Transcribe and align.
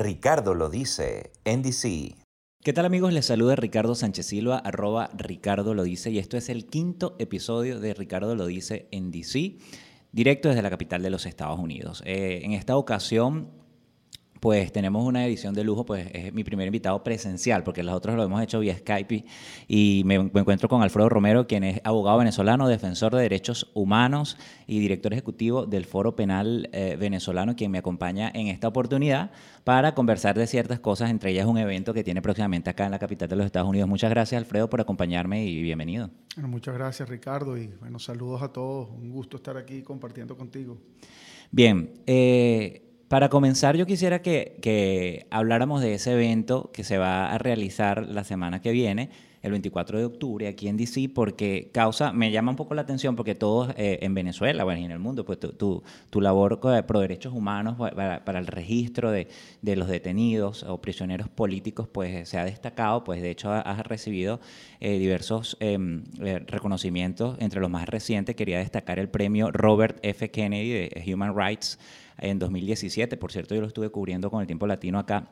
Ricardo 0.00 0.54
lo 0.54 0.70
dice, 0.70 1.30
NDC. 1.44 2.16
¿Qué 2.64 2.72
tal 2.72 2.86
amigos? 2.86 3.12
Les 3.12 3.26
saluda 3.26 3.54
Ricardo 3.54 3.94
Sánchez 3.94 4.24
Silva, 4.24 4.56
arroba 4.56 5.10
Ricardo 5.14 5.74
lo 5.74 5.82
dice, 5.82 6.10
y 6.10 6.18
esto 6.18 6.38
es 6.38 6.48
el 6.48 6.64
quinto 6.64 7.16
episodio 7.18 7.78
de 7.80 7.92
Ricardo 7.92 8.34
lo 8.34 8.46
dice 8.46 8.88
en 8.92 9.10
DC, 9.10 9.58
directo 10.10 10.48
desde 10.48 10.62
la 10.62 10.70
capital 10.70 11.02
de 11.02 11.10
los 11.10 11.26
Estados 11.26 11.58
Unidos. 11.58 12.02
Eh, 12.06 12.40
en 12.44 12.52
esta 12.52 12.78
ocasión 12.78 13.50
pues 14.40 14.72
tenemos 14.72 15.06
una 15.06 15.26
edición 15.26 15.54
de 15.54 15.62
lujo, 15.62 15.84
pues 15.84 16.08
es 16.12 16.32
mi 16.32 16.42
primer 16.44 16.66
invitado 16.66 17.04
presencial, 17.04 17.62
porque 17.62 17.82
los 17.82 17.94
otros 17.94 18.16
lo 18.16 18.24
hemos 18.24 18.42
hecho 18.42 18.58
vía 18.58 18.76
Skype 18.76 19.24
y 19.68 20.02
me, 20.06 20.14
encuentro 20.14 20.68
con 20.68 20.82
Alfredo 20.82 21.10
Romero, 21.10 21.46
quien 21.46 21.62
es 21.62 21.80
abogado 21.84 22.18
venezolano, 22.18 22.66
defensor 22.66 23.14
de 23.14 23.22
derechos 23.22 23.70
humanos 23.74 24.38
y 24.66 24.80
director 24.80 25.12
ejecutivo 25.12 25.66
del 25.66 25.84
Foro 25.84 26.16
Penal 26.16 26.70
eh, 26.72 26.96
Venezolano, 26.98 27.54
quien 27.54 27.70
me 27.70 27.78
acompaña 27.78 28.30
en 28.34 28.46
esta 28.46 28.68
oportunidad 28.68 29.30
para 29.62 29.94
conversar 29.94 30.38
de 30.38 30.46
ciertas 30.46 30.80
cosas, 30.80 31.10
entre 31.10 31.32
ellas 31.32 31.46
un 31.46 31.58
evento 31.58 31.92
que 31.92 32.02
tiene 32.02 32.22
próximamente 32.22 32.70
acá 32.70 32.86
en 32.86 32.92
la 32.92 32.98
capital 32.98 33.28
de 33.28 33.36
los 33.36 33.44
Estados 33.44 33.68
Unidos. 33.68 33.88
Muchas 33.88 34.08
gracias 34.08 34.38
Alfredo 34.38 34.70
por 34.70 34.80
acompañarme 34.80 35.44
y 35.44 35.60
bienvenido. 35.60 36.08
Bueno, 36.34 36.48
muchas 36.48 36.74
gracias 36.74 37.06
Ricardo 37.08 37.58
y 37.58 37.66
bueno, 37.78 37.98
saludos 37.98 38.40
a 38.42 38.48
todos, 38.48 38.88
un 38.90 39.10
gusto 39.10 39.36
estar 39.36 39.58
aquí 39.58 39.82
compartiendo 39.82 40.34
contigo. 40.34 40.78
Bien, 41.50 41.92
eh, 42.06 42.89
para 43.10 43.28
comenzar, 43.28 43.76
yo 43.76 43.86
quisiera 43.86 44.22
que, 44.22 45.26
habláramos 45.32 45.80
de 45.80 45.94
ese 45.94 46.12
evento 46.12 46.70
que 46.72 46.84
se 46.84 46.96
va 46.96 47.32
a 47.32 47.38
realizar 47.38 48.06
la 48.06 48.22
semana 48.22 48.60
que 48.60 48.70
viene, 48.70 49.10
el 49.42 49.50
24 49.52 49.98
de 49.98 50.04
octubre, 50.04 50.48
aquí 50.48 50.68
en 50.68 50.76
DC, 50.76 51.10
porque 51.14 51.70
causa, 51.72 52.12
me 52.12 52.30
llama 52.30 52.50
un 52.50 52.56
poco 52.56 52.74
la 52.74 52.82
atención, 52.82 53.16
porque 53.16 53.34
todos 53.34 53.72
eh, 53.76 53.98
en 54.02 54.14
Venezuela, 54.14 54.64
bueno, 54.64 54.80
y 54.80 54.84
en 54.84 54.90
el 54.90 54.98
mundo, 54.98 55.24
pues 55.24 55.38
tu, 55.38 55.82
tu, 56.10 56.20
labor 56.20 56.60
pro 56.86 57.00
derechos 57.00 57.32
humanos 57.32 57.76
para, 57.78 58.38
el 58.38 58.46
registro 58.46 59.10
de, 59.10 59.28
los 59.62 59.88
detenidos 59.88 60.62
o 60.64 60.80
prisioneros 60.80 61.28
políticos, 61.28 61.88
pues 61.88 62.28
se 62.28 62.38
ha 62.38 62.44
destacado, 62.44 63.04
pues 63.04 63.22
de 63.22 63.30
hecho 63.30 63.50
has 63.50 63.86
recibido 63.86 64.40
eh, 64.80 64.98
diversos 64.98 65.56
em, 65.60 66.04
eh, 66.20 66.40
reconocimientos, 66.46 67.36
entre 67.40 67.60
los 67.60 67.70
más 67.70 67.88
recientes 67.88 68.36
quería 68.36 68.58
destacar 68.58 68.98
el 68.98 69.08
premio 69.08 69.50
Robert 69.50 69.98
F. 70.02 70.30
Kennedy 70.30 70.70
de 70.70 71.12
Human 71.12 71.34
Rights 71.36 71.78
en 72.18 72.38
2017. 72.38 73.16
Por 73.16 73.32
cierto, 73.32 73.54
yo 73.54 73.60
lo 73.60 73.66
estuve 73.66 73.90
cubriendo 73.90 74.30
con 74.30 74.40
el 74.40 74.46
tiempo 74.46 74.66
latino 74.66 74.98
acá 74.98 75.28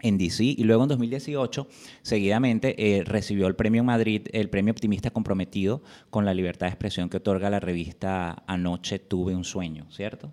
en 0.00 0.18
DC 0.18 0.44
y 0.44 0.64
luego 0.64 0.84
en 0.84 0.88
2018 0.88 1.66
seguidamente 2.02 2.98
eh, 2.98 3.04
recibió 3.04 3.46
el 3.46 3.54
premio 3.54 3.84
Madrid, 3.84 4.22
el 4.32 4.48
premio 4.48 4.72
optimista 4.72 5.10
comprometido 5.10 5.82
con 6.10 6.24
la 6.24 6.34
libertad 6.34 6.66
de 6.66 6.70
expresión 6.70 7.08
que 7.08 7.18
otorga 7.18 7.50
la 7.50 7.60
revista 7.60 8.42
Anoche 8.46 8.98
tuve 8.98 9.34
un 9.34 9.44
sueño, 9.44 9.86
¿cierto? 9.90 10.32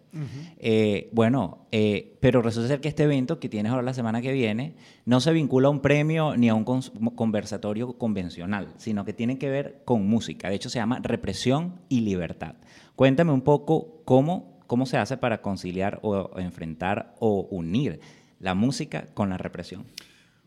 Eh, 0.58 1.10
bueno, 1.12 1.68
eh, 1.72 2.18
pero 2.20 2.42
resulta 2.42 2.68
ser 2.68 2.82
que 2.82 2.90
este 2.90 3.04
evento 3.04 3.40
que 3.40 3.50
tienes 3.50 3.72
ahora 3.72 3.84
la 3.84 3.94
semana 3.94 4.22
que 4.22 4.32
viene 4.32 4.76
no 5.06 5.20
se 5.20 5.32
vincula 5.34 5.68
a 5.68 5.72
un 5.72 5.82
premio 5.82 6.36
ni 6.38 6.50
a 6.50 6.56
un 6.56 6.64
conversatorio 6.64 7.98
convencional, 7.98 8.74
sino 8.78 9.06
que 9.06 9.14
tiene 9.14 9.38
que 9.38 9.50
ver 9.50 9.82
con 9.86 10.08
música. 10.08 10.50
De 10.50 10.56
hecho 10.56 10.70
se 10.70 10.80
llama 10.80 11.00
Represión 11.02 11.80
y 11.90 12.02
Libertad. 12.02 12.56
Cuéntame 12.96 13.32
un 13.32 13.42
poco 13.42 14.02
cómo 14.06 14.56
¿Cómo 14.68 14.88
se 14.88 14.98
hace 14.98 15.18
para 15.18 15.42
conciliar 15.42 16.00
o 16.02 16.40
enfrentar 16.40 17.14
o 17.20 17.48
unir 17.52 18.00
la 18.46 18.54
música 18.54 19.08
con 19.16 19.30
la 19.30 19.38
represión? 19.38 19.86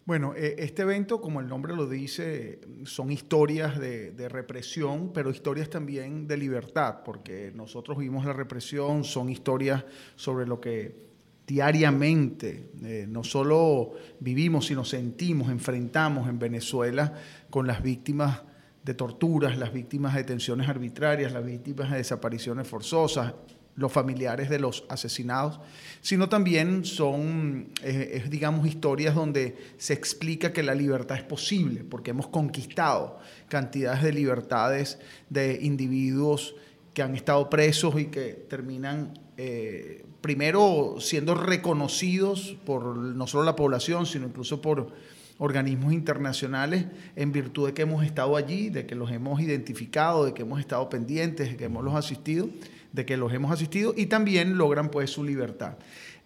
Bueno, 0.07 0.33
e, 0.35 0.55
este 0.59 0.83
evento, 0.83 1.21
como 1.21 1.41
el 1.41 1.49
nombre 1.49 1.75
lo 1.75 1.89
dice, 1.89 2.61
son 2.85 3.11
historias 3.11 3.79
de, 3.79 4.29
represión, 4.31 5.13
pero 5.13 5.31
historias 5.31 5.69
también 5.69 6.29
de 6.29 6.37
libertad, 6.37 7.01
porque 7.05 7.53
nosotros 7.55 7.99
vimos 7.99 8.25
la 8.25 8.33
represión, 8.33 9.03
son 9.03 9.29
historias 9.29 9.85
sobre 10.15 10.47
lo 10.47 10.61
que 10.61 11.09
diariamente 11.45 12.71
eh, 12.85 13.07
no 13.09 13.25
solo 13.25 13.95
vivimos, 14.21 14.67
sino 14.67 14.85
sentimos, 14.85 15.51
enfrentamos 15.51 16.29
en 16.29 16.39
Venezuela 16.39 17.13
con 17.51 17.67
las 17.67 17.83
víctimas 17.83 18.43
de 18.85 18.95
torturas, 18.95 19.59
las 19.59 19.73
víctimas 19.73 20.15
de 20.15 20.21
detenciones 20.21 20.69
arbitrarias, 20.69 21.33
las 21.33 21.45
víctimas 21.45 21.91
de 21.91 21.97
desapariciones 21.97 22.69
forzosas, 22.69 23.35
los 23.79 23.93
familiares 23.93 24.51
de 24.51 24.59
los 24.59 24.85
asesinados, 24.89 25.61
sino 26.01 26.29
también 26.29 26.85
son, 26.85 27.69
eh, 27.83 28.25
digamos, 28.29 28.67
historias 28.67 29.15
donde 29.15 29.57
se 29.79 29.93
explica 29.93 30.53
que 30.53 30.65
la 30.65 30.75
libertad 30.75 31.17
es 31.17 31.23
posible, 31.23 31.85
porque 31.85 32.11
hemos 32.11 32.27
conquistado 32.27 33.21
cantidades 33.49 34.03
de 34.03 34.13
libertades 34.13 34.99
de 35.31 35.61
individuos 35.63 36.57
que 36.93 37.03
han 37.03 37.15
estado 37.15 37.49
presos 37.49 38.01
y 38.01 38.07
que 38.07 38.47
terminan 38.49 39.17
eh, 39.37 40.05
primero 40.21 40.97
siendo 40.99 41.37
reconocidos 41.37 42.57
por 42.67 42.97
no 42.97 43.29
solo 43.29 43.45
la 43.45 43.55
población, 43.55 44.07
sino 44.07 44.27
incluso 44.27 44.61
por 44.61 44.91
organismos 45.39 45.93
internacionales 45.93 46.87
en 47.15 47.31
virtud 47.31 47.69
de 47.69 47.75
que 47.75 47.83
hemos 47.83 48.05
estado 48.05 48.37
allí, 48.37 48.71
de 48.71 48.87
que 48.87 48.97
los 48.97 49.13
hemos 49.13 49.41
identificado, 49.41 50.25
de 50.25 50.35
que 50.35 50.43
hemos 50.43 50.59
estado 50.59 50.89
pendientes, 50.89 51.51
de 51.51 51.57
que 51.57 51.67
hemos 51.67 51.85
los 51.85 51.95
asistido 51.95 52.49
de 52.93 53.07
que 53.07 53.17
los 53.17 53.33
hemos 53.33 53.53
asistido 53.53 53.95
y 53.97 54.07
también 54.07 54.57
logran 54.57 54.91
pues 54.91 55.11
su 55.11 55.25
libertad. 55.25 55.77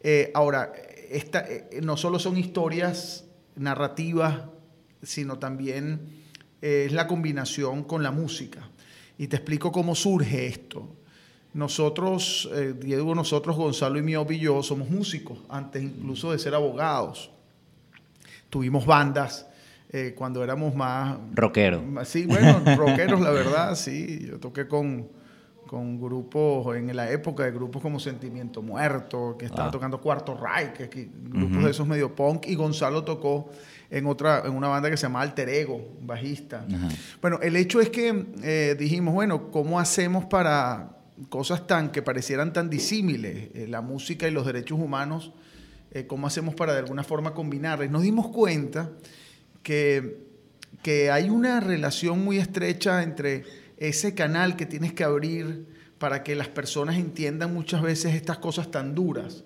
Eh, 0.01 0.31
ahora, 0.35 0.73
esta, 1.11 1.41
eh, 1.49 1.81
no 1.83 1.97
solo 1.97 2.19
son 2.19 2.37
historias 2.37 3.25
narrativas, 3.57 4.43
sino 5.03 5.39
también 5.39 6.01
eh, 6.61 6.85
es 6.87 6.93
la 6.93 7.07
combinación 7.07 7.85
con 7.85 8.03
la 8.03 8.11
música. 8.11 8.69
Y 9.19 9.29
te 9.29 9.37
explico 9.37 9.71
cómo 9.71 9.95
surge 9.95 10.47
esto. 10.47 10.97
Nosotros, 11.55 12.51
Diego, 12.81 13.15
nosotros, 13.15 13.57
Gonzalo 13.57 13.99
y 13.99 14.03
Miobi 14.03 14.37
y 14.37 14.41
yo 14.41 14.63
somos 14.63 14.89
músicos, 14.89 15.39
antes 15.51 15.83
incluso 15.83 16.33
de 16.33 16.39
ser 16.39 16.55
abogados. 16.55 17.31
Tuvimos 18.49 18.87
bandas 18.87 19.47
cuando 20.17 20.43
éramos 20.43 20.75
más... 20.75 21.19
Rockeros. 21.35 21.83
Sí, 22.09 22.25
bueno, 22.25 22.63
rockeros, 22.75 23.21
la 23.21 23.31
verdad, 23.33 23.75
sí. 23.75 24.27
Yo 24.31 24.41
toqué 24.41 24.67
con 24.67 25.11
con 25.73 25.99
grupos, 25.99 26.77
en 26.77 26.95
la 26.95 27.11
época 27.11 27.45
de 27.45 27.51
grupos 27.51 27.81
como 27.81 27.99
Sentimiento 27.99 28.61
Muerto, 28.61 29.37
que 29.39 29.47
estaba 29.47 29.69
ah. 29.69 29.71
tocando 29.71 30.03
Cuarto 30.03 30.37
Ray, 30.37 30.75
que, 30.77 31.09
grupos 31.31 31.65
de 31.65 31.71
esos 31.71 31.87
medio 31.87 32.15
punk, 32.15 32.45
y 32.47 32.55
Gonzalo 32.57 33.03
tocó 33.05 33.49
en 33.89 34.05
otra, 34.05 34.43
en 34.45 34.53
una 34.55 34.69
banda 34.69 34.91
que 34.91 34.99
se 34.99 35.05
llama 35.05 35.23
Alter 35.23 35.49
Ego, 35.49 35.97
bajista. 36.03 36.67
Bueno, 37.23 37.39
el 37.41 37.57
hecho 37.57 37.81
es 37.81 37.89
que 37.89 38.27
eh, 38.43 38.77
dijimos, 38.79 39.15
bueno, 39.15 39.51
¿cómo 39.51 39.81
hacemos 39.81 40.27
para 40.27 40.99
cosas 41.31 41.67
tan 41.67 41.91
que 41.91 42.03
parecieran 42.03 42.53
tan 42.53 42.69
disímiles, 42.69 43.49
eh, 43.55 43.67
la 43.67 43.81
música 43.81 44.29
y 44.29 44.31
los 44.31 44.45
derechos 44.45 44.79
humanos, 44.79 45.33
eh, 45.91 46.07
cómo 46.07 46.27
hacemos 46.27 46.55
para 46.55 46.75
de 46.75 46.81
alguna 46.81 47.03
forma 47.03 47.33
combinarlas? 47.33 47.91
Nos 47.91 48.03
dimos 48.03 48.29
cuenta 48.29 48.91
que, 49.63 50.19
que 50.83 51.11
hay 51.11 51.31
una 51.31 51.61
relación 51.61 52.23
muy 52.23 52.37
estrecha 52.37 53.03
entre 53.03 53.62
ese 53.89 54.15
canal 54.15 54.55
que 54.57 54.65
tienes 54.65 54.93
que 54.93 55.03
abrir 55.03 55.67
para 55.99 56.23
que 56.23 56.35
las 56.35 56.49
personas 56.49 56.97
entiendan 56.97 57.53
muchas 57.53 57.83
veces 57.83 58.15
estas 58.15 58.39
cosas 58.39 58.71
tan 58.71 58.95
duras, 58.95 59.45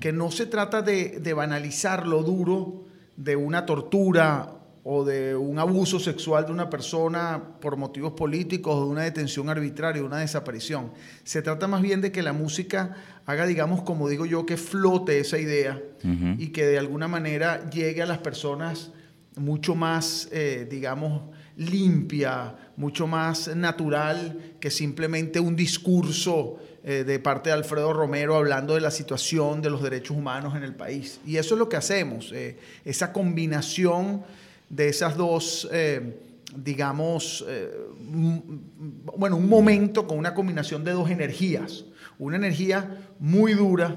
que 0.00 0.12
no 0.12 0.30
se 0.30 0.46
trata 0.46 0.82
de, 0.82 1.32
banalizar 1.34 2.06
lo 2.06 2.22
duro 2.22 2.84
de 3.16 3.36
una 3.36 3.66
tortura 3.66 4.54
o 4.84 5.04
de 5.04 5.36
un 5.36 5.58
abuso 5.58 5.98
sexual 5.98 6.46
de 6.46 6.52
una 6.52 6.70
persona 6.70 7.42
por 7.60 7.76
motivos 7.76 8.12
políticos 8.12 8.74
o 8.74 8.84
de 8.84 8.90
una 8.90 9.02
detención 9.02 9.48
arbitraria, 9.48 10.02
una 10.02 10.18
desaparición. 10.18 10.92
Se 11.24 11.42
trata 11.42 11.66
más 11.66 11.82
bien 11.82 12.00
de 12.00 12.12
que 12.12 12.22
la 12.22 12.32
música 12.32 12.96
haga, 13.26 13.46
digamos, 13.46 13.82
como 13.82 14.08
digo 14.08 14.24
yo, 14.24 14.46
que 14.46 14.56
flote 14.56 15.18
esa 15.18 15.38
idea 15.38 15.82
y 16.38 16.48
que 16.48 16.66
de 16.66 16.78
alguna 16.78 17.08
manera 17.08 17.68
llegue 17.70 18.02
a 18.02 18.06
las 18.06 18.18
personas 18.18 18.92
mucho 19.36 19.74
más, 19.74 20.28
eh, 20.32 20.66
digamos, 20.70 21.22
limpia, 21.56 22.54
mucho 22.78 23.08
más 23.08 23.54
natural 23.56 24.54
que 24.60 24.70
simplemente 24.70 25.40
un 25.40 25.56
discurso 25.56 26.60
eh, 26.84 27.02
de 27.02 27.18
parte 27.18 27.50
de 27.50 27.54
Alfredo 27.54 27.92
Romero 27.92 28.36
hablando 28.36 28.76
de 28.76 28.80
la 28.80 28.92
situación 28.92 29.60
de 29.60 29.68
los 29.68 29.82
derechos 29.82 30.16
humanos 30.16 30.54
en 30.54 30.62
el 30.62 30.76
país. 30.76 31.20
Y 31.26 31.38
eso 31.38 31.56
es 31.56 31.58
lo 31.58 31.68
que 31.68 31.76
hacemos, 31.76 32.30
eh, 32.32 32.56
esa 32.84 33.12
combinación 33.12 34.22
de 34.70 34.88
esas 34.88 35.16
dos, 35.16 35.68
eh, 35.72 36.20
digamos, 36.54 37.44
bueno, 39.16 39.36
un 39.36 39.48
momento 39.48 40.06
con 40.06 40.16
una 40.16 40.32
combinación 40.32 40.84
de 40.84 40.92
dos 40.92 41.10
energías. 41.10 41.84
Una 42.16 42.36
energía 42.36 42.96
muy 43.18 43.54
dura, 43.54 43.96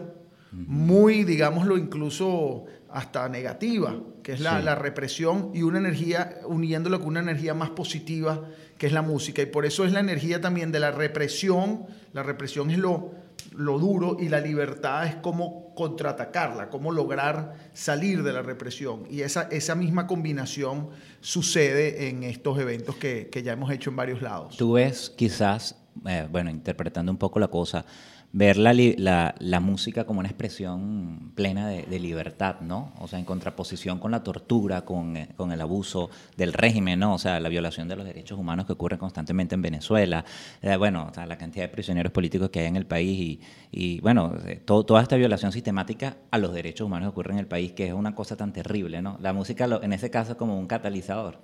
muy, 0.52 1.24
digámoslo, 1.24 1.78
incluso 1.78 2.66
hasta 2.94 3.28
negativa, 3.30 3.96
que 4.24 4.34
es 4.34 4.40
la, 4.40 4.76
represión, 4.76 5.52
y 5.54 5.64
una 5.64 5.80
energía, 5.80 6.40
uniéndolo 6.46 7.00
con 7.00 7.10
una 7.10 7.22
energía 7.22 7.54
más 7.54 7.70
positiva, 7.72 8.46
que 8.78 8.88
es 8.88 8.94
la 8.94 9.02
música. 9.02 9.42
Y 9.42 9.46
por 9.46 9.66
eso 9.66 9.86
es 9.86 9.92
la 9.92 10.00
energía 10.00 10.42
también 10.42 10.72
de 10.72 10.80
la 10.80 10.92
represión. 10.92 11.86
La 12.14 12.24
represión 12.24 12.72
es 12.72 12.78
lo, 12.78 13.12
lo 13.56 13.80
duro 13.80 14.18
y 14.20 14.30
la 14.30 14.40
libertad 14.40 15.06
es 15.06 15.16
cómo 15.16 15.74
contraatacarla, 15.76 16.70
cómo 16.70 16.92
lograr 16.92 17.56
salir 17.74 18.24
de 18.24 18.34
la 18.34 18.42
represión. 18.42 19.06
Y 19.10 19.22
esa, 19.22 19.44
esa 19.52 19.76
misma 19.76 20.08
combinación 20.08 20.90
sucede 21.22 22.10
en 22.10 22.24
estos 22.24 22.60
eventos 22.60 22.96
que, 22.96 23.30
ya 23.44 23.54
hemos 23.54 23.72
hecho 23.72 23.90
en 23.90 23.96
varios 23.96 24.22
lados. 24.22 24.58
Tú 24.58 24.74
ves 24.74 25.12
quizás, 25.16 25.76
eh, 26.06 26.28
bueno, 26.30 26.50
interpretando 26.50 27.12
un 27.12 27.18
poco 27.18 27.40
la 27.40 27.48
cosa, 27.48 27.86
ver 28.34 28.56
la, 28.58 28.74
la- 28.74 29.36
la 29.40 29.60
música 29.60 30.06
como 30.06 30.20
una 30.22 30.30
expresión 30.30 31.32
plena 31.36 31.68
de, 31.68 32.00
libertad, 32.00 32.62
¿no? 32.62 32.94
O 33.00 33.08
sea, 33.08 33.20
en 33.20 33.26
contraposición 33.26 34.00
con 34.00 34.12
la 34.12 34.24
tortura, 34.24 34.86
con, 34.86 35.18
eh, 35.18 35.30
con 35.36 35.52
el 35.52 35.60
abuso 35.60 36.10
del 36.38 36.54
régimen, 36.54 37.00
¿no? 37.00 37.14
O 37.14 37.18
sea, 37.20 37.40
la 37.42 37.50
violación 37.50 37.88
de 37.90 37.96
los 37.98 38.06
derechos 38.06 38.40
humanos 38.40 38.66
que 38.66 38.74
ocurre 38.74 38.98
constantemente 38.98 39.56
en 39.56 39.62
Venezuela, 39.62 40.24
eh, 40.62 40.76
bueno, 40.78 41.08
o 41.12 41.14
sea, 41.14 41.26
la 41.26 41.38
cantidad 41.38 41.66
de 41.66 41.70
prisioneros 41.70 42.12
políticos 42.14 42.50
que 42.50 42.62
hay 42.62 42.68
en 42.68 42.78
el 42.78 42.86
país 42.86 43.20
y, 43.20 43.42
y, 43.72 44.00
bueno, 44.00 44.34
eh, 44.46 44.62
todo- 44.64 44.86
toda 44.86 45.02
esta 45.02 45.18
violación 45.18 45.52
sistemática 45.52 46.16
a 46.32 46.38
los 46.38 46.54
derechos 46.54 46.86
humanos 46.88 47.08
que 47.08 47.12
ocurre 47.12 47.34
en 47.34 47.40
el 47.40 47.48
país, 47.48 47.74
que 47.74 47.88
es 47.88 47.94
una 47.94 48.16
cosa 48.16 48.38
tan 48.38 48.54
terrible, 48.54 49.02
¿no? 49.02 49.18
La 49.22 49.34
música, 49.34 49.68
lo- 49.68 49.84
en 49.84 49.92
ese 49.94 50.10
caso, 50.10 50.32
es 50.34 50.38
como 50.38 50.58
un 50.58 50.68
catalizador. 50.68 51.42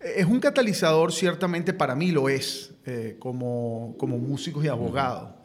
Es 0.00 0.26
un 0.26 0.38
catalizador, 0.40 1.12
ciertamente 1.12 1.72
para 1.74 1.94
mí 1.94 2.10
lo 2.12 2.28
es, 2.28 2.72
como, 3.18 3.94
como 3.98 4.16
músicos 4.16 4.64
y 4.64 4.68
abogados. 4.68 5.39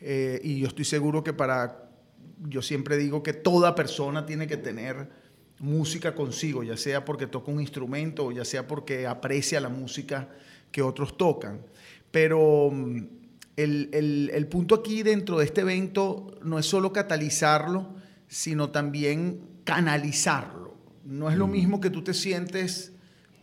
Eh, 0.00 0.40
y 0.44 0.60
yo 0.60 0.68
estoy 0.68 0.84
seguro 0.84 1.22
que 1.24 1.32
para, 1.32 1.88
yo 2.48 2.62
siempre 2.62 2.96
digo 2.96 3.22
que 3.22 3.32
toda 3.32 3.74
persona 3.74 4.26
tiene 4.26 4.46
que 4.46 4.56
tener 4.56 5.08
música 5.58 6.14
consigo, 6.14 6.62
ya 6.62 6.76
sea 6.76 7.04
porque 7.04 7.26
toca 7.26 7.50
un 7.50 7.60
instrumento 7.60 8.26
o 8.26 8.32
ya 8.32 8.44
sea 8.44 8.66
porque 8.66 9.06
aprecia 9.06 9.58
la 9.60 9.68
música 9.70 10.28
que 10.70 10.82
otros 10.82 11.16
tocan. 11.16 11.60
Pero 12.10 12.70
mm, 12.70 12.96
el, 13.56 13.88
el- 13.92 14.30
el 14.34 14.46
punto 14.48 14.74
aquí 14.74 15.02
dentro 15.02 15.38
de 15.38 15.46
este 15.46 15.62
evento 15.62 16.38
no 16.42 16.58
es 16.58 16.66
solo 16.66 16.92
catalizarlo, 16.92 17.94
sino 18.28 18.70
también 18.70 19.40
canalizarlo. 19.64 20.74
No 21.04 21.30
es 21.30 21.36
lo 21.38 21.46
mismo 21.46 21.80
que 21.80 21.88
tú 21.90 22.02
te 22.02 22.12
sientes 22.12 22.92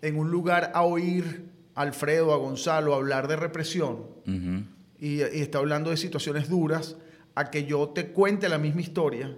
en 0.02 0.18
un 0.18 0.30
lugar 0.30 0.72
a 0.76 0.84
oír 0.84 1.46
a 1.76 1.82
Alfredo, 1.82 2.34
a 2.34 2.38
Gonzalo, 2.38 2.94
hablar 2.94 3.28
de 3.28 3.38
represión 3.38 4.06
Ujú. 4.28 4.64
Y, 5.04 5.18
y 5.22 5.42
está 5.42 5.58
hablando 5.58 5.90
de 5.90 5.98
situaciones 5.98 6.48
duras, 6.50 6.96
a 7.36 7.50
que 7.52 7.66
yo 7.66 7.90
te 7.90 8.08
cuente 8.08 8.48
la 8.48 8.58
misma 8.58 8.82
historia 8.82 9.36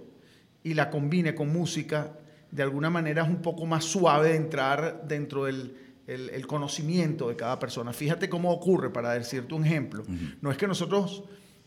y 0.62 0.74
la 0.74 0.90
combine 0.90 1.34
con 1.34 1.48
música, 1.52 2.18
de 2.50 2.62
alguna 2.62 2.90
manera 2.90 3.22
es 3.24 3.28
un 3.28 3.42
poco 3.42 3.66
más 3.66 3.84
suave 3.84 4.28
de 4.30 4.36
entrar 4.36 5.02
dentro 5.08 5.44
del 5.46 5.74
el- 6.06 6.30
el 6.30 6.46
conocimiento 6.46 7.28
de 7.28 7.34
cada 7.34 7.58
persona. 7.58 7.92
Fíjate 7.92 8.28
cómo 8.28 8.52
ocurre, 8.52 8.90
para 8.90 9.12
decirte 9.14 9.54
un 9.54 9.64
ejemplo. 9.64 10.04
No 10.40 10.52
es 10.52 10.56
que 10.56 10.68
nosotros 10.68 11.24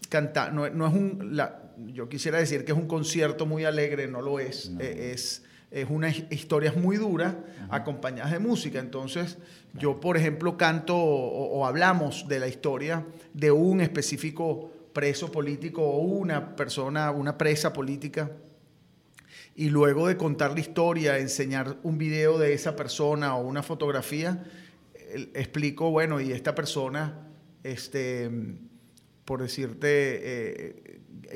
cantamos, 0.07 0.53
no, 0.53 0.69
no 0.69 0.87
es 0.87 0.93
un, 0.93 1.35
la- 1.35 1.73
yo 1.93 2.07
quisiera 2.07 2.37
decir 2.39 2.63
que 2.63 2.71
es 2.71 2.77
un 2.77 2.87
concierto 2.87 3.45
muy 3.45 3.65
alegre, 3.65 4.07
no 4.07 4.21
lo 4.21 4.39
es, 4.39 4.71
Eh, 4.79 5.11
es 5.13 5.43
es 5.71 5.87
unas 5.89 6.23
historias 6.31 6.75
muy 6.75 6.97
duras 6.97 7.35
acompañadas 7.69 8.31
de 8.31 8.39
música. 8.39 8.79
Entonces, 8.79 9.37
yo, 9.73 9.99
por 9.99 10.17
ejemplo, 10.17 10.57
canto 10.57 10.95
o, 10.97 11.59
o 11.59 11.65
hablamos 11.65 12.27
de 12.27 12.39
la 12.39 12.47
historia 12.47 13.05
de 13.33 13.51
un 13.51 13.81
específico 13.81 14.71
preso 14.93 15.31
político 15.31 15.83
o 15.83 15.99
una 15.99 16.55
persona, 16.55 17.11
una 17.11 17.37
presa 17.37 17.71
política. 17.71 18.31
Y 19.55 19.69
luego 19.69 20.07
de 20.07 20.17
contar 20.17 20.53
la 20.53 20.61
historia, 20.61 21.17
enseñar 21.17 21.77
un 21.83 21.97
video 21.97 22.37
de 22.39 22.53
esa 22.53 22.75
persona 22.75 23.35
o 23.35 23.45
una 23.45 23.61
fotografía, 23.61 24.43
explico, 25.33 25.91
bueno, 25.91 26.21
y 26.21 26.31
esta 26.31 26.55
persona, 26.55 27.27
este, 27.63 28.29
por 29.25 29.41
decirte, 29.41 29.87
eh, 29.87 30.88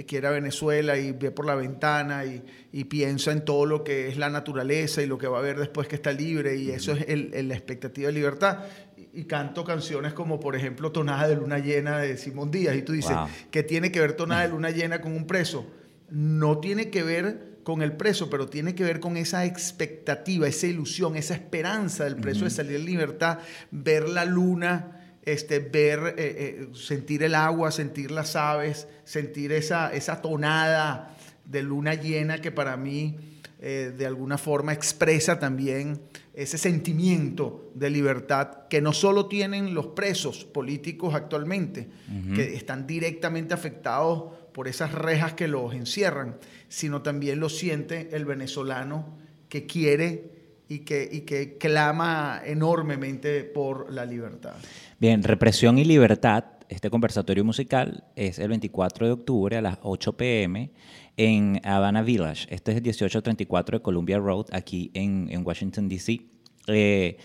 quiere 0.08 0.28
a 0.28 0.32
Venezuela 0.32 0.98
y 0.98 1.12
ve 1.12 1.32
por 1.32 1.46
la 1.46 1.56
ventana 1.56 2.26
y, 2.26 2.44
y 2.72 2.84
piensa 2.86 3.32
en 3.32 3.46
todo 3.46 3.66
lo 3.66 3.84
que 3.84 4.08
es 4.08 4.18
la 4.18 4.30
naturaleza 4.30 5.02
y 5.02 5.06
lo 5.06 5.18
que 5.18 5.28
va 5.28 5.40
a 5.40 5.42
ver 5.42 5.60
después 5.60 5.88
que 5.88 5.96
está 5.96 6.12
libre 6.12 6.56
y 6.56 6.72
eso 6.72 6.94
es 6.94 7.06
el- 7.08 7.34
el- 7.34 7.48
la 7.50 7.54
expectativa 7.56 8.08
de 8.08 8.14
libertad. 8.14 8.60
Y, 8.98 9.22
y 9.22 9.24
canto 9.26 9.64
canciones 9.64 10.14
como, 10.14 10.40
por 10.40 10.56
ejemplo, 10.56 10.92
Tonada 10.92 11.28
de 11.28 11.36
Luna 11.36 11.60
Llena 11.60 12.00
de 12.00 12.18
Simón 12.18 12.50
Díaz 12.52 12.76
y 12.76 12.82
tú 12.82 12.94
dices, 12.94 13.16
Wow. 13.16 13.28
¿qué 13.52 13.64
tiene 13.64 13.92
que 13.92 14.00
ver 14.00 14.14
Tonada 14.14 14.42
de 14.44 14.50
Luna 14.50 14.70
Llena 14.72 15.02
con 15.02 15.12
un 15.16 15.28
preso? 15.28 15.66
No 16.10 16.60
tiene 16.60 16.90
que 16.90 17.04
ver 17.04 17.54
con 17.64 17.82
el 17.82 17.94
preso, 17.94 18.30
pero 18.30 18.48
tiene 18.48 18.76
que 18.76 18.84
ver 18.84 19.00
con 19.00 19.16
esa 19.18 19.46
expectativa, 19.46 20.48
esa 20.48 20.68
ilusión, 20.68 21.16
esa 21.16 21.34
esperanza 21.34 22.04
del 22.04 22.18
preso 22.18 22.44
de 22.44 22.52
salir 22.52 22.76
en 22.76 22.86
libertad, 22.86 23.40
ver 23.72 24.10
la 24.10 24.26
luna, 24.26 25.03
este, 25.26 25.60
ver, 25.60 26.16
eh, 26.18 26.68
eh, 26.68 26.68
sentir 26.74 27.24
el 27.24 27.36
agua, 27.36 27.72
sentir 27.72 28.12
las 28.12 28.36
aves, 28.36 28.88
sentir 29.06 29.52
esa, 29.52 29.94
esa 29.94 30.22
tonada 30.22 31.16
de 31.46 31.64
luna 31.64 31.94
llena 31.94 32.42
que 32.42 32.52
para 32.52 32.78
mí 32.78 33.16
eh, 33.60 33.94
de 33.98 34.06
alguna 34.06 34.38
forma 34.38 34.74
expresa 34.74 35.40
también 35.40 36.02
ese 36.34 36.58
sentimiento 36.58 37.72
de 37.76 37.90
libertad 37.90 38.68
que 38.70 38.82
no 38.82 38.92
solo 38.92 39.28
tienen 39.28 39.74
los 39.74 39.88
presos 39.88 40.44
políticos 40.44 41.14
actualmente, 41.14 41.88
que 42.36 42.56
están 42.56 42.88
directamente 42.88 43.54
afectados 43.54 44.34
por 44.52 44.68
esas 44.68 44.92
rejas 44.92 45.34
que 45.34 45.48
los 45.48 45.74
encierran, 45.74 46.38
sino 46.68 47.04
también 47.04 47.40
lo 47.40 47.50
siente 47.50 48.10
el 48.14 48.26
venezolano 48.26 49.18
que 49.48 49.66
quiere 49.66 50.32
y 50.68 50.80
que, 50.80 51.08
y 51.12 51.22
que 51.22 51.58
clama 51.58 52.42
enormemente 52.44 53.44
por 53.44 53.92
la 53.92 54.06
libertad. 54.06 54.56
Bien, 55.04 55.22
Represión 55.22 55.78
y 55.78 55.84
Libertad, 55.84 56.46
este 56.70 56.90
conversatorio 56.90 57.44
musical 57.44 58.06
es 58.16 58.40
el 58.40 58.48
24 58.48 59.06
de 59.06 59.12
octubre 59.12 59.58
a 59.58 59.62
las 59.62 59.78
8 59.82 60.16
pm 60.16 60.72
en 61.18 61.60
Havana 61.66 62.02
Village. 62.04 62.48
Este 62.50 62.72
es 62.72 62.78
el 62.78 62.84
1834 62.84 63.80
de 63.80 63.84
Columbia 63.84 64.18
Road, 64.18 64.46
aquí 64.54 64.92
en, 64.94 65.28
en 65.30 65.46
Washington, 65.46 65.90
D.C. 65.90 66.22
Eh, 66.68 67.18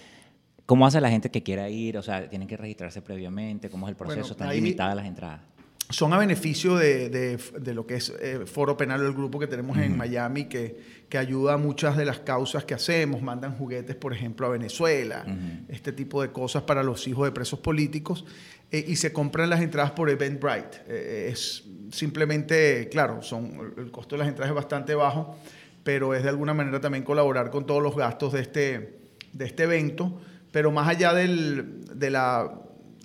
¿Cómo 0.66 0.88
hace 0.88 1.00
la 1.00 1.08
gente 1.08 1.30
que 1.30 1.44
quiera 1.44 1.70
ir? 1.70 1.96
O 1.98 2.02
sea, 2.02 2.28
¿tienen 2.28 2.48
que 2.48 2.56
registrarse 2.56 3.00
previamente? 3.00 3.70
¿Cómo 3.70 3.86
es 3.86 3.90
el 3.90 3.96
proceso? 3.96 4.22
Bueno, 4.22 4.32
¿Están 4.32 4.48
ahí- 4.48 4.56
limitadas 4.60 4.96
las 4.96 5.06
entradas? 5.06 5.40
Son 5.90 6.12
a 6.12 6.18
beneficio 6.18 6.76
de, 6.76 7.08
de- 7.08 7.38
de 7.60 7.74
lo 7.74 7.86
que 7.86 7.94
es 7.96 8.12
eh, 8.20 8.40
Foro 8.46 8.76
Penal, 8.76 9.00
el 9.02 9.12
grupo 9.12 9.38
que 9.38 9.46
tenemos 9.46 9.78
en 9.78 9.96
Miami, 9.96 10.44
que, 10.44 10.78
que 11.08 11.16
ayuda 11.16 11.54
a 11.54 11.56
muchas 11.56 11.96
de 11.96 12.04
las 12.04 12.18
causas 12.18 12.64
que 12.64 12.74
hacemos. 12.74 13.22
Mandan 13.22 13.56
juguetes, 13.56 13.96
por 13.96 14.12
ejemplo, 14.12 14.46
a 14.46 14.50
Venezuela, 14.50 15.24
este 15.68 15.92
tipo 15.92 16.20
de 16.20 16.30
cosas 16.30 16.62
para 16.64 16.82
los 16.82 17.06
hijos 17.08 17.24
de 17.26 17.32
presos 17.32 17.60
políticos. 17.60 18.24
eh, 18.70 18.84
y 18.86 18.96
se 18.96 19.12
compran 19.14 19.48
las 19.48 19.60
entradas 19.62 19.92
por 19.92 20.10
Eventbrite. 20.10 20.82
Eh, 20.88 21.30
es 21.32 21.64
simplemente, 21.90 22.88
claro, 22.90 23.22
son, 23.22 23.72
el 23.78 23.90
costo 23.90 24.14
de 24.14 24.18
las 24.20 24.28
entradas 24.28 24.50
es 24.50 24.54
bastante 24.56 24.94
bajo, 24.94 25.38
pero 25.84 26.14
es 26.14 26.22
de 26.22 26.28
alguna 26.28 26.52
manera 26.52 26.80
también 26.80 27.02
colaborar 27.04 27.50
con 27.50 27.64
todos 27.64 27.82
los 27.82 27.96
gastos 27.96 28.34
de 28.34 28.40
este, 28.40 28.98
de 29.32 29.44
este 29.46 29.62
evento. 29.62 30.20
Pero 30.52 30.70
más 30.70 30.86
allá 30.88 31.12
del, 31.14 31.84
de 31.98 32.10
la 32.10 32.52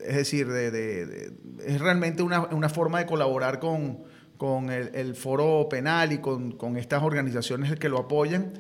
es 0.05 0.15
decir, 0.15 0.47
de, 0.47 0.71
de- 0.71 1.05
de- 1.05 1.31
es 1.65 1.79
realmente 1.81 2.23
una, 2.23 2.41
una 2.47 2.69
forma 2.69 3.00
de 3.00 3.05
colaborar 3.05 3.60
con, 3.60 4.00
con 4.38 4.69
el, 4.69 5.15
foro 5.15 5.67
penal 5.69 6.12
y 6.12 6.17
con, 6.19 6.51
con 6.51 6.77
estas 6.77 7.03
organizaciones 7.03 7.77
que 7.79 7.89
lo 7.89 8.00
apoyan. 8.00 8.53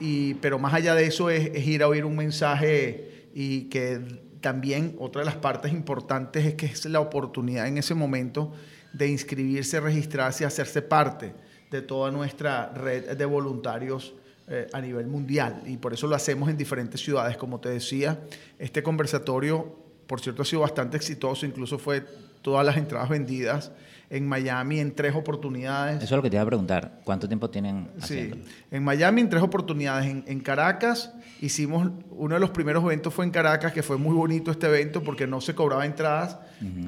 Y, 0.00 0.34
pero 0.34 0.58
más 0.58 0.74
allá 0.74 0.94
de 0.94 1.06
eso 1.06 1.30
es, 1.30 1.66
ir 1.66 1.82
a 1.82 1.88
oír 1.88 2.04
un 2.04 2.16
mensaje 2.16 3.28
y 3.34 3.64
que 3.68 4.00
también 4.40 4.96
otra 4.98 5.20
de 5.22 5.26
las 5.26 5.36
partes 5.36 5.72
importantes 5.72 6.44
es 6.44 6.54
que 6.54 6.66
es 6.66 6.84
la 6.86 7.00
oportunidad 7.00 7.66
en 7.66 7.78
ese 7.78 7.94
momento 7.94 8.52
de 8.92 9.08
inscribirse, 9.08 9.80
registrarse 9.80 10.44
hacerse 10.44 10.82
parte 10.82 11.32
de 11.70 11.82
toda 11.82 12.10
nuestra 12.12 12.72
red 12.74 13.16
de 13.16 13.24
voluntarios 13.24 14.14
eh, 14.46 14.68
a 14.72 14.80
nivel 14.80 15.06
mundial. 15.06 15.62
Y 15.66 15.78
por 15.78 15.94
eso 15.94 16.06
lo 16.06 16.14
hacemos 16.14 16.48
en 16.50 16.56
diferentes 16.56 17.00
ciudades. 17.00 17.36
Como 17.36 17.58
te 17.60 17.70
decía, 17.70 18.20
este 18.58 18.82
conversatorio, 18.82 19.76
por 20.06 20.20
cierto, 20.20 20.42
ha 20.42 20.44
sido 20.44 20.62
bastante 20.62 20.96
exitoso. 20.96 21.46
Incluso 21.46 21.78
fue 21.78 22.04
todas 22.42 22.64
las 22.64 22.76
entradas 22.76 23.08
vendidas 23.08 23.72
en 24.10 24.26
Miami 24.26 24.80
en 24.80 24.94
tres 24.94 25.14
oportunidades. 25.14 25.96
Eso 25.96 26.04
es 26.04 26.10
lo 26.12 26.22
que 26.22 26.30
te 26.30 26.36
iba 26.36 26.42
a 26.42 26.46
preguntar. 26.46 27.00
¿Cuánto 27.04 27.26
tiempo 27.26 27.50
tienen 27.50 27.88
Sí, 28.02 28.30
en 28.70 28.84
Miami 28.84 29.22
en 29.22 29.28
tres 29.28 29.42
oportunidades. 29.42 30.10
En, 30.10 30.24
en 30.26 30.40
Caracas 30.40 31.12
hicimos, 31.40 31.90
uno 32.10 32.34
de 32.34 32.40
los 32.40 32.50
primeros 32.50 32.84
eventos 32.84 33.12
fue 33.12 33.24
en 33.24 33.30
Caracas, 33.30 33.72
que 33.72 33.82
fue 33.82 33.96
muy 33.96 34.14
bonito 34.14 34.50
este 34.50 34.66
evento 34.66 35.02
porque 35.02 35.26
no 35.26 35.40
se 35.40 35.54
cobraba 35.54 35.84
entradas, 35.86 36.38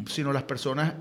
sino 0.08 0.32
las 0.32 0.44
personas 0.44 0.94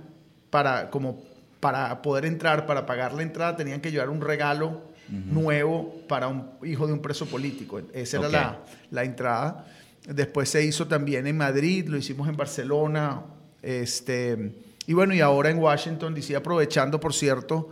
para, 0.49 0.89
como 0.89 1.21
para 1.59 2.01
poder 2.01 2.25
entrar, 2.25 2.65
para 2.65 2.85
pagar 2.85 3.13
la 3.13 3.23
entrada, 3.23 3.55
tenían 3.55 3.81
que 3.81 3.91
llevar 3.91 4.09
un 4.09 4.21
regalo 4.21 4.93
nuevo 5.09 6.01
para 6.07 6.27
un 6.27 6.49
hijo 6.63 6.87
de 6.87 6.93
un 6.93 6.99
preso 6.99 7.25
político. 7.25 7.81
Esa 7.93 8.19
era 8.19 8.29
la, 8.29 8.59
la 8.89 9.03
entrada. 9.03 9.65
Después 10.07 10.49
se 10.49 10.63
hizo 10.63 10.87
también 10.87 11.25
en 11.27 11.37
Madrid, 11.37 11.87
lo 11.87 11.97
hicimos 11.97 12.27
en 12.29 12.37
Barcelona, 12.37 13.23
este, 13.63 14.53
y 14.85 14.93
bueno, 14.93 15.15
y 15.15 15.21
ahora 15.21 15.49
en 15.49 15.57
Washington, 15.57 16.13
D.C., 16.13 16.35
aprovechando, 16.35 16.99
por 16.99 17.13
cierto, 17.13 17.69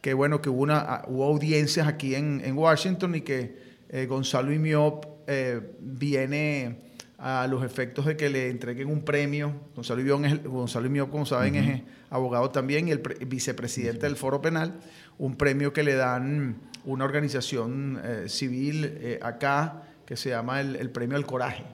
que 0.00 0.14
bueno, 0.14 0.40
que 0.40 0.48
hubo, 0.48 0.62
una, 0.62 1.02
hubo 1.08 1.24
audiencias 1.26 1.86
aquí 1.86 2.14
en, 2.14 2.40
en 2.44 2.56
Washington 2.56 3.14
y 3.16 3.20
que 3.20 3.56
eh, 3.90 4.06
Gonzalo 4.06 4.52
Imiop 4.52 5.04
eh, 5.26 5.60
viene 5.80 6.78
a 7.18 7.46
los 7.46 7.62
efectos 7.64 8.06
de 8.06 8.16
que 8.16 8.28
le 8.30 8.48
entreguen 8.50 8.88
un 8.88 9.02
premio. 9.02 9.52
Gonzalo 9.74 10.00
Imiop, 10.00 10.24
es 10.24 10.42
Gonzalo 10.44 10.86
Imiop, 10.86 11.10
como 11.10 11.26
saben, 11.26 11.54
es 11.54 11.68
eh, 11.80 11.84
abogado 12.10 12.50
también 12.50 12.88
y 12.88 12.92
el 12.92 13.00
pre- 13.00 13.22
vicepresidente 13.26 14.06
del 14.06 14.16
Foro 14.16 14.40
Penal, 14.40 14.74
un 15.18 15.36
premio 15.36 15.72
que 15.72 15.82
le 15.82 15.94
dan 15.94 16.56
una 16.86 17.04
organización 17.04 18.00
eh, 18.04 18.24
civil 18.28 19.18
acá 19.22 19.82
que 20.06 20.16
se 20.16 20.30
llama 20.30 20.60
el, 20.60 20.76
el 20.76 20.90
Premio 20.90 21.16
al 21.16 21.26
Coraje. 21.26 21.64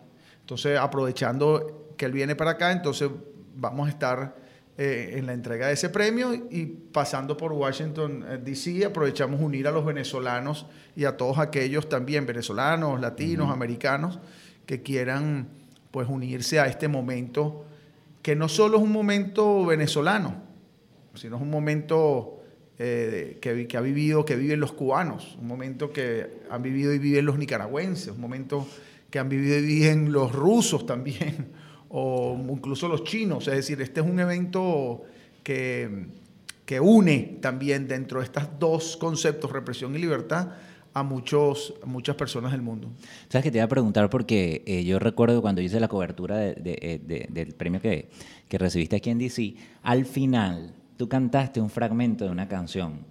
Entonces, 0.40 0.78
aprovechando 0.78 1.94
que 1.96 2.06
él 2.06 2.12
viene 2.12 2.34
para 2.34 2.52
acá, 2.52 2.72
entonces 2.72 3.10
vamos 3.54 3.86
a 3.86 3.90
estar 3.90 4.34
eh, 4.82 5.18
en 5.18 5.26
la 5.26 5.34
entrega 5.34 5.66
de 5.66 5.74
ese 5.74 5.90
premio 5.90 6.32
y 6.32 6.64
pasando 6.64 7.36
por 7.36 7.52
Washington, 7.52 8.24
eh, 8.26 8.38
D.C., 8.42 8.86
aprovechamos 8.86 9.38
unir 9.38 9.68
a 9.68 9.70
los 9.70 9.84
venezolanos 9.84 10.64
y 10.96 11.04
a 11.04 11.18
todos 11.18 11.38
aquellos 11.38 11.86
también, 11.90 12.24
venezolanos, 12.24 12.98
latinos, 12.98 13.50
americanos, 13.50 14.20
que 14.64 14.82
quieran 14.82 15.50
pues 15.90 16.08
unirse 16.08 16.60
a 16.60 16.66
este 16.66 16.88
momento, 16.88 17.66
que 18.22 18.34
no 18.34 18.48
solo 18.48 18.78
es 18.78 18.82
un 18.82 18.90
momento 18.90 19.66
venezolano, 19.66 20.36
sino 21.14 21.36
es 21.36 21.42
un 21.42 21.50
momento 21.50 22.39
eh, 22.82 23.36
que, 23.42 23.68
que, 23.68 23.76
ha 23.76 23.82
vivido, 23.82 24.24
que 24.24 24.36
viven 24.36 24.58
los 24.58 24.72
cubanos, 24.72 25.36
un 25.38 25.46
momento 25.46 25.92
que 25.92 26.40
han 26.48 26.62
vivido 26.62 26.94
y 26.94 26.98
viven 26.98 27.26
los 27.26 27.36
nicaragüenses, 27.36 28.14
un 28.14 28.22
momento 28.22 28.66
que 29.10 29.18
han 29.18 29.28
vivido 29.28 29.58
y 29.58 29.66
viven 29.66 30.12
los 30.12 30.32
rusos 30.32 30.86
también, 30.86 31.48
o 31.90 32.40
incluso 32.48 32.88
los 32.88 33.04
chinos. 33.04 33.48
Es 33.48 33.56
decir, 33.56 33.82
este 33.82 34.00
es 34.00 34.06
un 34.06 34.18
evento 34.18 35.02
que, 35.42 36.06
que 36.64 36.80
une 36.80 37.36
también 37.42 37.86
dentro 37.86 38.20
de 38.20 38.24
estos 38.24 38.44
dos 38.58 38.96
conceptos, 38.96 39.52
represión 39.52 39.94
y 39.94 39.98
libertad, 39.98 40.48
a, 40.94 41.02
muchos, 41.02 41.74
muchas 41.84 42.16
personas 42.16 42.50
del 42.50 42.62
mundo. 42.62 42.88
Sabes 43.28 43.44
que 43.44 43.50
te 43.50 43.58
iba 43.58 43.66
a 43.66 43.68
preguntar 43.68 44.08
porque 44.08 44.62
eh, 44.64 44.84
yo 44.84 44.98
recuerdo 44.98 45.42
cuando 45.42 45.60
hice 45.60 45.80
la 45.80 45.88
cobertura 45.88 46.48
eh, 46.48 47.28
del 47.28 47.52
premio 47.52 47.82
que, 47.82 48.08
que 48.48 48.56
recibiste 48.56 48.96
aquí 48.96 49.10
en 49.10 49.18
DC, 49.18 49.54
al 49.82 50.06
final 50.06 50.79
tú 51.00 51.08
cantaste 51.08 51.62
un 51.62 51.70
fragmento 51.70 52.26
de 52.26 52.30
una 52.30 52.46
canción, 52.46 53.06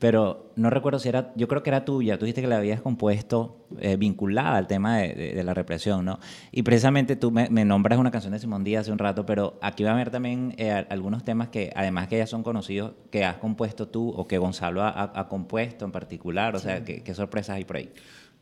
pero 0.00 0.50
no 0.56 0.68
recuerdo 0.68 0.98
si 0.98 1.08
era, 1.08 1.32
yo 1.36 1.46
creo 1.46 1.62
que 1.62 1.70
era 1.70 1.84
tuya, 1.84 2.18
tú 2.18 2.24
dijiste 2.24 2.40
que 2.40 2.48
la 2.48 2.56
habías 2.56 2.80
compuesto 2.80 3.68
eh, 3.78 3.96
vinculada 3.96 4.56
al 4.56 4.66
tema 4.66 4.98
de, 4.98 5.40
la 5.44 5.54
represión, 5.54 6.04
¿no? 6.04 6.18
Y 6.50 6.64
precisamente 6.64 7.14
tú 7.14 7.30
me, 7.30 7.48
nombras 7.64 8.00
una 8.00 8.10
canción 8.10 8.32
de 8.32 8.40
Simón 8.40 8.64
Díaz 8.64 8.80
hace 8.80 8.90
un 8.90 8.98
rato, 8.98 9.26
pero 9.26 9.60
aquí 9.62 9.84
va 9.84 9.90
a 9.90 9.94
haber 9.94 10.10
también 10.10 10.56
eh, 10.58 10.72
algunos 10.90 11.22
temas 11.22 11.50
que, 11.50 11.72
además 11.76 12.08
que 12.08 12.18
ya 12.18 12.26
son 12.26 12.42
conocidos, 12.42 12.94
que 13.12 13.24
has 13.24 13.36
compuesto 13.36 13.86
tú 13.86 14.08
o 14.08 14.26
que 14.26 14.36
Gonzalo 14.38 14.82
ha, 14.82 15.28
compuesto 15.28 15.84
en 15.84 15.92
particular, 15.92 16.56
o 16.56 16.58
sea, 16.58 16.82
¿qué, 16.84 17.14
sorpresas 17.14 17.54
hay 17.54 17.64
por 17.64 17.76
ahí? 17.76 17.92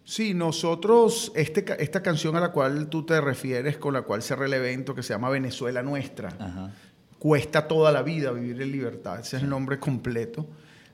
Sí, 0.03 0.33
nosotros, 0.33 1.31
este, 1.37 1.63
esta 1.83 2.03
canción 2.03 2.37
a 2.37 2.41
la 2.41 2.53
cual 2.53 2.89
tú 2.89 3.05
te 3.05 3.21
refieres, 3.21 3.77
con 3.77 3.93
la 3.93 4.01
cual 4.01 4.23
cerré 4.23 4.47
el 4.47 4.55
evento, 4.55 4.95
que 4.95 5.03
se 5.03 5.13
llama 5.13 5.29
Venezuela 5.29 5.83
Nuestra, 5.83 6.31
Ajá 6.39 6.73
cuesta 7.19 7.67
toda 7.67 7.93
la 7.93 8.03
vida 8.03 8.31
vivir 8.33 8.61
en 8.63 8.73
libertad. 8.73 9.21
Ese 9.21 9.37
es 9.37 9.43
el 9.43 9.49
nombre 9.49 9.79
completo 9.79 10.47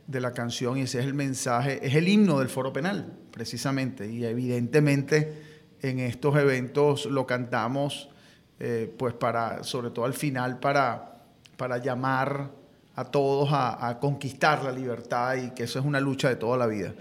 de 0.07 0.21
la 0.21 0.33
canción 0.33 0.78
y 0.78 0.83
ese 0.83 1.00
es 1.00 1.07
el 1.07 1.14
mensaje, 1.14 1.81
es 1.87 1.95
el 1.95 2.09
himno 2.09 2.38
del 2.38 2.49
foro 2.49 2.73
penal, 2.73 3.12
precisamente. 3.31 4.11
Y 4.11 4.25
evidentemente 4.25 5.33
en 5.81 6.00
estos 6.00 6.37
eventos 6.37 7.07
lo 7.07 7.26
cantamos, 7.26 8.09
eh, 8.61 8.93
pues 8.99 9.14
para, 9.14 9.62
sobre 9.64 9.90
todo 9.90 10.04
al 10.04 10.14
final, 10.14 10.59
para, 10.59 11.23
para 11.57 11.78
llamar 11.78 12.50
a 12.97 13.04
todos 13.04 13.49
a, 13.52 13.99
conquistar 14.00 14.62
la 14.62 14.71
libertad 14.71 15.37
y 15.37 15.50
que 15.50 15.64
eso 15.64 15.78
es 15.78 15.85
una 15.85 16.00
lucha 16.00 16.28
de 16.28 16.37
toda 16.37 16.57
la 16.57 16.66
vida. 16.66 16.95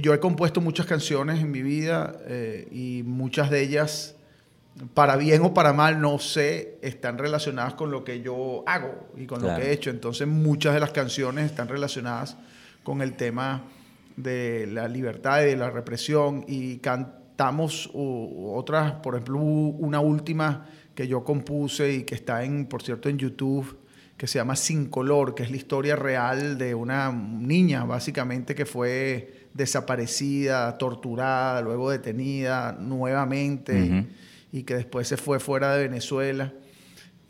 Yo 0.00 0.14
he 0.14 0.20
compuesto 0.20 0.60
muchas 0.60 0.86
canciones 0.86 1.40
en 1.40 1.50
mi 1.50 1.60
vida 1.60 2.16
eh, 2.24 2.66
y 2.70 3.02
muchas 3.04 3.50
de 3.50 3.60
ellas 3.60 4.14
para 4.94 5.16
bien 5.16 5.42
o 5.42 5.54
para 5.54 5.72
mal, 5.72 6.00
no 6.00 6.18
sé, 6.18 6.78
están 6.82 7.18
relacionadas 7.18 7.74
con 7.74 7.90
lo 7.90 8.04
que 8.04 8.22
yo 8.22 8.64
hago 8.66 9.08
y 9.16 9.26
con 9.26 9.42
lo 9.42 9.54
que 9.54 9.62
he 9.62 9.72
hecho. 9.72 9.90
Entonces 9.90 10.26
muchas 10.26 10.74
de 10.74 10.80
las 10.80 10.92
canciones 10.92 11.46
están 11.46 11.68
relacionadas 11.68 12.36
con 12.82 13.02
el 13.02 13.14
tema 13.14 13.64
de 14.16 14.66
la 14.66 14.88
libertad 14.88 15.42
y 15.42 15.46
de 15.46 15.56
la 15.56 15.70
represión. 15.70 16.44
Y 16.48 16.78
cantamos 16.78 17.90
otras, 17.92 18.92
por 18.94 19.14
ejemplo, 19.14 19.38
una 19.38 20.00
última 20.00 20.66
que 20.94 21.06
yo 21.06 21.22
compuse 21.22 21.92
y 21.92 22.02
que 22.04 22.14
está 22.14 22.44
en, 22.44 22.66
por 22.66 22.82
cierto, 22.82 23.08
en 23.08 23.18
YouTube, 23.18 23.78
que 24.16 24.26
se 24.26 24.38
llama 24.38 24.56
Sin 24.56 24.86
Color, 24.86 25.34
que 25.34 25.42
es 25.42 25.50
la 25.50 25.56
historia 25.56 25.96
real 25.96 26.56
de 26.56 26.74
una 26.74 27.10
niña, 27.12 27.84
básicamente, 27.84 28.54
que 28.54 28.66
fue 28.66 29.48
desaparecida, 29.52 30.78
torturada, 30.78 31.60
luego 31.60 31.90
detenida 31.90 32.72
nuevamente 32.72 34.06
y 34.52 34.64
que 34.64 34.76
después 34.76 35.08
se 35.08 35.16
fue 35.16 35.40
fuera 35.40 35.74
de 35.74 35.88
Venezuela. 35.88 36.52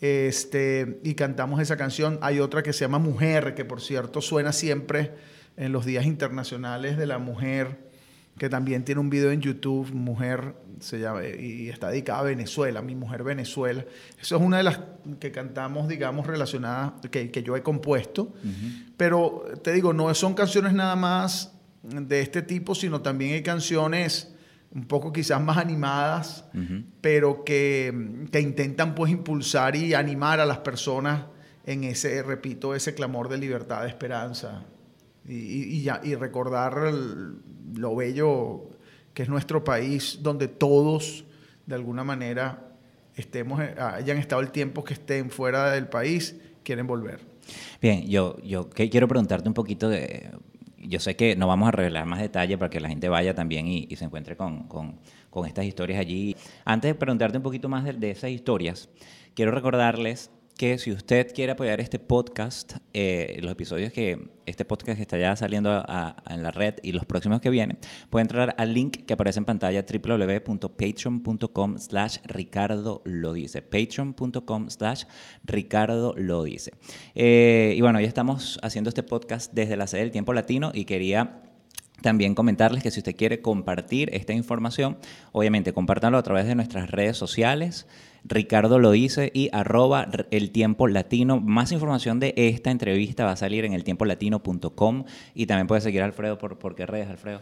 Este, 0.01 1.01
y 1.05 1.15
cantamos 1.15 1.61
esa 1.61 1.77
canción. 1.77 2.19
Hay 2.21 2.41
otra 2.41 2.65
que 2.65 2.73
se 2.73 2.81
llama 2.81 2.99
Mujer, 2.99 3.55
que 3.55 3.65
por 3.65 3.81
cierto 3.81 4.21
suena 4.21 4.53
siempre 4.53 5.13
en 5.57 5.71
los 5.71 5.87
días 5.87 6.05
internacionales 6.05 6.97
de 6.97 7.07
la 7.07 7.19
mujer, 7.19 7.93
que 8.37 8.49
también 8.49 8.85
tiene 8.85 9.01
un 9.01 9.11
video 9.11 9.31
en 9.31 9.41
YouTube, 9.41 9.93
Mujer, 9.93 10.55
se 10.81 10.99
llama, 10.99 11.25
y 11.25 11.69
está 11.69 11.91
dedicada 11.91 12.21
a 12.21 12.23
Venezuela, 12.25 12.83
Mi 12.83 12.97
Mujer 12.97 13.23
Venezuela. 13.23 13.85
Eso 14.21 14.37
es 14.37 14.43
una 14.43 14.57
de 14.57 14.65
las 14.65 14.81
que 15.21 15.31
cantamos, 15.31 15.87
digamos, 15.87 16.27
relacionadas, 16.27 16.95
que, 17.09 17.31
que 17.31 17.43
yo 17.45 17.55
he 17.57 17.63
compuesto. 17.63 18.33
Pero 18.97 19.45
te 19.63 19.73
digo, 19.73 19.93
no 19.93 20.13
son 20.15 20.35
canciones 20.35 20.73
nada 20.73 20.97
más 20.97 21.53
de 21.85 22.21
este 22.21 22.43
tipo, 22.43 22.75
sino 22.75 23.03
también 23.03 23.35
hay 23.35 23.43
canciones 23.43 24.32
un 24.75 24.87
poco 24.87 25.13
quizás 25.13 25.41
más 25.41 25.59
animadas, 25.59 26.45
pero 27.01 27.45
que, 27.45 28.27
que, 28.31 28.41
intentan 28.41 28.95
pues 28.95 29.13
impulsar 29.13 29.77
y 29.77 29.95
animar 29.95 30.41
a 30.41 30.47
las 30.47 30.59
personas 30.59 31.27
en 31.67 31.85
ese, 31.85 32.23
repito, 32.23 32.75
ese 32.75 32.95
clamor 32.95 33.29
de 33.29 33.39
libertad, 33.39 33.83
de 33.83 33.89
esperanza 33.89 34.65
y, 35.29 35.89
y, 35.89 36.15
recordar 36.15 36.93
lo 37.75 37.97
bello 37.97 38.71
que 39.15 39.23
es 39.23 39.29
nuestro 39.29 39.63
país, 39.63 40.21
donde 40.23 40.49
todos 40.49 41.25
de 41.67 41.75
alguna 41.75 42.03
manera 42.03 42.73
estemos, 43.15 43.61
hayan 43.61 44.17
estado 44.17 44.41
el 44.41 44.51
tiempo 44.51 44.85
que 44.85 44.95
estén 44.95 45.31
fuera 45.31 45.71
del 45.71 45.87
país, 45.87 46.37
quieren 46.65 46.87
volver. 46.87 47.21
Bien, 47.81 48.09
yo, 48.09 48.39
yo 48.43 48.71
quiero 48.71 49.07
preguntarte 49.07 49.49
un 49.49 49.55
poquito 49.55 49.89
de, 49.89 50.31
yo 50.83 51.01
sé 51.01 51.17
que 51.17 51.37
no 51.37 51.47
vamos 51.47 51.69
a 51.69 51.71
revelar 51.71 52.07
más 52.07 52.21
detalles 52.21 52.59
para 52.59 52.71
que 52.71 52.81
la 52.81 52.89
gente 52.89 53.09
vaya 53.09 53.35
también 53.35 53.67
y, 53.67 53.95
se 53.97 54.05
encuentre 54.05 54.37
con, 54.37 54.67
con, 54.69 55.47
estas 55.47 55.65
historias 55.65 55.99
allí. 55.99 56.37
Antes 56.65 56.91
de 56.91 56.95
preguntarte 56.95 57.37
un 57.37 57.43
poquito 57.43 57.69
más 57.69 57.85
de, 57.85 57.93
de 57.95 58.11
esas 58.11 58.31
historias, 58.31 58.89
quiero 59.35 59.53
recordarles 59.53 60.31
que 60.57 60.79
si 60.79 60.93
usted 60.93 61.33
quiere 61.35 61.53
apoyar 61.53 61.81
este 61.81 61.99
podcast, 61.99 62.77
eh, 62.93 63.39
los 63.43 63.53
episodios 63.53 63.93
que 63.93 64.31
este 64.47 64.65
podcast 64.65 65.01
está 65.01 65.19
ya 65.19 65.35
saliendo 65.37 65.85
en 66.29 66.43
la 66.43 66.51
red 66.51 66.75
y 66.83 66.93
los 66.93 67.05
próximos 67.05 67.41
que 67.41 67.51
vienen, 67.51 67.79
puede 68.11 68.23
entrar 68.23 68.55
al 68.59 68.75
link 68.75 69.05
que 69.07 69.15
aparece 69.15 69.39
en 69.39 69.45
pantalla 69.45 69.85
www.patreon.com 69.85 71.79
slash 71.79 72.19
Ricardo 72.25 73.03
lo 73.05 73.33
dice. 73.33 73.63
Patreon.com 73.63 74.71
slash 74.71 75.05
Ricardo 75.45 76.15
lo 76.17 76.45
dice. 76.45 76.73
Eh, 77.15 77.75
y 77.77 77.81
bueno, 77.81 78.01
ya 78.01 78.09
estamos 78.09 78.59
haciendo 78.63 78.89
este 78.89 79.03
podcast 79.03 79.53
desde 79.53 79.77
la 79.77 79.87
sede 79.87 80.03
del 80.03 80.11
Tiempo 80.11 80.33
Latino 80.33 80.71
y 80.75 80.85
quería 80.85 81.43
también 82.03 82.35
comentarles 82.35 82.83
que 82.83 82.91
si 82.91 83.01
usted 83.01 83.17
quiere 83.17 83.41
compartir 83.41 84.11
esta 84.13 84.33
información, 84.33 84.99
obviamente 85.31 85.73
compártanlo 85.73 86.19
a 86.19 86.23
través 86.23 86.47
de 86.47 86.55
nuestras 86.55 86.91
redes 86.91 87.17
sociales. 87.17 87.87
Ricardo 88.25 88.79
lo 88.79 88.91
dice 88.93 89.31
y 89.35 89.49
arroba 89.53 90.09
el 90.31 90.51
tiempo 90.51 90.89
latino. 90.89 91.41
Más 91.41 91.73
información 91.73 92.21
de 92.21 92.35
esta 92.37 92.71
entrevista 92.71 93.25
va 93.25 93.33
a 93.33 93.37
salir 93.37 93.65
en 93.65 93.73
eltiempolatino.com 93.73 95.05
y 95.35 95.47
también 95.47 95.67
puede 95.67 95.81
seguir 95.81 96.03
a 96.03 96.05
Alfredo 96.05 96.39
por, 96.39 96.59
por 96.59 96.75
qué 96.75 96.87
redes, 96.87 97.09
Alfredo. 97.09 97.41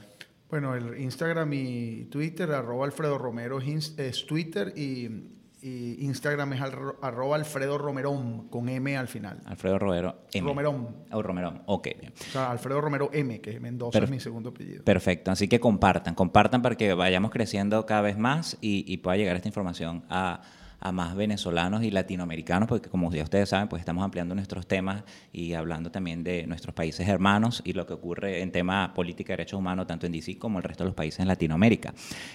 Bueno, 0.50 0.74
el 0.74 1.00
Instagram 1.00 1.52
y 1.52 2.04
Twitter, 2.06 2.50
arroba 2.50 2.84
Alfredo 2.84 3.18
Romero 3.18 3.60
es 3.60 4.26
Twitter 4.26 4.72
y, 4.76 5.36
Instagram 5.62 6.54
es 6.54 6.60
arroba 6.62 7.36
Alfredo 7.36 7.76
Romerón 7.76 8.48
con 8.48 8.68
M 8.70 8.96
al 8.96 9.06
final. 9.06 9.40
Alfredo 9.44 9.78
Romero 9.78 10.22
M. 10.32 10.48
Romerón. 10.48 10.96
Oh, 11.12 11.22
Romerón, 11.22 11.62
ok. 11.66 11.88
O 12.18 12.32
sea, 12.32 12.50
Alfredo 12.50 12.80
Romero 12.80 13.10
M, 13.12 13.42
que 13.42 13.60
Mendoza 13.60 13.98
es 13.98 14.10
mi 14.10 14.18
segundo 14.18 14.48
apellido. 14.48 14.82
Perfecto, 14.82 15.30
así 15.30 15.48
que 15.48 15.60
compartan, 15.60 16.14
compartan 16.14 16.62
para 16.62 16.76
que 16.76 16.94
vayamos 16.94 17.30
creciendo 17.30 17.84
cada 17.84 18.00
vez 18.00 18.16
más 18.16 18.56
y 18.62 18.96
pueda 18.96 19.18
llegar 19.18 19.36
esta 19.36 19.48
información 19.48 20.02
a 20.08 20.40
a 20.80 20.92
más 20.92 21.14
venezolanos 21.14 21.82
y 21.82 21.90
latinoamericanos, 21.90 22.68
porque 22.68 22.88
como 22.88 23.12
ya 23.12 23.22
ustedes 23.22 23.50
saben, 23.50 23.68
pues 23.68 23.80
estamos 23.80 24.02
ampliando 24.02 24.34
nuestros 24.34 24.66
temas 24.66 25.04
y 25.32 25.52
hablando 25.52 25.90
también 25.90 26.24
de 26.24 26.46
nuestros 26.46 26.74
países 26.74 27.06
hermanos 27.06 27.62
y 27.64 27.74
lo 27.74 27.86
que 27.86 27.92
ocurre 27.92 28.40
en 28.40 28.50
tema 28.50 28.92
política 28.94 29.32
y 29.32 29.36
derechos 29.36 29.58
humanos, 29.58 29.86
tanto 29.86 30.06
en 30.06 30.12
DC 30.12 30.38
como 30.38 30.58
en 30.58 30.64
el 30.64 30.68
resto 30.68 30.84
de 30.84 30.88
los 30.88 30.94
países 30.94 31.20
en 31.20 31.28
Latinoamérica. 31.28 31.92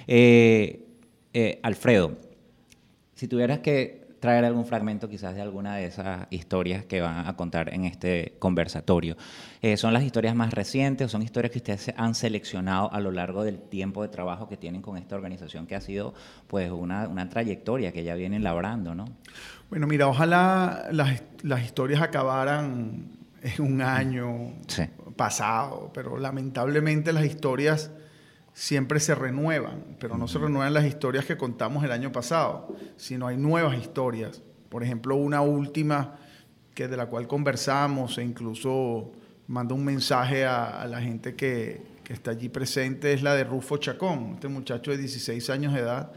Eh, 0.08 0.86
eh, 1.34 1.60
Alfredo, 1.64 2.18
si 3.16 3.28
tuvieras 3.28 3.60
que 3.60 4.05
traer 4.26 4.44
algún 4.44 4.66
fragmento 4.66 5.08
quizás 5.08 5.36
de 5.36 5.42
alguna 5.44 5.76
de 5.76 5.86
esas 5.86 6.26
historias 6.32 6.84
que 6.84 7.00
van 7.00 7.28
a 7.28 7.36
contar 7.36 7.72
en 7.72 7.86
este 7.86 8.34
conversatorio. 8.40 9.16
Eh, 9.62 9.78
¿Son 9.78 9.94
las 9.94 10.02
historias 10.02 10.34
más 10.34 10.52
recientes 10.52 11.06
o 11.06 11.10
son 11.10 11.22
historias 11.22 11.52
que 11.52 11.60
ustedes 11.60 11.94
han 11.96 12.16
seleccionado 12.16 12.92
a 12.92 13.00
lo 13.00 13.12
largo 13.12 13.44
del 13.44 13.60
tiempo 13.60 14.02
de 14.02 14.08
trabajo 14.08 14.50
que 14.50 14.58
tienen 14.58 14.82
con 14.82 14.98
esta 14.98 15.16
organización 15.16 15.68
que 15.68 15.76
ha 15.76 15.82
sido 15.82 16.16
pues 16.48 16.72
una, 16.72 17.08
una 17.08 17.30
trayectoria 17.30 17.92
que 17.92 18.04
ya 18.04 18.16
vienen 18.16 18.42
labrando, 18.42 18.96
¿no? 18.96 19.06
Bueno, 19.70 19.86
mira, 19.86 20.08
ojalá 20.08 20.88
las, 20.92 21.22
las 21.44 21.64
historias 21.64 22.02
acabaran 22.02 23.12
en 23.44 23.62
un 23.62 23.84
año 23.84 24.54
pasado, 25.16 25.92
pero 25.94 26.18
lamentablemente 26.18 27.14
las 27.14 27.26
historias 27.26 27.92
siempre 28.56 29.02
se 29.02 29.14
renuevan, 29.14 29.98
pero 30.00 30.18
no 30.18 30.30
se 30.30 30.40
renuevan 30.40 30.74
las 30.74 30.86
historias 30.86 31.26
que 31.26 31.36
contamos 31.36 31.84
el 31.84 31.92
año 31.92 32.14
pasado, 32.14 32.74
sino 32.96 33.28
hay 33.28 33.36
nuevas 33.36 33.78
historias. 33.78 34.42
Por 34.70 34.82
ejemplo, 34.82 35.18
una 35.18 35.42
última 35.42 36.16
que 36.74 36.88
de 36.88 36.96
la 36.96 37.08
cual 37.08 37.28
conversamos 37.28 38.18
e 38.18 38.24
incluso 38.24 39.12
mando 39.48 39.76
un 39.76 39.84
mensaje 39.84 40.46
a, 40.46 40.88
la 40.88 41.02
gente 41.02 41.36
que, 41.36 41.82
que, 42.06 42.14
está 42.14 42.32
allí 42.32 42.48
presente, 42.48 43.12
es 43.12 43.22
la 43.22 43.36
de 43.36 43.44
Rufo 43.44 43.76
Chacón, 43.76 44.36
este 44.36 44.48
muchacho 44.48 44.92
de 44.92 44.98
16 45.00 45.50
años 45.50 45.74
de 45.74 45.82
edad, 45.82 46.14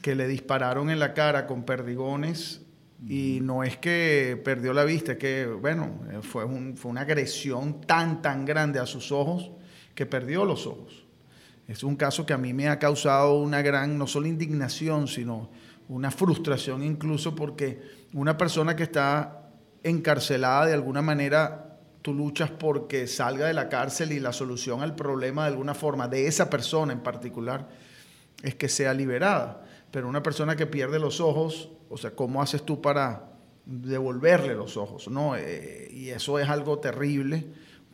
que 0.00 0.14
le 0.14 0.28
dispararon 0.28 0.90
en 0.90 1.00
la 1.00 1.12
cara 1.12 1.48
con 1.48 1.64
perdigones 1.64 2.62
y 3.04 3.40
no 3.42 3.64
es 3.64 3.76
que 3.78 4.40
perdió 4.44 4.72
la 4.72 4.84
vista, 4.84 5.12
es 5.12 5.18
que, 5.18 5.46
bueno, 5.46 5.90
fue, 6.22 6.44
un, 6.44 6.76
fue 6.76 6.92
una 6.92 7.00
agresión 7.00 7.80
tan, 7.80 8.22
tan 8.22 8.44
grande 8.44 8.78
a 8.78 8.86
sus 8.86 9.10
ojos 9.10 9.50
que 9.96 10.06
perdió 10.06 10.44
los 10.44 10.64
ojos. 10.64 11.07
Es 11.68 11.84
un 11.84 11.96
caso 11.96 12.24
que 12.24 12.32
a 12.32 12.38
mí 12.38 12.54
me 12.54 12.70
ha 12.70 12.78
causado 12.78 13.34
una 13.34 13.60
gran, 13.60 13.98
no 13.98 14.06
solo 14.06 14.26
indignación, 14.26 15.06
sino 15.06 15.50
una 15.88 16.10
frustración 16.10 16.82
incluso 16.82 17.34
porque 17.34 17.82
una 18.14 18.38
persona 18.38 18.74
que 18.74 18.84
está 18.84 19.50
encarcelada 19.82 20.64
de 20.66 20.72
alguna 20.72 21.02
manera, 21.02 21.78
tú 22.00 22.14
luchas 22.14 22.50
porque 22.50 23.06
salga 23.06 23.46
de 23.46 23.52
la 23.52 23.68
cárcel 23.68 24.12
y 24.12 24.18
la 24.18 24.32
solución 24.32 24.80
al 24.80 24.94
problema 24.94 25.42
de 25.42 25.48
alguna 25.48 25.74
forma 25.74 26.08
de 26.08 26.26
esa 26.26 26.48
persona 26.48 26.94
en 26.94 27.00
particular 27.00 27.68
es 28.42 28.54
que 28.54 28.70
sea 28.70 28.94
liberada. 28.94 29.62
Pero 29.90 30.08
una 30.08 30.22
persona 30.22 30.56
que 30.56 30.66
pierde 30.66 30.98
los 30.98 31.20
ojos, 31.20 31.70
o 31.90 31.98
sea, 31.98 32.12
¿cómo 32.12 32.40
haces 32.40 32.64
tú 32.64 32.80
para 32.80 33.32
devolverle 33.66 34.54
los 34.54 34.78
ojos? 34.78 35.08
¿no? 35.08 35.36
Eh, 35.36 35.88
y 35.92 36.08
eso 36.08 36.38
es 36.38 36.48
algo 36.48 36.78
terrible. 36.78 37.46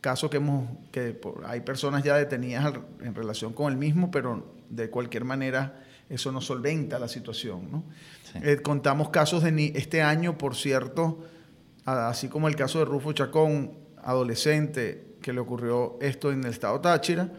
Caso 0.05 0.29
que 0.29 0.37
hemos, 0.37 0.69
que 0.91 1.19
hay 1.47 1.61
personas 1.61 2.03
ya 2.03 2.15
detenidas 2.15 2.75
en 3.01 3.15
relación 3.15 3.53
con 3.53 3.73
el 3.73 3.79
mismo, 3.79 4.11
pero 4.11 4.53
de 4.69 4.91
cualquier 4.91 5.25
manera 5.25 5.81
eso 6.07 6.31
no 6.31 6.41
solventa 6.41 6.99
la 6.99 7.07
situación. 7.07 7.71
¿no? 7.71 7.83
Eh, 8.43 8.57
contamos 8.61 9.09
casos 9.09 9.41
de 9.41 9.71
este 9.73 10.03
año, 10.03 10.37
por 10.37 10.55
cierto, 10.55 11.25
así 11.85 12.27
como 12.27 12.47
el 12.47 12.55
caso 12.55 12.77
de 12.77 12.85
Rufo 12.85 13.13
Chacón, 13.13 13.79
adolescente, 14.03 15.15
que 15.23 15.33
le 15.33 15.39
ocurrió 15.39 15.97
esto 15.99 16.31
en 16.31 16.43
el 16.43 16.51
estado 16.51 16.79
Táchira, 16.81 17.31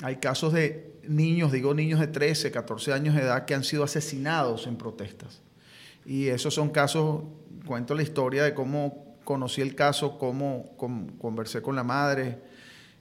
hay 0.00 0.18
casos 0.18 0.52
de 0.52 0.94
niños, 1.08 1.50
digo 1.50 1.74
niños 1.74 1.98
de 1.98 2.06
13, 2.06 2.52
14 2.52 2.92
años 2.92 3.16
de 3.16 3.22
edad, 3.22 3.44
que 3.44 3.56
han 3.56 3.64
sido 3.64 3.82
asesinados 3.82 4.68
en 4.68 4.76
protestas. 4.76 5.42
Y 6.06 6.28
esos 6.28 6.54
son 6.54 6.70
casos, 6.70 7.24
cuento 7.66 7.92
la 7.96 8.04
historia 8.04 8.44
de 8.44 8.54
cómo 8.54 9.13
conocí 9.24 9.60
el 9.60 9.74
caso, 9.74 10.18
cómo, 10.18 10.76
conversé 11.18 11.62
con 11.62 11.74
la 11.74 11.82
madre. 11.82 12.38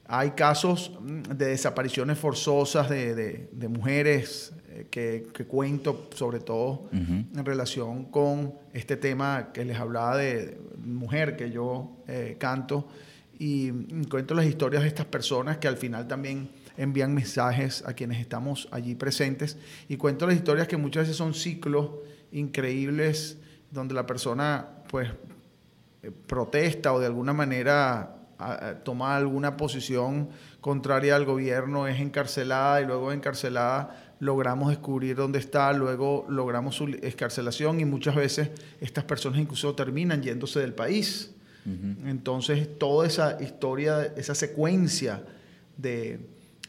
Hay 0.05 0.31
casos 0.31 0.91
mm, 0.99 1.21
de 1.35 1.47
desapariciones 1.47 2.17
forzosas 2.17 2.89
de, 2.89 3.49
mujeres 3.69 4.53
eh, 4.69 4.87
que, 4.89 5.45
cuento, 5.45 6.09
sobre 6.15 6.39
todo 6.39 6.89
en 6.91 7.45
relación 7.45 8.05
con 8.05 8.53
este 8.73 8.97
tema 8.97 9.51
que 9.53 9.65
les 9.65 9.79
hablaba 9.79 10.17
de, 10.17 10.57
mujer 10.83 11.35
que 11.35 11.51
yo 11.51 11.97
eh, 12.07 12.35
canto. 12.39 12.87
Y 13.39 13.71
mm, 13.71 14.05
cuento 14.05 14.33
las 14.33 14.45
historias 14.45 14.83
de 14.83 14.89
estas 14.89 15.05
personas 15.05 15.57
que 15.57 15.67
al 15.67 15.77
final 15.77 16.07
también 16.07 16.49
envían 16.77 17.13
mensajes 17.13 17.83
a 17.85 17.93
quienes 17.93 18.19
estamos 18.19 18.67
allí 18.71 18.95
presentes 18.95 19.57
y 19.87 19.97
cuento 19.97 20.25
las 20.25 20.35
historias 20.35 20.67
que 20.67 20.77
muchas 20.77 21.03
veces 21.03 21.17
son 21.17 21.35
ciclos 21.35 21.89
increíbles 22.31 23.37
donde 23.69 23.93
la 23.93 24.07
persona 24.07 24.67
pues 24.89 25.09
protesta 26.27 26.93
o 26.93 26.99
de 26.99 27.05
alguna 27.05 27.33
manera 27.33 28.17
toma 28.83 29.15
alguna 29.15 29.55
posición 29.55 30.29
contraria 30.59 31.15
al 31.15 31.25
gobierno, 31.25 31.87
es 31.87 31.99
encarcelada 31.99 32.81
y 32.81 32.85
luego 32.85 33.11
encarcelada 33.11 34.15
logramos 34.19 34.69
descubrir 34.69 35.15
dónde 35.15 35.39
está, 35.39 35.73
luego 35.73 36.25
logramos 36.29 36.75
su 36.75 36.87
escarcelación 37.01 37.79
y 37.79 37.85
muchas 37.85 38.15
veces 38.15 38.51
estas 38.79 39.03
personas 39.03 39.39
incluso 39.39 39.75
terminan 39.75 40.21
yéndose 40.21 40.59
del 40.59 40.73
país. 40.73 41.31
Entonces, 42.05 42.77
toda 42.77 43.07
esa 43.07 43.41
historia, 43.41 44.11
esa 44.17 44.35
secuencia 44.35 45.23
de, 45.77 46.19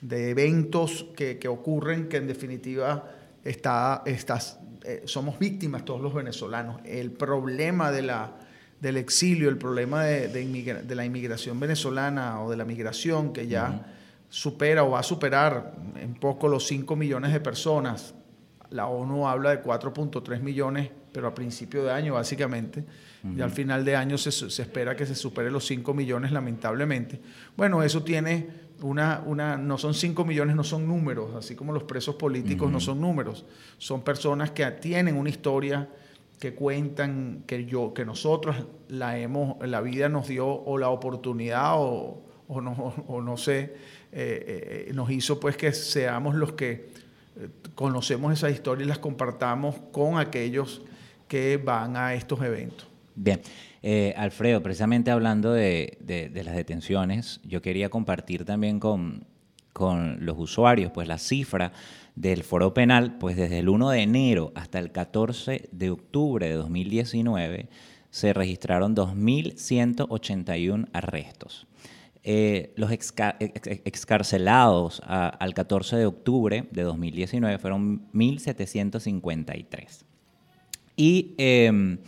de 0.01 0.31
eventos 0.31 1.07
que, 1.17 1.39
que, 1.41 1.49
ocurren 1.49 2.09
que 2.09 2.19
en 2.19 2.29
definitiva 2.29 3.11
está, 3.43 4.05
eh, 4.07 5.03
somos 5.07 5.37
víctimas 5.41 5.85
todos 5.85 6.01
los 6.01 6.15
venezolanos. 6.15 6.81
El 6.85 7.11
problema 7.11 7.91
de 7.91 8.03
la, 8.03 8.35
del 8.85 8.99
exilio, 8.99 9.49
el 9.49 9.57
problema 9.57 10.05
de, 10.05 10.29
de, 10.29 10.95
la 10.95 11.07
inmigración 11.07 11.59
venezolana 11.59 12.43
o 12.43 12.51
de 12.51 12.59
la 12.59 12.67
migración 12.67 13.33
que 13.33 13.47
ya 13.47 13.87
supera 14.29 14.85
o 14.85 14.91
va 14.91 15.01
a 15.01 15.03
superar 15.03 15.75
en 15.97 16.13
poco 16.13 16.49
los 16.49 16.67
5 16.67 16.95
millones 16.95 17.33
de 17.33 17.41
personas. 17.41 18.15
La 18.69 18.87
ONU 18.87 19.27
habla 19.27 19.57
de 19.57 19.63
4.3 19.63 20.39
millones, 20.41 20.91
pero 21.13 21.29
a 21.29 21.35
principio 21.35 21.83
de 21.83 21.93
año 21.93 22.13
básicamente. 22.13 22.85
Y 23.35 23.41
al 23.41 23.53
final 23.53 23.87
de 23.87 23.97
año 23.97 24.19
se, 24.19 24.31
se 24.31 24.61
espera 24.61 24.95
que 24.95 25.07
se 25.07 25.15
supere 25.15 25.51
los 25.51 25.67
5 25.67 25.95
millones 25.95 26.31
lamentablemente. 26.31 27.19
Bueno, 27.57 27.83
eso 27.83 28.03
tiene 28.03 28.49
una, 28.83 29.23
una, 29.25 29.57
no 29.57 29.79
son 29.79 29.95
5 29.95 30.27
millones, 30.27 30.57
no 30.57 30.65
son 30.65 30.87
números, 30.87 31.35
así 31.35 31.55
como 31.55 31.73
los 31.73 31.85
presos 31.85 32.17
políticos 32.17 32.71
no 32.71 32.81
son 32.81 33.01
números, 33.01 33.47
son 33.79 34.03
personas 34.03 34.51
que 34.51 34.67
tienen 34.73 35.17
una 35.17 35.31
historia, 35.31 35.89
que 36.39 36.55
cuentan, 36.55 37.45
que 37.47 37.65
yo, 37.65 37.95
que 37.95 38.05
nosotros 38.05 38.57
la 38.89 39.19
hemos, 39.19 39.57
la 39.67 39.81
vida 39.81 40.09
nos 40.09 40.29
dio 40.29 40.47
o 40.47 40.79
la 40.79 40.91
oportunidad 40.91 41.75
o, 41.77 42.23
o 42.49 42.61
no, 42.61 42.95
o 43.07 43.21
no 43.21 43.37
sé, 43.37 43.75
eh, 44.13 44.87
eh, 44.89 44.93
nos 44.95 45.11
hizo 45.11 45.41
pues 45.41 45.57
que 45.57 45.73
seamos 45.73 46.35
los 46.35 46.53
que 46.53 46.89
eh, 47.37 47.49
conocemos 47.75 48.33
esas 48.33 48.53
historias 48.53 48.87
y 48.87 48.89
las 48.89 48.99
compartamos 48.99 49.77
con 49.93 50.19
aquellos 50.19 50.83
que 51.29 51.57
van 51.57 51.97
a 51.97 52.15
estos 52.15 52.41
eventos. 52.43 52.87
Bien. 53.15 53.41
Alfredo, 54.17 54.63
precisamente 54.63 55.11
hablando 55.11 55.53
de, 55.53 55.99
las 56.33 56.57
detenciones, 56.57 57.41
yo 57.45 57.61
quería 57.61 57.91
compartir 57.91 58.47
también 58.47 58.81
con, 58.81 59.27
los 59.75 60.39
usuarios 60.39 60.93
pues 60.93 61.09
la 61.09 61.19
cifra 61.19 61.73
del 62.15 62.45
foro 62.45 62.73
penal, 62.75 63.19
pues 63.19 63.37
desde 63.37 63.59
el 63.59 63.69
1 63.69 63.91
de 63.91 64.03
enero 64.03 64.53
hasta 64.55 64.79
el 64.79 64.93
14 64.93 65.69
de 65.73 65.91
octubre 65.91 66.49
de 66.49 66.55
2019 66.55 67.69
se 68.11 68.33
registraron 68.33 68.95
2.181 68.95 70.87
arrestos. 70.93 71.67
Eh, 72.23 72.73
los 72.77 72.91
excarcelados 72.91 75.03
al 75.05 75.53
14 75.53 75.97
de 75.97 76.07
octubre 76.07 76.69
de 76.71 76.83
2019 76.83 77.59
fueron 77.59 78.09
1.753. 78.13 80.05
Y 80.97 81.35
em, 81.39 81.99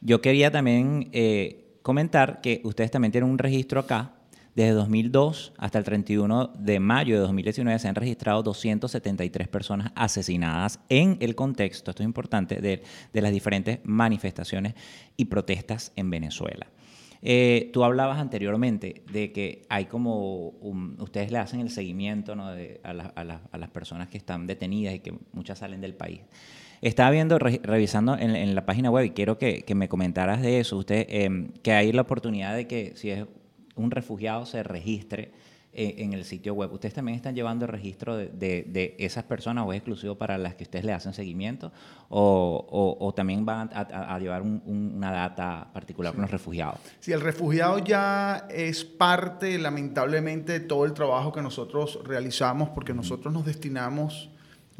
yo 0.00 0.22
quería 0.22 0.50
también 0.50 1.10
eh, 1.12 1.76
comentar 1.82 2.40
que 2.40 2.62
ustedes 2.64 2.90
también 2.90 3.12
tienen 3.12 3.28
un 3.28 3.36
registro 3.38 3.80
acá. 3.80 4.14
Desde 4.60 4.74
2002 4.74 5.54
hasta 5.56 5.78
el 5.78 5.84
31 5.84 6.48
de 6.58 6.80
mayo 6.80 7.14
de 7.14 7.22
2019 7.22 7.78
se 7.78 7.88
han 7.88 7.94
registrado 7.94 8.42
273 8.42 9.48
personas 9.48 9.90
asesinadas 9.94 10.80
en 10.90 11.16
el 11.20 11.34
contexto, 11.34 11.92
esto 11.92 12.02
es 12.02 12.06
importante, 12.06 12.60
de, 12.60 12.82
las 13.14 13.32
diferentes 13.32 13.78
manifestaciones 13.84 14.74
y 15.16 15.24
protestas 15.24 15.92
en 15.96 16.10
Venezuela. 16.10 16.66
Eh, 17.22 17.70
tú 17.72 17.84
hablabas 17.84 18.18
anteriormente 18.18 19.02
de 19.10 19.32
que 19.32 19.62
hay 19.70 19.86
como, 19.86 20.48
ustedes 20.98 21.32
le 21.32 21.38
hacen 21.38 21.60
el 21.60 21.70
seguimiento 21.70 22.34
a, 22.34 23.24
las 23.24 23.70
personas 23.70 24.08
que 24.08 24.18
están 24.18 24.46
detenidas 24.46 24.94
y 24.94 24.98
que 24.98 25.14
muchas 25.32 25.60
salen 25.60 25.80
del 25.80 25.94
país. 25.94 26.20
Estaba 26.82 27.10
viendo, 27.10 27.38
revisando 27.38 28.18
en, 28.18 28.54
la 28.54 28.66
página 28.66 28.90
web 28.90 29.06
y 29.06 29.10
quiero 29.12 29.38
que, 29.38 29.64
me 29.74 29.88
comentaras 29.88 30.42
de 30.42 30.60
eso. 30.60 30.76
Usted, 30.76 31.06
em, 31.08 31.48
que 31.62 31.72
hay 31.72 31.92
la 31.92 32.02
oportunidad 32.02 32.54
de 32.54 32.66
que 32.66 32.92
si 32.96 33.10
es 33.10 33.24
un 33.80 33.90
refugiado 33.90 34.46
se 34.46 34.62
registre 34.62 35.32
eh, 35.72 35.96
en 35.98 36.12
el 36.12 36.24
sitio 36.24 36.54
web. 36.54 36.72
¿Ustedes 36.72 36.94
también 36.94 37.16
están 37.16 37.34
llevando 37.34 37.64
el 37.64 37.70
registro 37.70 38.16
de, 38.16 38.96
esas 38.98 39.24
personas 39.24 39.64
o 39.66 39.72
es 39.72 39.78
exclusivo 39.78 40.16
para 40.16 40.36
las 40.36 40.54
que 40.56 40.64
ustedes 40.64 40.84
le 40.84 40.92
hacen 40.92 41.14
seguimiento? 41.14 41.72
¿O, 42.08 43.12
también 43.14 43.44
van 43.46 43.70
a, 43.72 44.18
llevar 44.18 44.42
una 44.42 45.12
data 45.12 45.70
particular 45.72 46.12
con 46.12 46.22
los 46.22 46.30
refugiados? 46.30 46.80
Sí, 46.98 47.12
el 47.12 47.20
refugiado 47.20 47.78
ya 47.78 48.48
es 48.50 48.84
parte, 48.84 49.58
lamentablemente, 49.58 50.54
de 50.54 50.60
todo 50.60 50.84
el 50.84 50.92
trabajo 50.92 51.32
que 51.32 51.42
nosotros 51.42 52.00
realizamos 52.04 52.70
porque 52.70 52.92
nosotros 52.92 53.32
nos 53.32 53.44
destinamos 53.44 54.30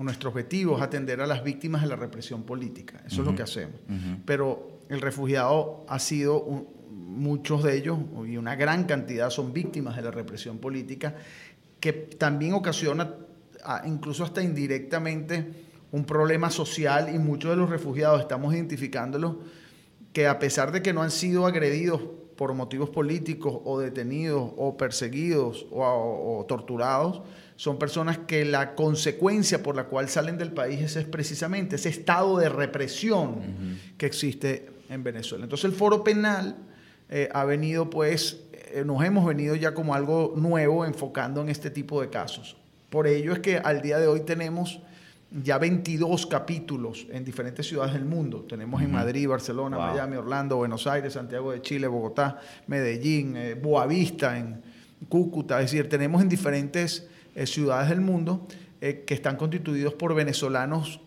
nuestro 0.03 0.31
objetivo 0.31 0.77
es 0.77 0.83
atender 0.83 1.21
a 1.21 1.27
las 1.27 1.45
víctimas 1.45 1.83
de 1.83 1.89
la 1.89 1.97
represión 1.97 2.43
política. 2.43 3.03
Eso 3.07 3.23
es 3.23 3.27
lo 3.27 3.35
que 3.35 3.43
hacemos. 3.43 3.77
Pero 4.25 4.81
el 4.89 5.01
refugiado 5.01 5.85
ha 5.89 5.99
sido, 5.99 6.67
muchos 7.11 7.63
de 7.63 7.77
ellos, 7.77 7.99
y 8.27 8.37
una 8.37 8.57
gran 8.57 8.85
cantidad 8.85 9.31
son 9.31 9.53
víctimas 9.53 9.97
de 9.97 10.03
la 10.03 10.11
represión 10.11 10.59
política, 10.59 11.17
que 11.81 11.93
también 11.93 12.55
ocasiona, 12.55 13.15
incluso 13.85 14.25
hasta 14.25 14.43
indirectamente, 14.43 15.69
un 15.93 16.05
problema 16.05 16.51
social 16.51 17.13
y 17.15 17.19
muchos 17.19 17.51
de 17.51 17.57
los 17.57 17.69
refugiados 17.69 18.21
estamos 18.21 18.55
identificándolos 18.55 19.37
que 20.13 20.27
a 20.27 20.39
pesar 20.39 20.73
de 20.73 20.83
que 20.83 20.93
no 20.93 21.03
han 21.03 21.11
sido 21.11 21.47
agredidos 21.47 22.01
por 22.37 22.55
motivos 22.55 22.91
políticos 22.91 23.61
o 23.65 23.81
detenidos 23.81 24.53
o 24.57 24.77
perseguidos 24.77 25.67
o 25.71 26.45
torturados, 26.49 27.23
son 27.57 27.79
personas 27.79 28.19
que 28.19 28.47
la 28.47 28.75
consecuencia 28.75 29.63
por 29.63 29.77
la 29.77 29.85
cual 29.85 30.09
salen 30.09 30.39
del 30.39 30.53
país 30.53 30.97
es, 30.97 31.05
precisamente 31.05 31.77
ese 31.77 31.91
estado 31.91 32.39
de 32.39 32.49
represión 32.49 33.79
que 33.99 34.07
existe 34.07 34.71
en 34.89 35.05
Venezuela. 35.05 35.45
Entonces 35.45 35.67
el 35.67 35.73
foro 35.73 36.03
penal 36.03 36.57
eh, 37.11 37.29
ha 37.33 37.45
venido 37.45 37.91
pues, 37.91 38.41
eh, 38.73 38.83
nos 38.87 39.05
hemos 39.05 39.27
venido 39.27 39.55
ya 39.55 39.75
como 39.75 39.95
algo 39.95 40.33
nuevo 40.37 40.87
enfocando 40.87 41.43
en 41.43 41.51
este 41.51 41.71
tipo 41.71 42.01
de 42.01 42.09
casos. 42.09 42.57
Por 42.89 43.07
ello 43.07 43.33
es 43.35 43.41
que 43.41 43.59
al 43.59 43.83
día 43.83 43.99
de 43.99 44.07
hoy 44.07 44.21
tenemos 44.21 44.81
ya 45.31 45.59
22 45.59 46.27
capítulos 46.27 47.07
en 47.11 47.25
diferentes 47.25 47.67
ciudades 47.67 47.95
del 47.95 48.05
mundo. 48.05 48.45
Tenemos 48.49 48.83
en 48.83 48.91
Madrid, 48.91 49.29
Barcelona, 49.29 49.79
Miami, 49.79 50.17
Orlando, 50.17 50.57
Buenos 50.57 50.87
Aires, 50.87 51.13
Santiago 51.13 51.53
de 51.53 51.63
Chile, 51.63 51.87
Bogotá, 51.87 52.41
Medellín, 52.67 53.37
eh, 53.37 53.55
Boavista, 53.55 54.37
en 54.37 54.61
Cúcuta. 55.09 55.61
Es 55.61 55.71
decir, 55.71 55.89
tenemos 55.89 56.21
en 56.21 56.29
diferentes 56.29 57.07
eh, 57.35 57.47
ciudades 57.47 57.91
del 57.91 58.01
mundo 58.01 58.47
eh, 58.81 59.05
que 59.07 59.15
están 59.15 59.37
constituidos 59.37 59.95
por 59.95 60.15
venezolanos 60.15 61.01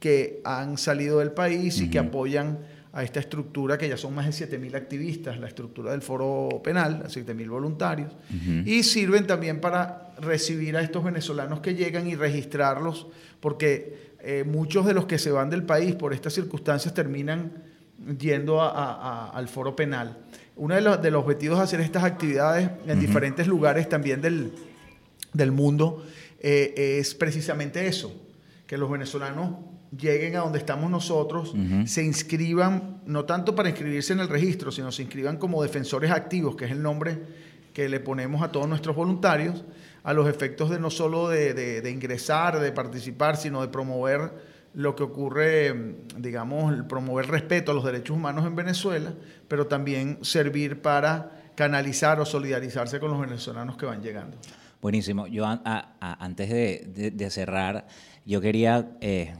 que 0.00 0.40
han 0.44 0.76
salido 0.76 1.20
del 1.20 1.32
país 1.32 1.80
y 1.80 1.90
que 1.90 1.98
apoyan 1.98 2.58
a 2.92 3.02
esta 3.02 3.20
estructura 3.20 3.76
que 3.76 3.88
ya 3.88 3.96
son 3.96 4.14
más 4.14 4.26
de 4.26 4.46
7.000 4.46 4.74
activistas, 4.74 5.38
la 5.38 5.48
estructura 5.48 5.92
del 5.92 6.02
foro 6.02 6.60
penal, 6.62 7.04
7.000 7.06 7.48
voluntarios, 7.48 8.12
y 8.64 8.82
sirven 8.82 9.26
también 9.26 9.60
para 9.60 10.12
recibir 10.20 10.76
a 10.76 10.80
estos 10.80 11.04
venezolanos 11.04 11.60
que 11.60 11.74
llegan 11.74 12.06
y 12.06 12.16
registrarlos, 12.16 13.06
porque 13.40 14.14
eh, 14.20 14.44
muchos 14.44 14.86
de 14.86 14.94
los 14.94 15.06
que 15.06 15.18
se 15.18 15.30
van 15.30 15.50
del 15.50 15.62
país 15.62 15.94
por 15.94 16.12
estas 16.12 16.32
circunstancias 16.32 16.94
terminan 16.94 17.52
yendo 18.18 18.62
al 18.62 19.48
foro 19.48 19.76
penal. 19.76 20.18
Uno 20.56 20.74
de 20.74 20.80
los, 20.80 21.00
de 21.00 21.10
los 21.10 21.22
objetivos 21.22 21.58
de 21.58 21.64
hacer 21.64 21.80
estas 21.80 22.04
actividades 22.04 22.70
en 22.86 22.98
diferentes 22.98 23.46
lugares 23.46 23.88
también 23.88 24.20
del, 24.20 24.52
del 25.32 25.52
mundo 25.52 26.04
eh, 26.40 26.98
es 27.00 27.14
precisamente 27.14 27.86
eso, 27.86 28.12
que 28.66 28.78
los 28.78 28.90
venezolanos 28.90 29.50
lleguen 29.96 30.36
a 30.36 30.40
donde 30.40 30.58
estamos 30.58 30.90
nosotros, 30.90 31.54
se 31.86 32.04
inscriban, 32.04 33.00
no 33.06 33.24
tanto 33.24 33.54
para 33.54 33.68
inscribirse 33.68 34.12
en 34.12 34.20
el 34.20 34.28
registro, 34.28 34.70
sino 34.70 34.92
se 34.92 35.02
inscriban 35.02 35.36
como 35.36 35.62
defensores 35.62 36.10
activos, 36.10 36.56
que 36.56 36.66
es 36.66 36.70
el 36.70 36.82
nombre 36.82 37.18
que 37.72 37.88
le 37.88 38.00
ponemos 38.00 38.42
a 38.42 38.50
todos 38.50 38.68
nuestros 38.68 38.96
voluntarios, 38.96 39.64
a 40.02 40.12
los 40.12 40.28
efectos 40.28 40.70
de 40.70 40.78
no 40.78 40.90
solo 40.90 41.28
de, 41.28 41.90
ingresar, 41.92 42.60
de 42.60 42.72
participar, 42.72 43.36
sino 43.36 43.60
de 43.60 43.68
promover 43.68 44.58
lo 44.74 44.94
que 44.94 45.02
ocurre, 45.02 45.96
digamos, 46.16 46.74
promover 46.88 47.26
respeto 47.28 47.72
a 47.72 47.74
los 47.74 47.84
derechos 47.84 48.16
humanos 48.16 48.46
en 48.46 48.54
Venezuela, 48.56 49.12
pero 49.48 49.66
también 49.66 50.18
servir 50.22 50.82
para 50.82 51.52
canalizar 51.54 52.20
o 52.20 52.26
solidarizarse 52.26 53.00
con 53.00 53.10
los 53.10 53.20
venezolanos 53.20 53.76
que 53.76 53.86
van 53.86 54.02
llegando. 54.02 54.36
Buenísimo. 54.80 55.26
Yo 55.26 55.44
antes 55.44 56.48
de, 56.48 57.30
cerrar, 57.30 57.86
yo 58.24 58.40
quería 58.40 58.90
eh, 59.00 59.34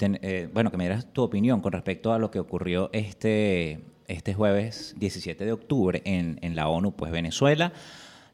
eh, 0.00 0.48
bueno, 0.52 0.70
que 0.70 0.76
me 0.76 0.84
dieras 0.84 1.12
tu 1.12 1.22
opinión 1.22 1.60
con 1.60 1.72
respecto 1.72 2.12
a 2.12 2.18
lo 2.18 2.30
que 2.30 2.40
ocurrió 2.40 2.90
este, 2.92 3.80
este 4.08 4.34
jueves 4.34 4.94
17 4.98 5.44
de 5.44 5.52
octubre 5.52 6.02
en, 6.04 6.38
en 6.42 6.56
la 6.56 6.68
ONU, 6.68 6.92
pues 6.92 7.12
Venezuela 7.12 7.72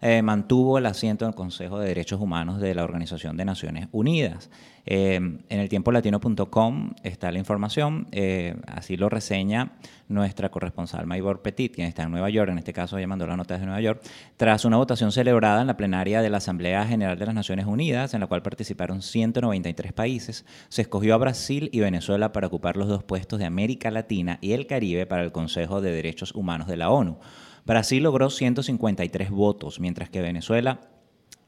eh, 0.03 0.21
mantuvo 0.21 0.79
el 0.79 0.87
asiento 0.87 1.25
en 1.25 1.31
el 1.31 1.35
Consejo 1.37 1.79
de 1.79 1.87
Derechos 1.87 2.21
Humanos 2.21 2.61
de 2.61 2.75
la 2.75 2.83
Organización 2.83 3.37
de 3.37 3.45
Naciones 3.45 3.89
Unidas. 3.93 4.51
Eh, 4.85 5.15
en 5.15 5.61
el 5.61 5.69
tiempolatino.com 5.69 6.95
está 7.05 7.31
la 7.31 7.39
información, 7.39 8.09
eh, 8.11 8.57
así 8.67 8.97
lo 8.97 9.09
reseña 9.09 9.75
nuestra 10.09 10.51
corresponsal 10.51 11.07
Maybor 11.07 11.41
Petit, 11.41 11.73
quien 11.73 11.87
está 11.87 12.03
en 12.03 12.11
Nueva 12.11 12.31
York, 12.31 12.51
en 12.51 12.59
este 12.59 12.73
caso 12.73 12.99
llamando 12.99 13.27
la 13.29 13.37
nota 13.37 13.57
de 13.57 13.65
Nueva 13.65 13.81
York, 13.81 14.03
tras 14.37 14.65
una 14.65 14.77
votación 14.77 15.13
celebrada 15.13 15.61
en 15.61 15.69
la 15.69 15.77
plenaria 15.77 16.21
de 16.21 16.31
la 16.31 16.39
Asamblea 16.39 16.85
General 16.85 17.17
de 17.17 17.27
las 17.27 17.35
Naciones 17.37 17.67
Unidas, 17.67 18.13
en 18.13 18.21
la 18.21 18.27
cual 18.27 18.43
participaron 18.43 19.03
193 19.03 19.93
países, 19.93 20.45
se 20.69 20.83
escogió 20.83 21.15
a 21.15 21.19
Brasil 21.19 21.71
y 21.73 21.79
Venezuela 21.79 22.33
para 22.33 22.49
ocupar 22.49 22.77
los 22.77 22.89
dos 22.89 23.05
puestos 23.05 23.39
de 23.39 23.45
América 23.45 23.93
Latina 23.93 24.39
y 24.41 24.53
el 24.53 24.67
Caribe 24.67 25.07
para 25.07 25.23
el 25.23 25.31
Consejo 25.31 25.81
de 25.81 25.93
Derechos 25.93 26.35
Humanos 26.35 26.67
de 26.67 26.77
la 26.77 26.91
ONU. 26.91 27.19
Brasil 27.65 28.03
logró 28.03 28.31
153 28.31 29.31
votos, 29.31 29.79
mientras 29.79 30.11
que 30.11 30.21
Venezuela 30.21 30.81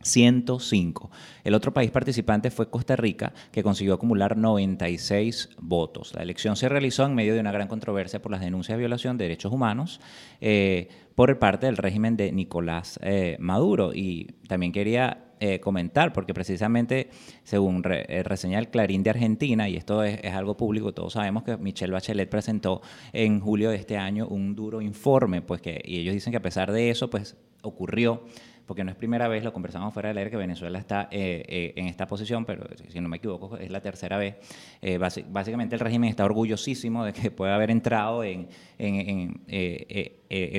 105. 0.05 1.11
El 1.43 1.55
otro 1.55 1.73
país 1.73 1.91
participante 1.91 2.51
fue 2.51 2.71
Costa 2.71 2.97
Rica, 2.97 3.33
que 3.51 3.63
consiguió 3.63 3.95
acumular 3.95 4.37
96 4.37 5.51
votos. 5.61 6.13
La 6.15 6.23
elección 6.23 6.57
se 6.57 6.69
realizó 6.69 7.05
en 7.05 7.15
medio 7.15 7.35
de 7.35 7.41
una 7.41 7.53
gran 7.53 7.69
controversia 7.69 8.23
por 8.23 8.31
las 8.31 8.41
denuncias 8.41 8.77
de 8.77 8.81
violación 8.81 9.19
de 9.19 9.25
derechos 9.25 9.53
humanos 9.53 10.01
eh, 10.41 10.89
por 11.15 11.39
parte 11.39 11.67
del 11.67 11.77
régimen 11.77 12.17
de 12.17 12.33
Nicolás 12.33 12.99
eh, 13.03 13.37
Maduro. 13.41 13.93
Y 13.95 14.35
también 14.49 14.73
quería 14.73 15.25
eh, 15.41 15.61
comentar, 15.61 16.13
porque 16.13 16.33
precisamente, 16.33 17.09
según 17.43 17.83
reseña 17.83 18.59
el 18.59 18.69
Clarín 18.69 19.03
de 19.03 19.11
Argentina, 19.11 19.69
y 19.69 19.77
esto 19.77 20.05
es, 20.05 20.25
algo 20.33 20.57
público, 20.57 20.93
todos 20.93 21.15
sabemos 21.15 21.43
que 21.43 21.57
Michelle 21.57 21.93
Bachelet 21.93 22.29
presentó 22.29 22.83
en 23.13 23.41
julio 23.41 23.71
de 23.71 23.77
este 23.77 23.97
año 23.97 24.29
un 24.29 24.55
duro 24.55 24.81
informe, 24.81 25.43
pues 25.43 25.61
que, 25.61 25.83
y 25.85 25.99
ellos 25.99 26.15
dicen 26.15 26.31
que 26.31 26.39
a 26.39 26.43
pesar 26.43 26.73
de 26.73 26.91
eso, 26.91 27.11
pues 27.11 27.37
ocurrió 27.63 28.25
porque 28.67 28.83
no 28.85 28.91
es 28.91 28.97
primera 28.97 29.29
vez, 29.29 29.45
lo 29.45 29.53
conversamos 29.53 29.93
fuera 29.93 30.09
del 30.09 30.19
aire, 30.19 30.31
que 30.31 30.37
Venezuela 30.37 30.79
está 30.79 31.09
eh, 31.11 31.45
eh, 31.47 31.73
en 31.77 31.87
esta 31.87 32.07
posición, 32.07 32.45
pero 32.45 32.67
si 32.89 33.01
no 33.01 33.09
me 33.09 33.19
equivoco, 33.19 33.57
es 33.59 33.71
la 33.71 33.81
tercera 33.81 34.17
vez. 34.17 34.37
Eh, 34.81 34.99
básicamente 34.99 35.75
el 35.75 35.81
régimen 35.81 36.09
está 36.09 36.25
orgullosísimo 36.25 37.05
de 37.05 37.13
que 37.13 37.31
pueda 37.31 37.55
haber 37.55 37.71
entrado 37.71 38.25
en, 38.25 38.49
en, 38.79 39.45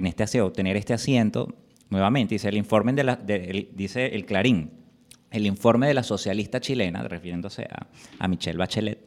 este 0.06 0.24
asiento, 0.24 0.52
tener 0.52 0.78
este 0.78 0.94
asiento 0.94 1.54
nuevamente. 1.90 2.36
Dice 2.36 2.50
el 2.50 2.58
informe 2.58 2.94
de 2.94 3.04
la, 3.04 3.16
dice 3.16 4.08
el 4.08 4.26
Clarín, 4.26 4.72
el 5.32 5.48
informe 5.48 5.88
de 5.88 5.96
la 5.96 6.04
socialista 6.04 6.60
chilena, 6.60 7.04
refiriéndose 7.08 7.64
a, 7.64 7.88
a 8.20 8.28
Michelle 8.28 8.58
Bachelet, 8.58 9.00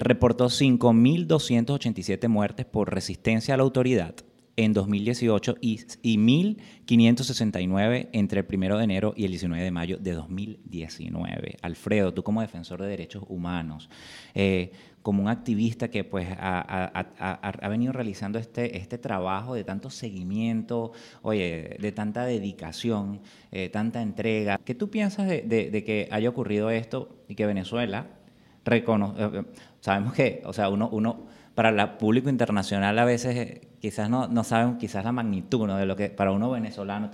reportó 0.00 0.46
5.287 0.46 2.28
muertes 2.28 2.64
por 2.64 2.92
resistencia 2.92 3.52
a 3.52 3.56
la 3.58 3.62
autoridad 3.62 4.14
en 4.56 4.72
2018 4.72 5.56
y, 5.60 5.80
y 6.02 6.16
1.569 6.18 8.08
entre 8.12 8.40
el 8.40 8.46
1 8.50 8.78
de 8.78 8.84
enero 8.84 9.14
y 9.16 9.24
el 9.24 9.30
19 9.30 9.62
de 9.62 9.70
mayo 9.70 9.98
de 9.98 10.12
2019. 10.12 11.56
Alfredo, 11.62 12.14
tú 12.14 12.22
como 12.22 12.40
defensor 12.40 12.80
de 12.80 12.88
derechos 12.88 13.24
humanos, 13.28 13.90
eh, 14.34 14.72
como 15.02 15.22
un 15.22 15.28
activista 15.28 15.88
que 15.88 16.02
pues 16.02 16.26
ha, 16.36 17.68
venido 17.68 17.92
realizando 17.92 18.40
este, 18.40 18.76
este 18.76 18.98
trabajo 18.98 19.54
de 19.54 19.62
tanto 19.62 19.88
seguimiento, 19.88 20.92
oye, 21.22 21.76
de 21.78 21.92
tanta 21.92 22.24
dedicación, 22.24 23.20
eh, 23.52 23.68
tanta 23.68 24.02
entrega, 24.02 24.58
¿qué 24.64 24.74
tú 24.74 24.90
piensas 24.90 25.28
de, 25.28 25.42
de, 25.42 25.84
que 25.84 26.08
haya 26.10 26.28
ocurrido 26.28 26.70
esto 26.70 27.20
y 27.28 27.36
que 27.36 27.46
Venezuela 27.46 28.08
reconoce, 28.64 29.22
eh, 29.22 29.44
sabemos 29.80 30.12
que, 30.12 30.42
o 30.44 30.52
sea, 30.52 30.70
uno, 30.70 30.88
uno 30.90 31.26
para 31.54 31.70
el 31.70 31.90
público 31.98 32.28
internacional 32.28 32.98
a 32.98 33.04
veces 33.04 33.60
quizás 33.86 34.10
no, 34.10 34.26
no 34.26 34.42
saben 34.42 34.78
quizás 34.78 35.04
la 35.04 35.12
magnitud 35.12 35.68
de 35.68 35.86
lo 35.86 35.94
que 35.94 36.08
para 36.08 36.32
uno 36.32 36.50
venezolano 36.50 37.08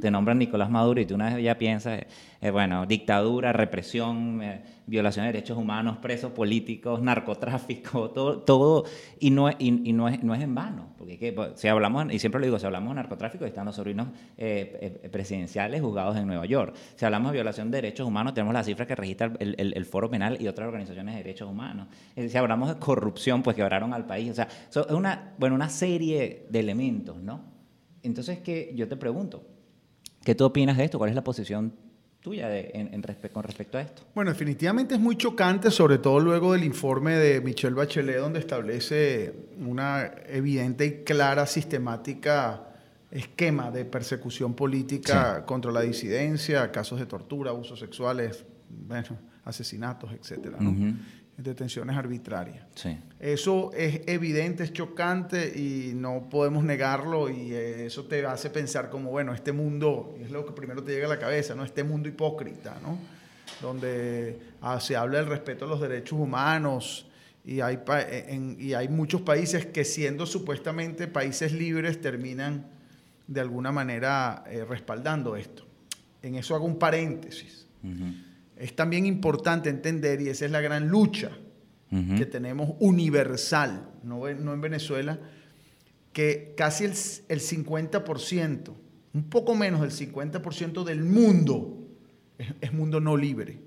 te 0.00 0.08
nombran 0.08 0.38
Nicolás 0.38 0.70
Maduro 0.70 1.00
y 1.00 1.04
tú 1.04 1.16
una 1.16 1.34
vez 1.34 1.42
ya 1.42 1.58
piensas, 1.58 2.02
eh, 2.40 2.50
bueno, 2.52 2.86
dictadura, 2.86 3.52
represión, 3.52 4.40
eh, 4.40 4.62
violación 4.86 5.26
de 5.26 5.32
derechos 5.32 5.56
humanos, 5.56 5.98
presos 5.98 6.32
políticos, 6.32 7.00
narcotráfico, 7.00 8.10
todo, 8.14 8.38
todo 8.40 8.84
y, 9.18 9.30
no, 9.30 9.50
y, 9.50 9.56
y 9.58 9.92
no, 9.92 10.08
es, 10.08 10.22
no 10.22 10.34
es 10.34 10.42
en 10.42 10.54
vano, 10.54 10.94
porque 10.98 11.32
pues, 11.32 11.52
si 11.54 11.68
hablamos, 11.68 12.12
y 12.12 12.18
siempre 12.18 12.40
lo 12.40 12.46
digo, 12.46 12.58
si 12.58 12.66
hablamos 12.66 12.90
de 12.90 12.96
narcotráfico, 12.96 13.44
están 13.44 13.66
los 13.66 13.76
sobrinos 13.76 14.08
eh, 14.36 15.08
presidenciales 15.12 15.80
juzgados 15.80 16.16
en 16.16 16.26
Nueva 16.26 16.46
York. 16.46 16.74
Si 16.96 17.04
hablamos 17.04 17.32
de 17.32 17.38
violación 17.38 17.70
de 17.70 17.78
derechos 17.78 18.06
humanos, 18.06 18.34
tenemos 18.34 18.54
las 18.54 18.66
cifras 18.66 18.88
que 18.88 18.96
registra 18.96 19.32
el, 19.38 19.54
el, 19.58 19.72
el 19.76 19.84
Foro 19.84 20.10
Penal 20.10 20.36
y 20.40 20.48
otras 20.48 20.66
organizaciones 20.66 21.14
de 21.14 21.22
derechos 21.22 21.48
humanos. 21.48 21.88
Si 22.16 22.36
hablamos 22.36 22.68
de 22.68 22.76
corrupción, 22.76 23.42
pues 23.42 23.56
quebraron 23.56 23.92
al 23.92 24.06
país. 24.06 24.30
O 24.30 24.34
sea, 24.34 24.48
es 24.70 24.76
una, 24.90 25.34
bueno, 25.38 25.54
una 25.54 25.68
serie 25.68 26.46
de 26.50 26.60
elementos, 26.60 27.16
¿no? 27.22 27.44
Entonces, 28.02 28.40
que 28.40 28.72
yo 28.74 28.88
te 28.88 28.96
pregunto, 28.96 29.44
¿qué 30.24 30.34
tú 30.34 30.44
opinas 30.44 30.76
de 30.76 30.84
esto? 30.84 30.98
¿Cuál 30.98 31.10
es 31.10 31.16
la 31.16 31.24
posición 31.24 31.72
tuya 32.22 32.56
en, 32.56 33.02
con 33.32 33.42
respecto 33.42 33.76
a 33.76 33.82
esto? 33.82 34.02
Bueno, 34.14 34.30
definitivamente 34.30 34.94
es 34.94 35.00
muy 35.00 35.16
chocante, 35.16 35.70
sobre 35.70 35.98
todo 35.98 36.20
luego 36.20 36.52
del 36.52 36.64
informe 36.64 37.16
de 37.16 37.40
Michelle 37.40 37.74
Bachelet, 37.74 38.18
donde 38.18 38.38
establece 38.38 39.34
una 39.58 40.10
evidente 40.28 40.86
y 40.86 41.04
clara 41.04 41.46
sistemática 41.46 42.68
esquema 43.10 43.70
de 43.70 43.84
persecución 43.84 44.54
política 44.54 45.44
contra 45.44 45.70
la 45.70 45.82
disidencia, 45.82 46.70
casos 46.72 46.98
de 46.98 47.06
tortura, 47.06 47.50
abusos 47.50 47.78
sexuales, 47.78 48.44
bueno, 48.70 49.18
asesinatos, 49.44 50.12
etcétera 50.12 50.58
detenciones 51.36 51.96
arbitrarias. 51.96 52.66
Sí. 52.74 52.96
Eso 53.18 53.72
es 53.72 54.02
evidente, 54.06 54.64
es 54.64 54.72
chocante 54.72 55.52
y 55.58 55.92
no 55.94 56.28
podemos 56.28 56.64
negarlo 56.64 57.30
y 57.30 57.54
eso 57.54 58.04
te 58.04 58.24
hace 58.26 58.50
pensar 58.50 58.90
como, 58.90 59.10
bueno, 59.10 59.32
este 59.32 59.52
mundo, 59.52 60.14
es 60.20 60.30
lo 60.30 60.44
que 60.44 60.52
primero 60.52 60.82
te 60.82 60.92
llega 60.92 61.06
a 61.06 61.10
la 61.10 61.18
cabeza, 61.18 61.54
¿no? 61.54 61.64
Este 61.64 61.84
mundo 61.84 62.08
hipócrita, 62.08 62.78
¿no? 62.82 62.98
Donde 63.60 64.38
ah, 64.60 64.80
se 64.80 64.96
habla 64.96 65.18
del 65.18 65.26
respeto 65.26 65.64
a 65.64 65.68
los 65.68 65.80
derechos 65.80 66.18
humanos 66.18 67.06
y 67.44 67.60
hay, 67.60 67.80
y 68.58 68.74
hay 68.74 68.88
muchos 68.88 69.22
países 69.22 69.66
que 69.66 69.84
siendo 69.84 70.26
supuestamente 70.26 71.08
países 71.08 71.52
libres 71.52 72.00
terminan 72.00 72.66
de 73.26 73.40
alguna 73.40 73.72
manera 73.72 74.44
eh, 74.48 74.64
respaldando 74.64 75.36
esto. 75.36 75.64
En 76.22 76.36
eso 76.36 76.54
hago 76.54 76.66
un 76.66 76.78
paréntesis 76.78 77.66
es 78.62 78.76
también 78.76 79.06
importante 79.06 79.68
entender, 79.68 80.20
y 80.20 80.28
esa 80.28 80.44
es 80.44 80.52
la 80.52 80.60
gran 80.60 80.88
lucha 80.88 81.32
que 82.16 82.24
tenemos 82.24 82.70
universal, 82.80 83.90
no, 84.02 84.20
no 84.32 84.54
en 84.54 84.60
Venezuela, 84.62 85.18
que 86.14 86.54
casi 86.56 86.84
el, 86.84 86.92
el 87.28 87.40
50%, 87.40 88.72
un 89.12 89.24
poco 89.24 89.54
menos 89.54 89.82
del 89.82 89.90
50% 89.90 90.84
del 90.84 91.02
mundo 91.02 91.86
es, 92.38 92.54
es, 92.62 92.72
mundo 92.72 92.98
no 92.98 93.14
libre. 93.14 93.58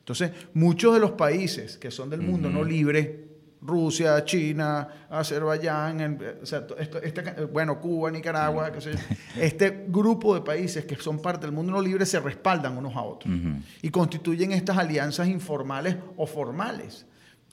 Entonces, 0.00 0.32
muchos 0.52 0.92
de 0.92 1.00
los 1.00 1.12
países 1.12 1.78
que 1.78 1.90
son 1.90 2.10
del 2.10 2.20
mundo 2.20 2.50
no 2.50 2.62
libre, 2.62 3.21
Rusia, 3.62 4.24
China, 4.24 5.06
Azerbaiyán, 5.08 6.18
o 6.42 6.46
sea, 6.46 6.66
este, 7.02 7.44
bueno, 7.44 7.80
Cuba, 7.80 8.10
Nicaragua, 8.10 8.72
qué 8.72 8.80
sé 8.80 8.92
yo, 8.92 8.98
este 9.40 9.84
grupo 9.88 10.34
de 10.34 10.40
países 10.40 10.84
que 10.84 10.96
son 10.96 11.22
parte 11.22 11.46
del 11.46 11.54
mundo 11.54 11.72
no 11.72 11.80
libre 11.80 12.04
se 12.04 12.18
respaldan 12.18 12.76
unos 12.76 12.96
a 12.96 13.02
otros 13.02 13.32
y 13.80 13.90
constituyen 13.90 14.50
estas 14.52 14.78
alianzas 14.78 15.28
informales 15.28 15.96
o 16.16 16.26
formales 16.26 17.06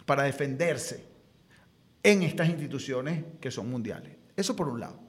para 0.06 0.24
defenderse 0.24 1.06
en 2.02 2.24
estas 2.24 2.50
instituciones 2.50 3.24
que 3.39 3.52
son 3.52 3.69
mundiales. 3.69 4.15
Eso 4.36 4.56
por 4.56 4.67
un 4.67 4.80
lado. 4.80 5.00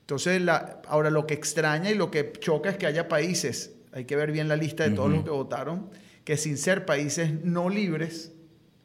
Entonces, 0.00 0.42
ahora 0.88 1.10
lo 1.10 1.26
que 1.26 1.34
extraña 1.34 1.90
y 1.90 1.94
lo 1.94 2.10
que 2.10 2.32
choca 2.32 2.70
es 2.70 2.76
que 2.76 2.86
haya 2.86 3.06
países, 3.06 3.76
hay 3.92 4.06
que 4.06 4.16
ver 4.16 4.32
bien 4.32 4.48
la 4.48 4.56
lista 4.56 4.82
de 4.88 4.90
todos 4.90 5.10
los 5.10 5.22
que 5.22 5.30
votaron, 5.30 5.90
que 6.24 6.36
sin 6.36 6.58
ser 6.58 6.84
países 6.84 7.44
no 7.44 7.68
libres, 7.68 8.32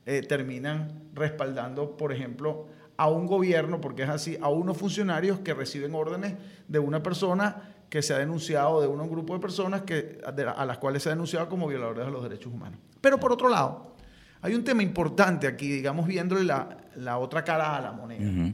eh, 0.09 0.21
terminan 0.21 1.03
respaldando, 1.13 1.97
por 1.97 2.13
ejemplo, 2.13 2.67
a 2.95 3.09
un 3.09 3.27
gobierno, 3.27 3.81
porque 3.81 4.03
es 4.03 4.09
así, 4.09 4.37
a 4.39 4.47
unos 4.47 4.77
funcionarios 4.77 5.39
que 5.39 5.53
reciben 5.53 5.93
órdenes 5.93 6.35
de 6.65 6.79
una 6.79 7.03
persona 7.03 7.73
que 7.89 8.01
se 8.01 8.13
ha 8.13 8.17
denunciado, 8.17 8.79
de 8.79 8.87
un 8.87 9.09
grupo 9.09 9.33
de 9.33 9.41
personas 9.41 9.81
que, 9.81 10.21
a 10.23 10.65
las 10.65 10.77
cuales 10.77 11.03
se 11.03 11.09
ha 11.09 11.11
denunciado 11.11 11.49
como 11.49 11.67
violadores 11.67 12.05
de 12.05 12.11
los 12.13 12.23
derechos 12.23 12.53
humanos. 12.53 12.79
Pero 13.01 13.19
por 13.19 13.33
otro 13.33 13.49
lado, 13.49 13.95
hay 14.41 14.55
un 14.55 14.63
tema 14.63 14.81
importante 14.81 15.45
aquí, 15.45 15.69
digamos, 15.69 16.07
viéndole 16.07 16.45
la, 16.45 17.17
otra 17.17 17.43
cara 17.43 17.75
a 17.75 17.81
la 17.81 17.91
moneda. 17.91 18.53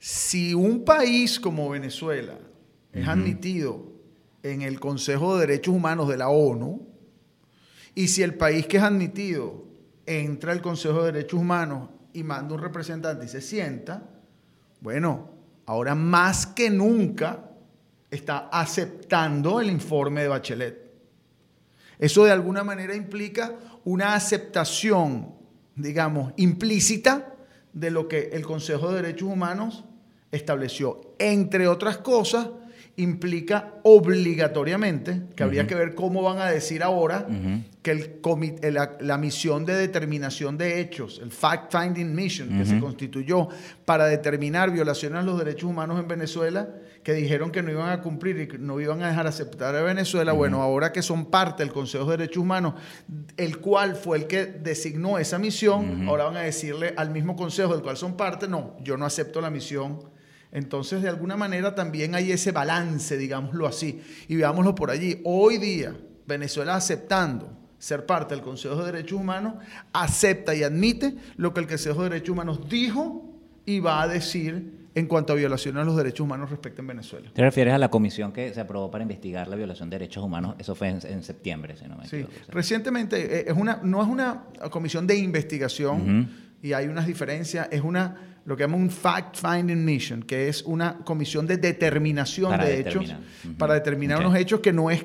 Si 0.00 0.54
un 0.54 0.84
país 0.84 1.38
como 1.38 1.68
Venezuela 1.68 2.34
es 2.92 3.06
admitido 3.06 3.92
en 4.42 4.62
el 4.62 4.80
Consejo 4.80 5.36
de 5.36 5.46
Derechos 5.46 5.72
Humanos 5.72 6.08
de 6.08 6.16
la 6.16 6.30
ONU, 6.30 6.88
y 7.94 8.08
si 8.08 8.24
el 8.24 8.34
país 8.34 8.66
que 8.66 8.78
es 8.78 8.82
admitido 8.82 9.69
entra 10.10 10.52
al 10.52 10.60
Consejo 10.60 11.02
de 11.02 11.12
Derechos 11.12 11.38
Humanos 11.38 11.88
y 12.12 12.24
manda 12.24 12.54
un 12.54 12.60
representante 12.60 13.26
y 13.26 13.28
se 13.28 13.40
sienta, 13.40 14.02
bueno, 14.80 15.30
ahora 15.66 15.94
más 15.94 16.46
que 16.46 16.68
nunca 16.68 17.50
está 18.10 18.48
aceptando 18.48 19.60
el 19.60 19.70
informe 19.70 20.22
de 20.22 20.28
Bachelet. 20.28 20.90
Eso 21.98 22.24
de 22.24 22.32
alguna 22.32 22.64
manera 22.64 22.94
implica 22.94 23.54
una 23.84 24.14
aceptación, 24.14 25.32
digamos, 25.76 26.32
implícita 26.36 27.36
de 27.72 27.90
lo 27.90 28.08
que 28.08 28.30
el 28.32 28.44
Consejo 28.44 28.90
de 28.90 29.02
Derechos 29.02 29.28
Humanos 29.28 29.84
estableció. 30.32 31.14
Entre 31.18 31.68
otras 31.68 31.98
cosas, 31.98 32.48
implica 32.96 33.74
obligatoriamente, 33.82 35.22
que 35.34 35.42
habría 35.42 35.66
que 35.66 35.74
ver 35.74 35.94
cómo 35.94 36.22
van 36.22 36.38
a 36.38 36.46
decir 36.46 36.82
ahora, 36.82 37.26
que 37.82 37.90
el, 37.92 38.74
la, 39.00 39.18
misión 39.18 39.64
de 39.64 39.74
determinación 39.74 40.58
de 40.58 40.80
hechos, 40.80 41.20
el 41.22 41.30
Fact-Finding 41.30 42.14
Mission, 42.14 42.58
que 42.58 42.66
se 42.66 42.78
constituyó 42.78 43.48
para 43.84 44.06
determinar 44.06 44.70
violaciones 44.70 45.20
a 45.20 45.22
los 45.22 45.38
derechos 45.38 45.70
humanos 45.70 45.98
en 45.98 46.08
Venezuela, 46.08 46.68
que 47.02 47.14
dijeron 47.14 47.50
que 47.50 47.62
no 47.62 47.70
iban 47.70 47.88
a 47.88 48.02
cumplir 48.02 48.38
y 48.38 48.48
que 48.48 48.58
no 48.58 48.78
iban 48.80 49.02
a 49.02 49.08
dejar 49.08 49.26
aceptar 49.26 49.74
a 49.74 49.82
Venezuela, 49.82 50.32
bueno, 50.32 50.60
ahora 50.60 50.92
que 50.92 51.00
son 51.00 51.26
parte 51.26 51.62
del 51.62 51.72
Consejo 51.72 52.04
de 52.10 52.18
Derechos 52.18 52.42
Humanos, 52.42 52.74
el 53.38 53.58
cual 53.58 53.96
fue 53.96 54.18
el 54.18 54.26
que 54.26 54.44
designó 54.44 55.18
esa 55.18 55.38
misión, 55.38 56.06
ahora 56.06 56.24
van 56.24 56.36
a 56.36 56.40
decirle 56.40 56.92
al 56.96 57.10
mismo 57.10 57.36
Consejo 57.36 57.72
del 57.72 57.82
cual 57.82 57.96
son 57.96 58.16
parte, 58.16 58.46
no, 58.46 58.76
yo 58.82 58.98
no 58.98 59.06
acepto 59.06 59.40
la 59.40 59.48
misión 59.48 60.00
entonces, 60.52 61.02
de 61.02 61.08
alguna 61.08 61.36
manera 61.36 61.74
también 61.74 62.14
hay 62.14 62.32
ese 62.32 62.52
balance, 62.52 63.16
digámoslo 63.16 63.66
así, 63.66 64.00
y 64.28 64.36
veámoslo 64.36 64.74
por 64.74 64.90
allí. 64.90 65.20
Hoy 65.24 65.58
día, 65.58 65.96
Venezuela 66.26 66.74
aceptando 66.74 67.56
ser 67.78 68.04
parte 68.04 68.34
del 68.34 68.44
Consejo 68.44 68.76
de 68.76 68.92
Derechos 68.92 69.18
Humanos, 69.18 69.54
acepta 69.92 70.54
y 70.54 70.62
admite 70.62 71.14
lo 71.36 71.54
que 71.54 71.60
el 71.60 71.66
Consejo 71.66 72.02
de 72.02 72.10
Derechos 72.10 72.32
Humanos 72.32 72.68
dijo 72.68 73.30
y 73.64 73.80
va 73.80 74.02
a 74.02 74.08
decir 74.08 74.80
en 74.94 75.06
cuanto 75.06 75.32
a 75.32 75.36
violaciones 75.36 75.82
a 75.82 75.84
los 75.84 75.96
derechos 75.96 76.24
humanos 76.24 76.50
respecto 76.50 76.80
en 76.80 76.88
Venezuela. 76.88 77.30
¿Te 77.32 77.42
refieres 77.42 77.72
a 77.74 77.78
la 77.78 77.88
comisión 77.88 78.32
que 78.32 78.52
se 78.52 78.60
aprobó 78.60 78.90
para 78.90 79.02
investigar 79.02 79.46
la 79.46 79.54
violación 79.54 79.88
de 79.88 79.98
derechos 79.98 80.24
humanos? 80.24 80.56
Eso 80.58 80.74
fue 80.74 80.88
en, 80.88 81.22
septiembre, 81.22 81.76
si 81.76 81.86
no 81.86 81.96
me 81.96 82.06
equivoco. 82.06 82.32
Sí, 82.32 82.40
recientemente 82.48 83.40
eh, 83.40 83.44
es 83.46 83.56
una, 83.56 83.80
no 83.82 84.02
es 84.02 84.08
una 84.08 84.44
comisión 84.70 85.06
de 85.06 85.16
investigación 85.16 86.28
y 86.62 86.72
hay 86.72 86.86
unas 86.86 87.06
diferencias, 87.06 87.68
es 87.70 87.80
una 87.82 88.26
lo 88.44 88.56
que 88.56 88.64
llama 88.64 88.76
un 88.76 88.90
fact-finding 88.90 89.84
mission, 89.84 90.22
que 90.22 90.48
es 90.48 90.62
una 90.62 90.98
comisión 90.98 91.46
de 91.46 91.58
determinación 91.58 92.58
de 92.58 92.80
hechos 92.80 93.14
para 93.58 93.74
determinar 93.74 94.18
unos 94.20 94.34
hechos 94.34 94.60
que 94.60 94.72
no 94.72 94.90
es 94.90 95.04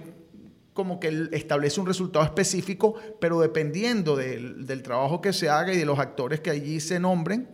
como 0.74 1.00
que 1.00 1.30
establece 1.32 1.80
un 1.80 1.88
resultado 1.88 2.26
específico, 2.26 2.96
pero 3.20 3.40
dependiendo 3.40 4.16
del, 4.16 4.66
del, 4.66 4.82
trabajo 4.82 5.22
que 5.22 5.32
se 5.32 5.50
haga 5.50 5.74
y 5.74 5.78
de 5.78 5.86
los 5.86 6.00
actores 6.00 6.42
que 6.42 6.50
allí 6.50 6.80
se 6.80 7.00
nombren, 7.00 7.48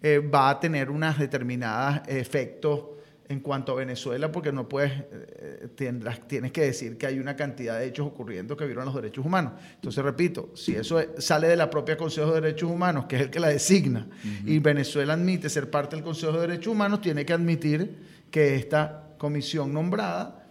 eh, 0.00 0.18
va 0.18 0.50
a 0.50 0.60
tener 0.60 0.90
unos 0.90 1.18
determinados 1.18 2.06
efectos 2.06 2.97
en 3.28 3.40
cuanto 3.40 3.72
a 3.72 3.74
Venezuela, 3.76 4.32
porque 4.32 4.52
no 4.52 4.68
puedes, 4.68 4.92
eh, 5.10 5.68
tendrás, 5.74 6.26
tienes 6.26 6.50
que 6.50 6.62
decir 6.62 6.96
que 6.96 7.06
hay 7.06 7.18
una 7.18 7.36
cantidad 7.36 7.78
de 7.78 7.86
hechos 7.86 8.06
ocurriendo 8.06 8.56
que 8.56 8.64
violan 8.64 8.86
los 8.86 8.94
derechos 8.94 9.24
humanos. 9.24 9.52
Entonces, 9.74 10.02
repito, 10.02 10.50
si 10.54 10.74
eso 10.74 10.98
sale 11.18 11.48
de 11.48 11.56
la 11.56 11.68
propia 11.68 11.96
Consejo 11.96 12.32
de 12.32 12.40
Derechos 12.40 12.70
Humanos, 12.70 13.04
que 13.06 13.16
es 13.16 13.22
el 13.22 13.30
que 13.30 13.38
la 13.38 13.48
designa, 13.48 14.06
y 14.46 14.58
Venezuela 14.60 15.12
admite 15.12 15.50
ser 15.50 15.68
parte 15.70 15.96
del 15.96 16.04
Consejo 16.04 16.32
de 16.32 16.48
Derechos 16.48 16.72
Humanos, 16.72 17.02
tiene 17.02 17.26
que 17.26 17.34
admitir 17.34 17.98
que 18.30 18.56
esta 18.56 19.14
comisión 19.18 19.74
nombrada 19.74 20.46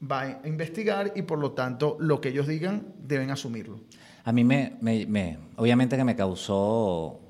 va 0.00 0.20
a 0.22 0.48
investigar 0.48 1.12
y 1.16 1.22
por 1.22 1.38
lo 1.38 1.52
tanto 1.52 1.96
lo 1.98 2.20
que 2.20 2.28
ellos 2.28 2.46
digan 2.46 2.86
deben 3.02 3.30
asumirlo. 3.30 3.80
A 4.24 4.32
mí 4.32 4.44
me, 4.44 4.76
me 4.80 5.38
obviamente 5.56 5.96
que 5.96 6.04
me 6.04 6.14
causó 6.14 7.29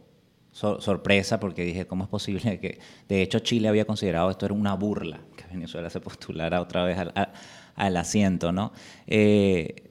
sorpresa 0.60 1.40
porque 1.40 1.64
dije, 1.64 1.86
¿cómo 1.86 2.04
es 2.04 2.10
posible 2.10 2.60
que, 2.60 2.78
de 3.08 3.22
hecho, 3.22 3.38
Chile 3.40 3.68
había 3.68 3.84
considerado 3.84 4.30
esto 4.30 4.46
era 4.46 4.54
una 4.54 4.74
burla, 4.74 5.20
que 5.36 5.44
Venezuela 5.52 5.90
se 5.90 6.00
postulara 6.00 6.60
otra 6.60 6.84
vez 6.84 6.98
al, 6.98 7.96
asiento, 7.96 8.52
¿no? 8.52 8.72
Eh, 9.06 9.90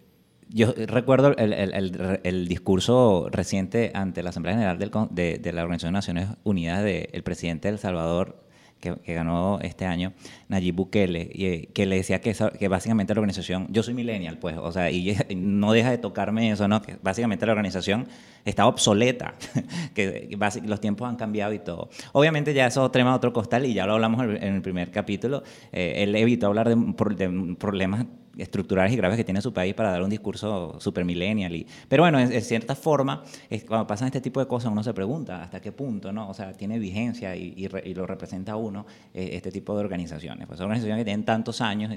yo 0.49 0.73
recuerdo 0.87 1.35
el, 1.37 2.47
discurso 2.47 3.27
reciente 3.31 3.91
ante 3.93 4.23
la 4.23 4.29
Asamblea 4.31 4.55
General 4.55 4.79
de, 5.11 5.37
de, 5.37 5.53
la 5.53 5.63
Organización 5.63 5.93
de 5.93 5.97
Naciones 5.97 6.27
Unidas 6.43 6.83
del 6.83 7.23
presidente 7.23 7.67
de 7.67 7.73
El 7.73 7.79
Salvador, 7.79 8.43
que, 8.79 9.13
ganó 9.13 9.59
este 9.61 9.85
año, 9.85 10.13
Nayib 10.47 10.75
Bukele, 10.75 11.29
y, 11.33 11.45
eh, 11.45 11.69
que 11.73 11.85
le 11.85 11.97
decía 11.97 12.21
que, 12.21 12.35
que 12.57 12.67
básicamente 12.67 13.13
la 13.13 13.19
organización, 13.19 13.67
yo 13.69 13.83
soy 13.83 13.93
millennial, 13.93 14.37
pues, 14.37 14.57
o 14.57 14.71
sea, 14.71 14.89
y 14.91 15.15
no 15.35 15.71
deja 15.73 15.91
de 15.91 15.97
tocarme 15.97 16.51
eso, 16.51 16.67
¿no? 16.67 16.81
Que 16.81 16.97
básicamente 17.01 17.45
la 17.45 17.51
organización 17.51 18.07
está 18.45 18.65
obsoleta, 18.67 19.35
que 19.93 20.29
los 20.65 20.79
tiempos 20.79 21.09
han 21.09 21.15
cambiado 21.15 21.53
y 21.53 21.59
todo. 21.59 21.89
Obviamente 22.13 22.53
ya 22.53 22.67
eso 22.67 22.89
tema 22.91 23.15
otro 23.15 23.33
costal 23.33 23.65
y 23.65 23.73
ya 23.73 23.85
lo 23.85 23.93
hablamos 23.93 24.23
en 24.23 24.55
el 24.55 24.61
primer 24.61 24.91
capítulo, 24.91 25.43
eh, 25.71 25.95
él 25.97 26.15
evitó 26.15 26.47
hablar 26.47 26.69
de, 26.69 26.75
de 26.75 27.55
problemas 27.55 28.05
estructurales 28.41 28.93
y 28.93 28.95
graves 28.95 29.17
que 29.17 29.23
tiene 29.23 29.41
su 29.41 29.53
país 29.53 29.73
para 29.73 29.91
dar 29.91 30.01
un 30.01 30.09
discurso 30.09 30.79
super 30.79 31.05
millennial. 31.05 31.55
Y, 31.55 31.67
pero 31.87 32.03
bueno, 32.03 32.19
en, 32.19 32.41
cierta 32.41 32.75
forma, 32.75 33.23
es, 33.49 33.63
cuando 33.63 33.87
pasan 33.87 34.07
este 34.07 34.21
tipo 34.21 34.39
de 34.39 34.47
cosas 34.47 34.71
uno 34.71 34.83
se 34.83 34.93
pregunta 34.93 35.43
hasta 35.43 35.61
qué 35.61 35.71
punto, 35.71 36.11
¿no? 36.11 36.29
O 36.29 36.33
sea, 36.33 36.53
tiene 36.53 36.79
vigencia 36.79 37.35
y, 37.35 37.67
lo 37.93 38.05
representa 38.05 38.55
uno 38.55 38.85
eh, 39.13 39.31
este 39.33 39.51
tipo 39.51 39.73
de 39.73 39.81
organizaciones. 39.81 40.47
Pues 40.47 40.57
son 40.57 40.65
organizaciones 40.65 41.01
que 41.01 41.05
tienen 41.05 41.25
tantos 41.25 41.61
años 41.61 41.91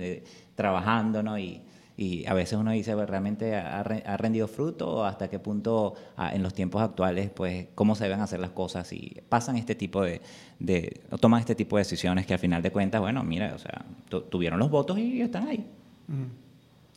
trabajando, 0.54 1.22
¿no? 1.22 1.38
Y, 1.38 1.62
y 1.96 2.26
a 2.26 2.34
veces 2.34 2.58
uno 2.58 2.70
dice, 2.70 2.94
pues, 2.94 3.08
¿realmente 3.08 3.54
ha, 3.54 3.82
rendido 3.82 4.48
fruto? 4.48 4.88
¿O 4.88 5.04
hasta 5.04 5.28
qué 5.28 5.38
punto 5.38 5.94
ah, 6.16 6.34
en 6.34 6.42
los 6.42 6.54
tiempos 6.54 6.80
actuales, 6.82 7.30
pues, 7.30 7.68
cómo 7.74 7.94
se 7.94 8.04
deben 8.04 8.20
hacer 8.20 8.40
las 8.40 8.50
cosas? 8.50 8.92
Y 8.92 9.20
pasan 9.28 9.56
este 9.56 9.74
tipo 9.74 10.02
de, 10.02 10.20
de 10.58 11.00
toman 11.20 11.40
este 11.40 11.54
tipo 11.54 11.76
de 11.76 11.82
decisiones 11.82 12.26
que 12.26 12.32
al 12.32 12.38
final 12.38 12.62
de 12.62 12.72
cuentas, 12.72 13.00
bueno, 13.00 13.22
mira, 13.22 13.52
o 13.54 13.58
sea, 13.58 13.84
tuvieron 14.30 14.58
los 14.58 14.70
votos 14.70 14.98
y 14.98 15.20
están 15.20 15.48
ahí. 15.48 15.66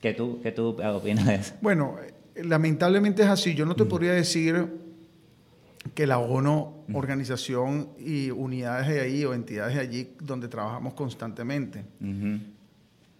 ¿Qué, 0.01 0.13
tú, 0.13 0.39
¿Qué 0.41 0.51
tú 0.51 0.77
opinas 0.81 1.25
de 1.25 1.35
eso? 1.35 1.53
Bueno, 1.61 1.95
lamentablemente 2.35 3.23
es 3.23 3.29
así. 3.29 3.55
Yo 3.55 3.65
no 3.65 3.75
te 3.75 3.85
podría 3.85 4.13
decir 4.13 4.67
que 5.93 6.07
la 6.07 6.17
ONU, 6.17 6.83
organización 6.93 7.89
y 7.99 8.31
unidades 8.31 8.87
de 8.87 9.01
ahí 9.01 9.23
o 9.25 9.33
entidades 9.33 9.75
de 9.75 9.81
allí 9.81 10.15
donde 10.19 10.47
trabajamos 10.47 10.93
constantemente, 10.93 11.85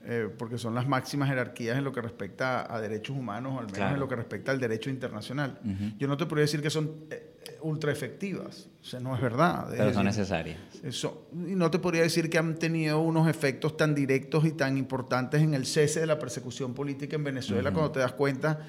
eh, 0.08 0.30
porque 0.38 0.58
son 0.58 0.76
las 0.76 0.88
máximas 0.88 1.30
jerarquías 1.30 1.78
en 1.78 1.84
lo 1.84 1.92
que 1.92 2.02
respecta 2.02 2.74
a 2.74 2.82
derechos 2.82 3.16
humanos, 3.18 3.54
o 3.56 3.60
al 3.60 3.72
menos 3.72 3.94
en 3.94 4.00
lo 4.00 4.08
que 4.08 4.16
respecta 4.16 4.52
al 4.52 4.60
derecho 4.60 4.90
internacional. 4.90 5.60
Yo 5.98 6.08
no 6.08 6.18
te 6.18 6.26
podría 6.26 6.44
decir 6.44 6.62
que 6.62 6.70
son 6.70 6.92
eh, 7.10 7.35
ultra 7.66 7.92
efectivas. 7.92 8.70
O 8.82 8.86
sea, 8.86 9.00
no 9.00 9.16
es 9.16 9.22
verdad. 9.22 9.68
Pero 9.70 9.94
son 9.94 10.06
necesarias. 10.06 10.58
Eso, 10.84 11.28
y 11.34 11.56
no 11.56 11.72
te 11.72 11.80
podría 11.80 12.04
decir 12.04 12.30
que 12.30 12.38
han 12.38 12.56
tenido 12.56 13.00
unos 13.00 13.28
efectos 13.28 13.76
tan 13.76 13.96
directos 13.96 14.46
y 14.46 14.52
tan 14.52 14.78
importantes 14.78 15.42
en 15.42 15.54
el 15.54 15.66
cese 15.66 16.00
de 16.00 16.06
la 16.06 16.20
persecución 16.20 16.74
política 16.74 17.16
en 17.16 17.24
Venezuela, 17.24 17.72
cuando 17.72 17.92
te 17.92 18.00
das 18.00 18.14
cuenta 18.14 18.60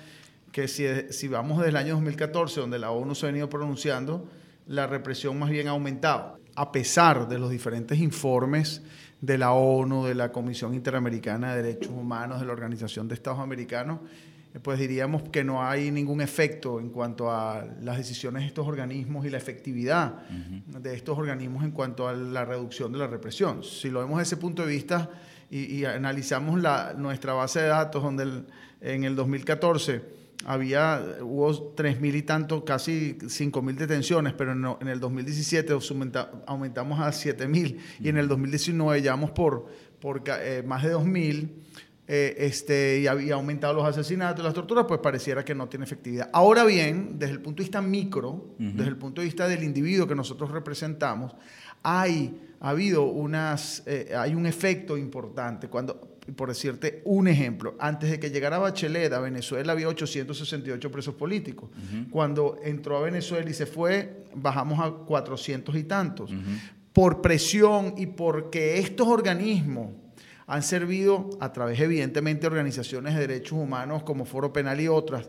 que 0.51 0.69
si, 0.69 0.87
si 1.11 1.29
vamos 1.29 1.59
desde 1.59 1.71
el 1.71 1.77
año 1.77 1.95
2014, 1.95 2.61
donde 2.61 2.79
la 2.79 2.91
ONU 2.91 3.15
se 3.15 3.27
ha 3.27 3.29
venido 3.29 3.51
pronunciando, 3.51 4.27
la 4.67 4.87
represión 4.87 5.39
más 5.39 5.51
bien 5.51 5.69
ha 5.69 5.73
aumentado. 5.73 6.39
a 6.57 6.73
pesar 6.73 7.29
de 7.29 7.39
los 7.39 7.51
diferentes 7.51 7.99
informes 7.99 8.83
de 9.21 9.39
la 9.39 9.53
ONU, 9.53 10.07
de 10.07 10.15
la 10.15 10.33
Comisión 10.33 10.75
Interamericana 10.75 11.55
de 11.55 11.63
Derechos 11.63 11.93
Humanos, 11.93 12.41
de 12.41 12.47
la 12.47 12.53
Organización 12.53 13.09
de 13.09 13.15
Estados 13.15 13.41
Americanos, 13.41 14.01
pues 14.63 14.79
diríamos 14.79 15.23
que 15.25 15.45
no 15.45 15.63
hay 15.63 15.91
ningún 15.91 16.21
efecto 16.21 16.81
en 16.81 16.91
cuanto 16.91 17.31
a 17.31 17.67
las 17.83 17.99
decisiones 17.99 18.43
de 18.43 18.49
estos 18.49 18.67
organismos 18.67 19.27
y 19.27 19.31
la 19.31 19.37
efectividad 19.37 20.27
de 20.29 20.95
estos 20.95 21.19
organismos 21.19 21.65
en 21.65 21.73
cuanto 21.73 22.09
a 22.09 22.15
la 22.15 22.45
reducción 22.45 22.93
de 22.93 22.99
la 22.99 23.07
represión. 23.07 23.63
Si 23.63 23.91
lo 23.91 24.01
vemos 24.01 24.19
desde 24.19 24.35
ese 24.35 24.41
punto 24.41 24.65
de 24.65 24.69
vista 24.69 25.11
y, 25.51 25.85
analizamos 25.85 26.61
la, 26.61 26.95
nuestra 26.97 27.33
base 27.35 27.61
de 27.61 27.69
datos, 27.69 28.03
donde 28.03 28.45
en 28.81 29.05
el 29.05 29.15
2014 29.15 30.17
había, 30.45 31.03
hubo 31.21 31.73
tres 31.75 32.01
mil 32.01 32.15
y 32.15 32.23
tanto, 32.23 32.65
casi 32.65 33.19
cinco 33.29 33.63
mil 33.63 33.77
detenciones, 33.77 34.33
pero 34.33 34.53
en, 34.53 34.89
el 34.89 35.01
2017 35.01 35.73
aumentamos 36.47 37.01
a 37.01 37.13
siete 37.13 37.49
mil 37.49 37.81
y 38.01 38.09
en 38.09 38.17
el 38.17 38.29
2019 38.29 39.03
llevamos 39.03 39.31
por, 39.33 39.67
por 40.01 40.23
eh, 40.27 40.63
más 40.65 40.83
de 40.83 40.91
dos 40.91 41.05
mil. 41.05 41.63
Eh, 42.09 42.37
este, 42.39 43.01
y 43.01 43.07
había 43.09 43.35
aumentado 43.35 43.75
los 43.75 43.85
asesinatos 43.85 44.41
y 44.41 44.45
las 44.45 44.55
torturas, 44.55 44.85
pues 44.87 45.01
pareciera 45.01 45.45
que 45.45 45.55
no 45.55 45.69
tiene 45.69 45.85
efectividad. 45.85 46.31
Ahora 46.33 46.65
bien, 46.65 47.19
desde 47.19 47.33
el 47.33 47.41
punto 47.41 47.63
de 47.63 47.65
vista 47.65 47.83
micro, 47.83 48.55
desde 48.59 48.89
el 48.89 48.97
punto 48.97 49.21
de 49.21 49.25
vista 49.25 49.49
del 49.49 49.65
individuo 49.65 50.07
que 50.07 50.15
nosotros 50.15 50.51
representamos, 50.51 51.35
hay 51.83 52.47
ha 52.61 52.71
habido 52.71 53.05
unas, 53.05 53.83
eh, 53.87 54.13
hay 54.17 54.35
un 54.35 54.47
efecto 54.47 54.97
importante. 54.97 55.69
Cuando, 55.69 56.19
por 56.35 56.49
decirte 56.49 57.03
un 57.05 57.29
ejemplo, 57.29 57.75
antes 57.79 58.11
de 58.11 58.19
que 58.19 58.31
llegara 58.31 58.59
Bachelet 58.59 59.13
a 59.13 59.21
Venezuela 59.21 59.73
había 59.73 59.89
868 59.89 60.91
presos 60.91 61.15
políticos. 61.15 61.71
Cuando 62.11 62.59
entró 62.65 62.97
a 62.97 63.03
Venezuela 63.03 63.49
y 63.49 63.55
se 63.55 63.67
fue, 63.67 64.25
bajamos 64.35 64.81
a 64.81 64.91
400 64.91 65.77
y 65.77 65.85
tantos. 65.85 66.31
Por 66.93 67.21
presión 67.21 67.95
y 67.99 68.07
porque 68.07 68.79
estos 68.79 69.07
organismos 69.07 69.91
han 70.47 70.63
servido 70.63 71.31
a 71.41 71.53
través, 71.53 71.81
evidentemente, 71.81 72.43
de 72.43 72.47
organizaciones 72.49 73.15
de 73.15 73.21
derechos 73.27 73.59
humanos 73.59 74.03
como 74.05 74.25
Foro 74.25 74.53
Penal 74.53 74.81
y 74.81 74.89
otras, 74.89 75.29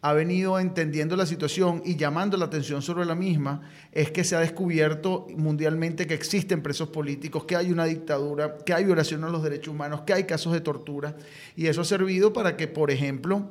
ha 0.00 0.12
venido 0.12 0.60
entendiendo 0.60 1.16
la 1.16 1.24
situación 1.24 1.80
y 1.82 1.96
llamando 1.96 2.36
la 2.36 2.44
atención 2.44 2.82
sobre 2.82 3.06
la 3.06 3.14
misma, 3.14 3.62
es 3.90 4.10
que 4.10 4.22
se 4.22 4.36
ha 4.36 4.40
descubierto 4.40 5.26
mundialmente 5.34 6.06
que 6.06 6.12
existen 6.12 6.62
presos 6.62 6.90
políticos, 6.90 7.46
que 7.46 7.56
hay 7.56 7.72
una 7.72 7.86
dictadura, 7.86 8.58
que 8.58 8.74
hay 8.74 8.84
violación 8.84 9.24
a 9.24 9.30
los 9.30 9.42
derechos 9.42 9.68
humanos, 9.68 10.02
que 10.02 10.12
hay 10.12 10.24
casos 10.24 10.52
de 10.52 10.60
tortura. 10.60 11.16
Y 11.56 11.68
eso 11.68 11.80
ha 11.80 11.84
servido 11.86 12.34
para 12.34 12.54
que, 12.58 12.68
por 12.68 12.90
ejemplo, 12.90 13.48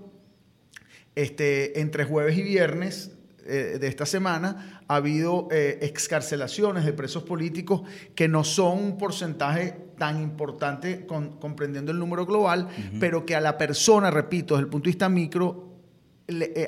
este, 1.15 1.79
entre 1.79 2.05
jueves 2.05 2.37
y 2.37 2.43
viernes 2.43 3.11
eh, 3.45 3.77
de 3.79 3.87
esta 3.87 4.05
semana 4.05 4.83
ha 4.87 4.95
habido 4.95 5.47
eh, 5.51 5.79
excarcelaciones 5.81 6.85
de 6.85 6.93
presos 6.93 7.23
políticos 7.23 7.81
que 8.15 8.27
no 8.27 8.43
son 8.43 8.79
un 8.79 8.97
porcentaje 8.97 9.75
tan 9.97 10.21
importante 10.21 11.05
comprendiendo 11.05 11.91
el 11.91 11.99
número 11.99 12.25
global, 12.25 12.67
pero 12.99 13.25
que 13.25 13.35
a 13.35 13.41
la 13.41 13.57
persona, 13.57 14.09
repito, 14.11 14.55
desde 14.55 14.65
el 14.65 14.69
punto 14.69 14.85
de 14.85 14.89
vista 14.89 15.07
micro, 15.07 15.72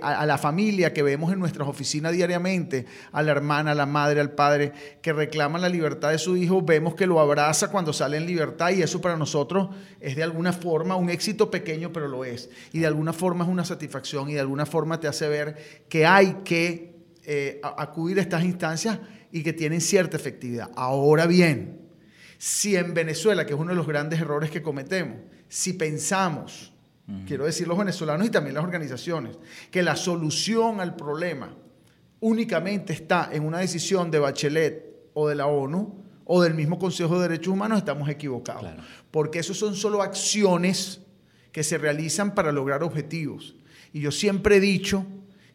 a 0.02 0.26
la 0.26 0.38
familia 0.38 0.94
que 0.94 1.02
vemos 1.02 1.32
en 1.32 1.40
nuestras 1.40 1.68
oficinas 1.68 2.12
diariamente, 2.12 2.86
a 3.14 3.24
la 3.24 3.32
hermana, 3.32 3.72
a 3.72 3.76
la 3.76 3.86
madre, 3.86 4.20
al 4.20 4.32
padre, 4.32 4.74
que 5.02 5.14
reclaman 5.14 5.62
la 5.62 5.70
libertad 5.70 6.12
de 6.12 6.18
su 6.18 6.36
hijo, 6.36 6.62
vemos 6.62 6.94
que 6.96 7.08
lo 7.08 7.22
abraza 7.22 7.72
cuando 7.72 7.94
sale 7.94 8.18
en 8.18 8.26
libertad 8.26 8.72
y 8.72 8.82
eso 8.82 9.00
para 9.00 9.16
nosotros 9.16 9.70
es 10.02 10.18
de 10.18 10.24
alguna 10.24 10.52
forma 10.52 10.98
un 10.98 11.10
éxito 11.10 11.50
pequeño, 11.50 11.94
pero 11.94 12.10
lo 12.10 12.26
es. 12.26 12.50
Y 12.74 12.80
de 12.80 12.88
alguna 12.88 13.14
forma 13.14 13.46
es 13.46 13.50
una 13.50 13.64
satisfacción 13.64 14.30
y 14.30 14.34
de 14.34 14.42
alguna 14.42 14.66
forma 14.66 15.00
te 15.00 15.08
hace 15.08 15.28
ver 15.30 15.86
que 15.88 16.06
hay 16.06 16.40
que 16.44 16.96
eh, 17.24 17.62
acudir 17.64 18.20
a 18.20 18.22
estas 18.22 18.44
instancias 18.44 19.00
y 19.32 19.42
que 19.42 19.54
tienen 19.54 19.80
cierta 19.80 20.18
efectividad. 20.18 20.70
Ahora 20.76 21.28
bien, 21.28 21.80
si 22.38 22.76
en 22.76 22.94
Venezuela, 22.94 23.46
que 23.46 23.54
es 23.54 23.60
uno 23.60 23.70
de 23.70 23.78
los 23.78 23.88
grandes 23.88 24.20
errores 24.20 24.52
que 24.52 24.62
cometemos, 24.62 25.18
si 25.48 25.74
pensamos 25.74 26.75
quiero 27.28 27.46
decir 27.46 27.68
los 27.68 27.78
venezolanos 27.78 28.28
y 28.28 28.30
también 28.30 28.56
las 28.56 28.64
organizaciones, 28.64 29.38
que 29.72 29.84
la 29.84 29.96
solución 29.96 30.80
al 30.80 30.96
problema 30.96 31.56
únicamente 32.20 32.94
está 32.94 33.30
en 33.32 33.44
una 33.44 33.60
decisión 33.60 34.10
de 34.10 34.20
Bachelet 34.20 35.10
o 35.14 35.28
de 35.28 35.36
la 35.36 35.48
ONU 35.48 36.04
o 36.26 36.42
del 36.42 36.56
mismo 36.56 36.80
Consejo 36.80 37.16
de 37.16 37.30
Derechos 37.30 37.54
Humanos, 37.54 37.78
estamos 37.78 38.10
equivocados. 38.10 38.66
Porque 39.12 39.40
eso 39.40 39.54
son 39.54 39.76
solo 39.76 40.02
acciones 40.02 41.02
que 41.52 41.64
se 41.64 41.78
realizan 41.78 42.34
para 42.34 42.52
lograr 42.52 42.84
objetivos. 42.84 43.56
Y 43.94 44.02
yo 44.02 44.12
siempre 44.12 44.58
he 44.58 44.60
dicho 44.60 45.06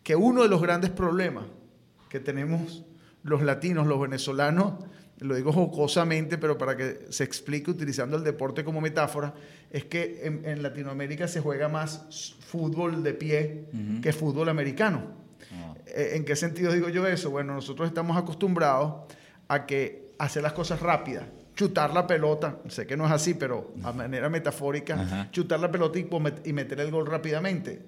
que 0.03 0.17
uno 0.17 0.43
de 0.43 0.49
los 0.49 0.63
grandes 0.63 0.91
problemas 0.91 1.45
que 2.09 2.21
tenemos 2.21 2.85
los 3.23 3.43
latinos, 3.43 3.87
los 3.87 4.01
venezolanos, 4.01 4.75
lo 5.21 5.35
digo 5.35 5.53
jocosamente, 5.53 6.39
pero 6.39 6.57
para 6.59 6.77
que 6.77 7.07
se 7.11 7.25
explique 7.25 7.71
utilizando 7.71 8.17
el 8.17 8.25
deporte 8.25 8.65
como 8.65 8.81
metáfora, 8.81 9.35
es 9.71 9.85
que 9.85 10.21
en, 10.25 10.63
Latinoamérica 10.63 11.29
se 11.29 11.41
juega 11.41 11.69
más 11.69 12.37
fútbol 12.41 13.03
de 13.03 13.15
pie 13.15 13.65
que 14.03 14.13
fútbol 14.13 14.49
americano. 14.49 15.03
Ah. 15.53 15.75
Eh, 15.87 16.13
¿En 16.15 16.25
qué 16.25 16.37
sentido 16.37 16.73
digo 16.73 16.89
yo 16.89 17.07
eso? 17.07 17.31
Bueno, 17.31 17.55
nosotros 17.55 17.89
estamos 17.89 18.17
acostumbrados 18.17 19.13
a 19.49 19.67
que 19.67 20.13
hacer 20.19 20.43
las 20.43 20.53
cosas 20.53 20.81
rápidas, 20.81 21.25
chutar 21.55 21.93
la 21.93 22.07
pelota, 22.07 22.59
sé 22.69 22.87
que 22.87 22.97
no 22.97 23.07
es 23.07 23.13
así, 23.13 23.35
pero 23.35 23.73
a 23.83 23.93
manera 23.93 24.29
metafórica, 24.29 25.29
chutar 25.31 25.61
la 25.61 25.71
pelota 25.71 25.99
y, 25.99 26.09
y 26.45 26.53
meter 26.53 26.81
el 26.81 26.91
gol 26.91 27.07
rápidamente. 27.07 27.83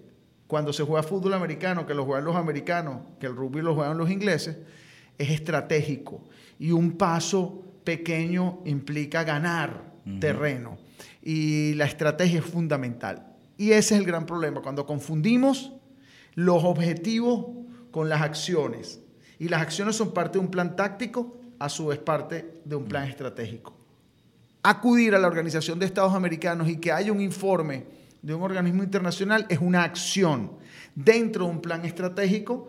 Cuando 0.46 0.72
se 0.72 0.82
juega 0.82 1.02
fútbol 1.02 1.34
americano, 1.34 1.86
que 1.86 1.94
lo 1.94 2.04
juegan 2.04 2.24
los 2.24 2.36
americanos, 2.36 3.00
que 3.18 3.26
el 3.26 3.34
rugby 3.34 3.62
lo 3.62 3.74
juegan 3.74 3.96
los 3.96 4.10
ingleses, 4.10 4.58
es 5.18 5.30
estratégico 5.30 6.28
y 6.62 6.70
un 6.70 6.92
paso 6.92 7.61
pequeño 7.83 8.61
implica 8.66 9.25
ganar 9.25 9.94
terreno. 10.20 10.79
Y 11.20 11.75
la 11.75 11.87
estrategia 11.87 12.38
es 12.38 12.44
fundamental. 12.44 13.35
Y 13.59 13.72
ese 13.72 13.94
es 13.96 14.01
el 14.01 14.07
gran 14.07 14.27
problema, 14.27 14.62
cuando 14.62 14.87
confundimos 14.87 15.72
los 16.37 16.62
objetivos 16.62 17.46
con 17.90 18.09
las 18.09 18.22
acciones. 18.22 19.01
Y 19.40 19.48
las 19.48 19.61
acciones 19.61 19.96
son 19.96 20.14
parte 20.14 20.38
de 20.38 20.44
un 20.44 20.53
plan 20.53 20.77
táctico, 20.77 21.37
a 21.59 21.68
su 21.68 21.88
vez 21.88 21.98
parte 21.98 22.61
de 22.64 22.77
un 22.77 22.85
plan 22.85 23.09
estratégico. 23.09 23.77
Acudir 24.62 25.16
a 25.16 25.18
la 25.18 25.27
Organización 25.27 25.81
de 25.81 25.87
Estados 25.87 26.14
Americanos 26.14 26.68
y 26.68 26.77
que 26.77 26.92
haya 26.92 27.11
un 27.11 27.20
informe 27.20 27.87
de 28.22 28.35
un 28.35 28.42
organismo 28.42 28.85
internacional 28.85 29.46
es 29.48 29.59
una 29.59 29.83
acción 29.83 30.53
dentro 30.94 31.46
de 31.46 31.51
un 31.51 31.61
plan 31.61 31.85
estratégico 31.85 32.68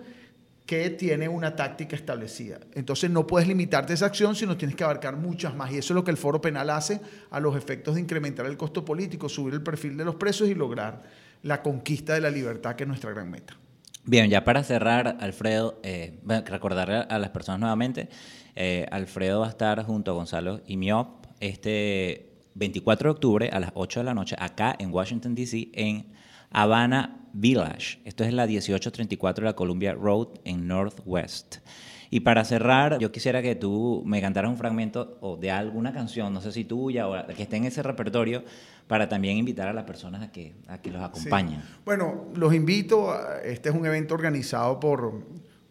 que 0.66 0.90
tiene 0.92 1.28
una 1.28 1.56
táctica 1.56 1.96
establecida. 1.96 2.60
Entonces 2.74 3.10
no 3.10 3.28
puedes 3.28 3.48
limitarte 3.48 3.94
a 3.94 3.96
esa 3.96 4.06
acción, 4.06 4.36
sino 4.36 4.56
tienes 4.56 4.76
que 4.76 4.84
abarcar 4.84 5.18
muchas 5.18 5.54
más. 5.56 5.72
Y 5.72 5.78
eso 5.78 5.94
es 5.94 5.96
lo 5.96 6.04
que 6.04 6.12
el 6.12 6.18
foro 6.18 6.40
penal 6.40 6.70
hace 6.70 7.02
a 7.32 7.40
los 7.40 7.56
efectos 7.56 7.96
de 7.96 8.02
incrementar 8.02 8.46
el 8.46 8.56
costo 8.56 8.86
político, 8.86 9.28
subir 9.28 9.54
el 9.56 9.62
perfil 9.62 9.98
de 9.98 10.06
los 10.06 10.16
presos 10.16 10.48
y 10.48 10.56
lograr 10.56 11.04
la 11.42 11.62
conquista 11.62 12.14
de 12.14 12.22
la 12.22 12.30
libertad, 12.30 12.76
que 12.76 12.84
es 12.84 12.88
nuestra 12.88 13.12
gran 13.12 13.30
meta. 13.30 13.58
Bien, 14.06 14.30
ya 14.30 14.44
para 14.44 14.64
cerrar, 14.64 15.18
Alfredo, 15.20 15.80
eh, 15.84 16.20
recordarle 16.46 17.06
a 17.10 17.20
las 17.20 17.30
personas 17.30 17.60
nuevamente, 17.60 18.10
eh, 18.56 18.86
Alfredo 18.92 19.42
va 19.42 19.48
a 19.48 19.50
estar 19.50 19.84
junto 19.84 20.12
a 20.12 20.14
Gonzalo 20.14 20.62
y 20.66 20.78
Miop 20.78 21.26
este 21.40 22.30
24 22.56 23.10
de 23.10 23.12
octubre 23.12 23.50
a 23.52 23.60
las 23.60 23.72
8 23.76 24.02
de 24.02 24.04
la 24.04 24.14
noche 24.14 24.36
acá 24.40 24.76
en 24.78 24.94
Washington, 24.94 25.36
D.C., 25.36 25.70
en 25.74 26.08
Habana 26.52 27.23
Village. 27.34 28.00
Esto 28.06 28.24
es 28.24 28.34
la 28.34 28.46
1834 28.46 29.44
de 29.44 29.50
la 29.50 29.56
Columbia 29.56 29.94
Road 29.94 30.30
en 30.46 30.68
Northwest. 30.68 31.58
Y 32.10 32.20
para 32.20 32.46
cerrar, 32.46 33.00
yo 33.00 33.12
quisiera 33.12 33.42
que 33.42 33.56
tú 33.56 34.04
me 34.06 34.22
cantaras 34.22 34.52
un 34.52 34.58
fragmento 34.58 35.18
o 35.20 35.36
de 35.36 35.50
alguna 35.50 35.92
canción, 35.94 36.32
no 36.32 36.42
sé 36.42 36.52
si 36.52 36.64
tuya 36.64 37.08
o 37.08 37.28
que 37.36 37.42
esté 37.42 37.58
en 37.58 37.66
ese 37.66 37.82
repertorio, 37.82 38.44
para 38.88 39.10
también 39.10 39.38
invitar 39.38 39.68
a 39.68 39.74
las 39.74 39.86
personas 39.86 40.22
a 40.22 40.32
que, 40.32 40.54
a 40.68 40.80
que 40.80 40.92
los 40.92 41.02
acompañen. 41.02 41.64
Bueno, 41.84 42.26
los 42.36 42.54
invito. 42.54 43.16
este 43.44 43.70
es 43.70 43.76
un 43.76 43.88
evento 43.88 44.14
organizado 44.14 44.80
por, 44.80 45.24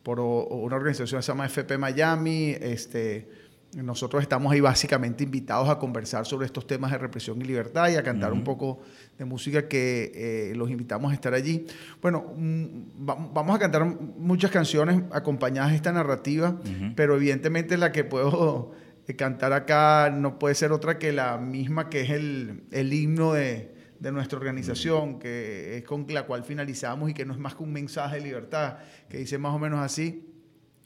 por 0.03 0.19
una 0.19 0.75
organización 0.75 1.21
que 1.21 1.23
se 1.23 1.31
llama 1.31 1.47
FP 1.47 1.79
Miami. 1.79 2.57
Este, 2.61 3.29
nosotros 3.75 4.23
estamos 4.23 4.53
ahí 4.53 4.61
básicamente 4.61 5.25
invitados 5.25 5.69
a 5.69 5.79
conversar 5.79 6.27
sobre 6.27 6.45
estos 6.45 6.67
temas 6.67 6.91
de 6.91 6.99
represión 6.99 7.41
y 7.41 7.45
libertad 7.45 7.89
y 7.89 7.97
a 7.97 8.03
cantar 8.03 8.33
un 8.33 8.45
poco 8.45 8.81
de 9.17 9.25
música 9.25 9.67
que 9.67 10.13
eh, 10.15 10.55
los 10.55 10.71
invitamos 10.71 11.11
a 11.11 11.15
estar 11.15 11.33
allí. 11.33 11.67
Bueno, 12.03 12.35
mm, 12.37 12.67
vamos 12.99 13.57
a 13.57 13.59
cantar 13.59 13.85
muchas 13.85 14.51
canciones 14.51 15.03
acompañadas 15.11 15.71
de 15.71 15.77
esta 15.77 15.93
narrativa, 15.93 16.61
pero 16.95 17.17
evidentemente 17.17 17.79
la 17.79 17.93
que 17.93 18.05
puedo 18.05 18.73
eh, 19.07 19.17
cantar 19.17 19.55
acá 19.55 20.11
no 20.11 20.39
puede 20.39 20.55
ser 20.55 20.73
otra 20.73 20.99
que 20.99 21.13
la 21.13 21.39
misma 21.39 21.89
que 21.89 22.03
es 22.03 22.11
el, 22.11 22.65
el 22.73 22.93
himno 22.93 23.33
de, 23.33 23.75
de 24.01 24.13
nuestra 24.13 24.39
organización, 24.39 25.19
que 25.19 25.79
es 25.79 25.85
con 25.85 26.07
la 26.09 26.25
cual 26.25 26.45
finalizamos 26.45 27.09
y 27.09 27.15
que 27.15 27.25
no 27.25 27.33
es 27.33 27.39
más 27.39 27.55
que 27.55 27.63
un 27.63 27.73
mensaje 27.73 28.17
de 28.17 28.23
libertad, 28.23 28.79
que 29.09 29.17
dice 29.19 29.39
más 29.39 29.55
o 29.55 29.59
menos 29.59 29.81
así. 29.81 30.29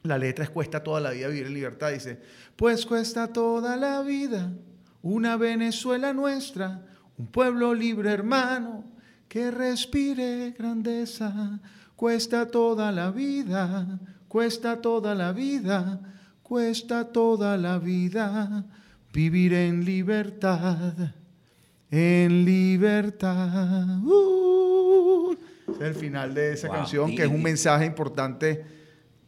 La 0.07 0.19
letra 0.19 0.45
es 0.45 0.51
cuesta 0.51 0.83
toda 0.83 1.01
la 1.01 1.11
vida 1.11 1.29
vivir 1.29 1.47
en 1.47 1.55
libertad. 1.55 1.91
Dice, 1.93 2.21
pues 2.57 2.87
cuesta 2.87 3.33
toda 3.33 3.77
la 3.77 4.03
vida 4.03 4.53
una 5.03 5.37
Venezuela 5.37 6.13
nuestra, 6.13 6.83
un 7.17 7.27
pueblo 7.29 7.75
libre 7.75 8.11
hermano 8.11 8.85
que 9.29 9.51
respire 9.51 10.55
grandeza. 10.59 11.61
Cuesta 11.95 12.47
toda 12.47 12.91
la 12.93 13.11
vida, 13.11 13.99
cuesta 14.29 14.81
toda 14.81 15.15
la 15.15 15.33
vida. 15.33 16.01
cuesta 16.43 17.05
toda 17.13 17.57
la 17.57 17.79
vida 17.81 18.65
vivir 19.13 19.53
en 19.53 19.85
libertad, 19.85 20.93
en 21.91 22.45
libertad. 22.45 23.99
Uh. 24.05 25.35
Es 25.75 25.81
el 25.81 25.95
final 25.97 26.35
de 26.35 26.53
esa 26.53 26.69
Wow. 26.69 26.77
canción, 26.77 27.17
que 27.17 27.23
es 27.25 27.29
un 27.29 27.43
mensaje 27.43 27.85
importante 27.87 28.65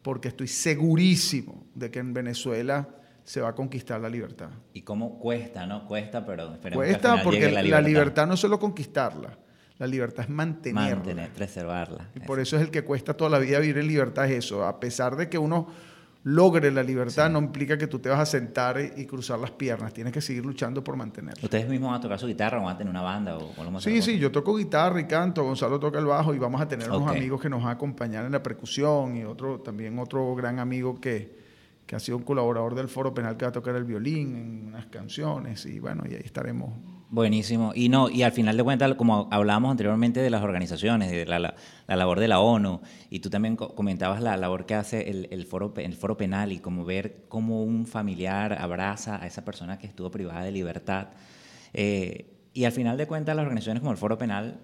porque 0.09 0.29
estoy 0.29 0.47
segurísimo 0.47 1.67
de 1.75 1.91
que 1.91 1.99
en 1.99 2.15
Venezuela 2.15 2.89
se 3.23 3.41
va 3.41 3.49
a 3.49 3.53
conquistar 3.53 4.01
la 4.01 4.09
libertad. 4.09 4.49
Y 4.73 4.81
cómo 4.81 5.19
cuesta, 5.19 5.67
¿no? 5.67 5.85
Cuesta, 5.85 6.25
pero 6.25 6.51
esperemos 6.51 6.83
que 6.83 6.89
al 6.89 6.99
Cuesta 6.99 7.09
final 7.11 7.23
porque 7.23 7.41
la 7.41 7.51
la 7.51 7.61
libertad. 7.61 7.87
libertad. 7.87 8.27
no 8.27 8.33
es 8.33 8.39
solo 8.39 8.59
conquistarla, 8.59 9.37
la 9.77 9.85
libertad 9.85 10.23
es 10.23 10.29
mantenerla. 10.31 10.95
Mantener, 10.95 11.29
preservarla. 11.29 12.09
Y 12.15 12.21
por 12.21 12.39
eso 12.39 12.55
es 12.55 12.63
el 12.63 12.71
que 12.71 12.83
cuesta 12.83 13.13
toda 13.13 13.29
la 13.29 13.37
vida 13.37 13.59
vivir 13.59 13.77
en 13.77 13.87
libertad, 13.87 14.25
es 14.25 14.45
eso. 14.45 14.65
A 14.65 14.79
pesar 14.79 15.15
de 15.15 15.29
que 15.29 15.37
uno 15.37 15.67
logre 16.29 16.71
la 16.71 16.83
libertad, 16.83 17.29
no 17.29 17.39
implica 17.39 17.77
que 17.77 17.87
tú 17.87 17.99
te 17.99 18.09
vas 18.09 18.19
a 18.19 18.25
sentar 18.25 18.79
y, 18.79 19.05
cruzar 19.05 19.39
las 19.39 19.51
piernas. 19.51 19.93
Tienes 19.93 20.13
que 20.13 20.21
seguir 20.21 20.45
luchando 20.45 20.83
por 20.83 20.95
mantenerla. 20.95 21.41
¿Ustedes 21.43 21.67
mismos 21.67 21.89
van 21.89 21.99
a 21.99 22.01
tocar 22.01 22.19
su 22.19 22.27
guitarra 22.27 22.59
o 22.59 22.63
van 22.63 22.75
a 22.75 22.77
tener 22.77 22.91
una 22.91 23.01
banda? 23.01 23.37
O, 23.37 23.79
se 23.79 23.91
Sí, 23.91 24.01
sí, 24.01 24.19
yo 24.19 24.31
toco 24.31 24.55
guitarra 24.55 24.99
y 24.99 25.05
canto, 25.05 25.43
Gonzalo 25.43 25.79
toca 25.79 25.99
el 25.99 26.05
bajo 26.05 26.33
y 26.33 26.39
vamos 26.39 26.61
a 26.61 26.67
tener 26.67 26.89
unos 26.89 27.09
amigos 27.09 27.41
que 27.41 27.49
nos 27.49 27.61
van 27.61 27.69
a 27.69 27.73
acompañar 27.73 28.25
en 28.25 28.31
la 28.31 28.43
percusión 28.43 29.17
y 29.17 29.23
otro 29.23 29.59
también 29.59 29.97
otro 29.99 30.35
gran 30.35 30.59
amigo 30.59 30.99
que, 30.99 31.35
que 31.85 31.95
ha 31.95 31.99
sido 31.99 32.17
un 32.17 32.23
colaborador 32.23 32.75
del 32.75 32.87
Foro 32.87 33.13
Penal 33.13 33.35
que 33.35 33.45
va 33.45 33.49
a 33.49 33.53
tocar 33.53 33.75
el 33.75 33.83
violín 33.83 34.35
en 34.35 34.67
unas 34.67 34.85
canciones 34.87 35.65
y 35.65 35.79
bueno, 35.79 36.03
y 36.07 36.13
ahí 36.13 36.21
estaremos. 36.23 36.98
Buenísimo. 37.11 37.71
Y 37.73 37.89
no, 37.89 38.07
y 38.07 38.21
al 38.21 38.31
final 38.31 38.55
de 38.55 38.63
cuentas, 38.63 38.93
como 38.93 39.27
hablábamos 39.31 39.71
anteriormente 39.71 40.19
de 40.21 40.29
las 40.29 40.43
organizaciones, 40.43 41.09
de 41.09 41.25
la, 41.25 41.39
la- 41.39 41.55
la 41.87 41.95
labor 41.95 42.19
de 42.19 42.27
la 42.27 42.39
ONU, 42.39 42.81
y 43.09 43.19
tú 43.19 43.31
también 43.31 43.55
co- 43.55 43.73
comentabas 43.73 44.21
la 44.21 44.37
labor 44.37 44.67
que 44.67 44.75
hace 44.75 45.09
el, 45.09 45.27
el 45.31 45.45
foro, 45.47 45.73
el 45.77 45.95
foro 45.95 46.17
penal 46.17 46.51
y 46.51 46.59
como 46.59 46.85
ver 46.85 47.25
cómo 47.27 47.63
un 47.63 47.87
familiar 47.87 48.53
abraza 48.61 49.21
a 49.23 49.25
esa 49.25 49.43
persona 49.43 49.79
que 49.79 49.87
estuvo 49.87 50.11
privada 50.11 50.43
de 50.43 50.51
libertad. 50.51 51.07
Eh, 51.73 52.35
y 52.53 52.65
al 52.65 52.71
final 52.73 52.95
de 52.97 53.07
cuentas, 53.07 53.35
las 53.35 53.43
organizaciones 53.43 53.79
como 53.81 53.91
el 53.91 53.97
foro 53.97 54.19
penal, 54.19 54.59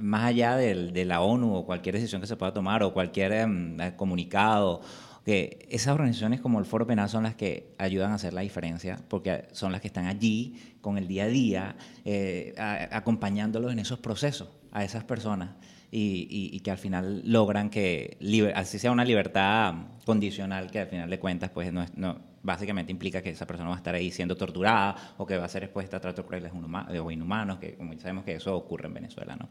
más 0.00 0.24
allá 0.24 0.56
del- 0.56 0.94
de 0.94 1.04
la 1.04 1.20
ONU 1.20 1.54
o 1.54 1.66
cualquier 1.66 1.96
decisión 1.96 2.22
que 2.22 2.26
se 2.26 2.36
pueda 2.36 2.54
tomar 2.54 2.82
o 2.82 2.94
cualquier 2.94 3.32
em, 3.32 3.76
comunicado, 3.96 4.80
que 5.24 5.66
esas 5.70 5.94
organizaciones 5.94 6.40
como 6.40 6.58
el 6.58 6.64
Foro 6.64 6.86
Penal 6.86 7.08
son 7.08 7.24
las 7.24 7.34
que 7.34 7.74
ayudan 7.78 8.12
a 8.12 8.14
hacer 8.14 8.32
la 8.32 8.40
diferencia, 8.40 8.98
porque 9.08 9.44
son 9.52 9.72
las 9.72 9.80
que 9.80 9.86
están 9.88 10.06
allí 10.06 10.56
con 10.80 10.96
el 10.98 11.06
día 11.08 11.24
a 11.24 11.28
día, 11.28 11.76
eh, 12.04 12.54
acompañándolos 12.90 13.72
en 13.72 13.78
esos 13.78 13.98
procesos 13.98 14.48
a 14.72 14.84
esas 14.84 15.04
personas 15.04 15.50
y, 15.90 16.26
y- 16.30 16.56
y 16.56 16.60
que 16.60 16.70
al 16.70 16.78
final 16.78 17.22
logran 17.24 17.70
que, 17.70 18.16
liber- 18.20 18.52
así 18.54 18.78
sea 18.78 18.92
una 18.92 19.04
libertad 19.04 19.74
condicional, 20.06 20.70
que 20.70 20.80
al 20.80 20.86
final 20.86 21.10
de 21.10 21.18
cuentas, 21.18 21.50
pues 21.50 21.72
no, 21.72 21.82
es- 21.82 21.96
no- 21.96 22.20
básicamente 22.42 22.90
implica 22.90 23.20
que 23.22 23.30
esa 23.30 23.46
persona 23.46 23.68
va 23.68 23.74
a 23.74 23.78
estar 23.78 23.94
ahí 23.94 24.10
siendo 24.10 24.36
torturada 24.36 24.96
o 25.18 25.26
que 25.26 25.36
va 25.36 25.44
a 25.44 25.48
ser 25.48 25.64
expuesta 25.64 25.98
a 25.98 26.00
tratos 26.00 26.24
crueles 26.24 26.52
inhuma- 26.52 26.88
o 27.00 27.10
inhumanos, 27.10 27.58
que 27.58 27.74
como 27.74 27.92
ya 27.92 28.00
sabemos 28.00 28.24
que 28.24 28.34
eso 28.36 28.56
ocurre 28.56 28.86
en 28.86 28.94
Venezuela. 28.94 29.36
¿no? 29.36 29.48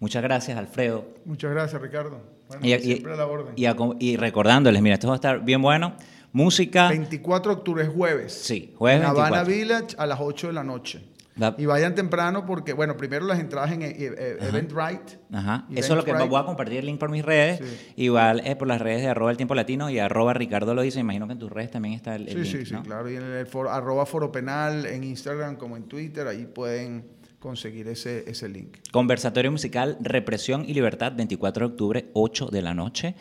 Muchas 0.00 0.22
gracias, 0.22 0.58
Alfredo. 0.58 1.06
Muchas 1.24 1.50
gracias, 1.52 1.80
Ricardo. 1.80 2.20
Bueno, 2.48 2.66
Y, 2.66 2.72
y- 2.74 2.80
siempre 2.80 3.12
a 3.12 3.16
la 3.16 3.26
orden. 3.26 3.54
y 3.56 3.66
a- 3.66 3.76
y 4.00 4.16
recordándoles, 4.16 4.82
mira, 4.82 4.94
esto 4.94 5.06
va 5.08 5.14
a 5.14 5.16
estar 5.16 5.44
bien 5.44 5.62
bueno. 5.62 5.94
Música. 6.34 6.88
24 6.88 7.52
de 7.52 7.58
octubre 7.58 7.82
es 7.84 7.90
jueves. 7.90 8.32
Sí, 8.32 8.72
jueves 8.76 9.02
En 9.02 9.06
Habana 9.06 9.42
24. 9.44 9.54
Village 9.78 9.96
a 9.98 10.06
las 10.06 10.18
8 10.20 10.46
de 10.46 10.52
la 10.54 10.64
noche. 10.64 11.02
La- 11.36 11.54
Y 11.58 11.64
vayan 11.66 11.94
temprano 11.94 12.44
porque, 12.44 12.72
bueno, 12.74 12.96
primero 12.96 13.24
las 13.26 13.40
entradas 13.40 13.72
en 13.72 13.82
eh, 13.82 13.94
eh, 13.98 14.36
Eventbrite. 14.40 15.18
Ajá. 15.32 15.66
Eso 15.74 15.92
es 15.94 15.96
lo 15.96 16.04
que 16.04 16.12
voy 16.12 16.40
a 16.40 16.44
compartir 16.44 16.78
el 16.78 16.86
link 16.86 16.98
por 16.98 17.10
mis 17.10 17.24
redes. 17.24 17.58
Sí. 17.58 17.92
Igual 18.04 18.42
eh, 18.44 18.54
por 18.54 18.68
las 18.68 18.80
redes 18.82 19.00
de 19.02 19.08
arroba 19.08 19.30
el 19.30 19.36
tiempo 19.38 19.54
latino 19.54 19.88
y 19.88 19.98
arroba 19.98 20.34
Ricardo 20.34 20.74
lo 20.74 20.82
dice. 20.82 21.00
Imagino 21.00 21.26
que 21.26 21.32
en 21.32 21.38
tus 21.38 21.50
redes 21.50 21.70
también 21.70 21.94
está 21.94 22.14
el, 22.16 22.28
el 22.28 22.44
Sí, 22.44 22.52
link. 22.58 22.66
sí, 22.66 22.74
sí, 22.76 22.82
claro. 22.82 23.10
Y 23.10 23.16
en 23.16 23.22
el 23.22 23.46
foro, 23.46 23.70
arroba 23.70 24.04
foro 24.04 24.30
penal 24.30 24.84
en 24.86 25.04
Instagram 25.04 25.56
como 25.56 25.76
en 25.76 25.84
Twitter, 25.84 26.26
ahí 26.26 26.44
pueden 26.46 27.06
conseguir 27.38 27.88
ese, 27.88 28.28
ese 28.30 28.48
link. 28.48 28.76
Conversatorio 28.92 29.50
musical 29.50 29.96
Represión 30.00 30.64
y 30.66 30.74
Libertad, 30.74 31.12
24 31.16 31.66
de 31.66 31.72
octubre, 31.72 32.10
8 32.12 32.46
de 32.52 32.62
la 32.62 32.74
noche. 32.74 33.14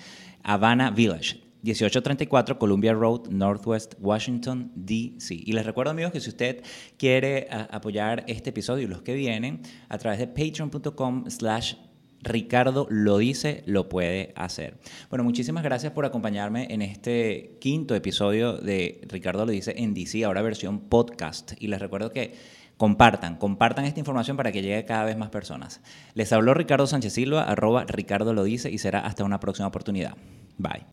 Habana 0.44 0.92
Village. 0.92 1.42
1834 1.64 2.58
Columbia 2.58 2.94
Road, 2.94 3.30
Northwest 3.30 3.94
Washington, 4.00 4.72
D.C. 4.76 5.36
Y 5.36 5.52
les 5.54 5.66
recuerdo, 5.66 5.92
amigos, 5.92 6.12
que 6.12 6.20
si 6.20 6.30
usted 6.30 6.64
quiere 6.98 7.48
a- 7.52 7.64
apoyar 7.76 8.24
este 8.28 8.50
episodio 8.50 8.86
y 8.86 8.88
los 8.88 9.02
que 9.02 9.14
vienen, 9.14 9.62
a 9.90 9.98
través 9.98 10.20
de 10.20 10.28
patreon.com 10.28 11.30
slash 11.30 11.76
Ricardo 12.24 12.86
lo 12.92 13.18
dice, 13.18 13.64
lo 13.66 13.90
puede 13.90 14.32
hacer. 14.36 14.78
Bueno, 15.10 15.24
muchísimas 15.24 15.64
gracias 15.64 15.92
por 15.92 16.06
acompañarme 16.06 16.68
en 16.70 16.84
este 16.84 17.58
quinto 17.60 17.96
episodio 17.96 18.58
de 18.58 19.02
Ricardo 19.08 19.44
lo 19.46 19.52
dice 19.52 19.74
en 19.78 19.96
DC, 19.96 20.24
ahora 20.24 20.44
versión 20.44 20.82
podcast. 20.82 21.54
Y 21.60 21.68
les 21.68 21.80
recuerdo 21.80 22.12
que 22.12 22.34
compartan, 22.82 23.36
compartan 23.36 23.86
esta 23.86 24.00
información 24.00 24.38
para 24.38 24.52
que 24.52 24.64
llegue 24.64 24.80
a 24.80 24.86
cada 24.88 25.04
vez 25.04 25.16
más 25.16 25.30
personas. 25.30 25.82
Les 26.16 26.34
habló 26.34 26.56
Ricardo 26.56 26.88
Sánchez 26.88 27.14
Silva, 27.14 27.44
arroba 27.44 27.86
Ricardo 27.88 28.34
lo 28.34 28.44
dice 28.44 28.72
y 28.72 28.80
será 28.80 29.02
hasta 29.02 29.24
una 29.24 29.40
próxima 29.40 29.68
oportunidad. 29.68 30.18
Bye. 30.58 30.88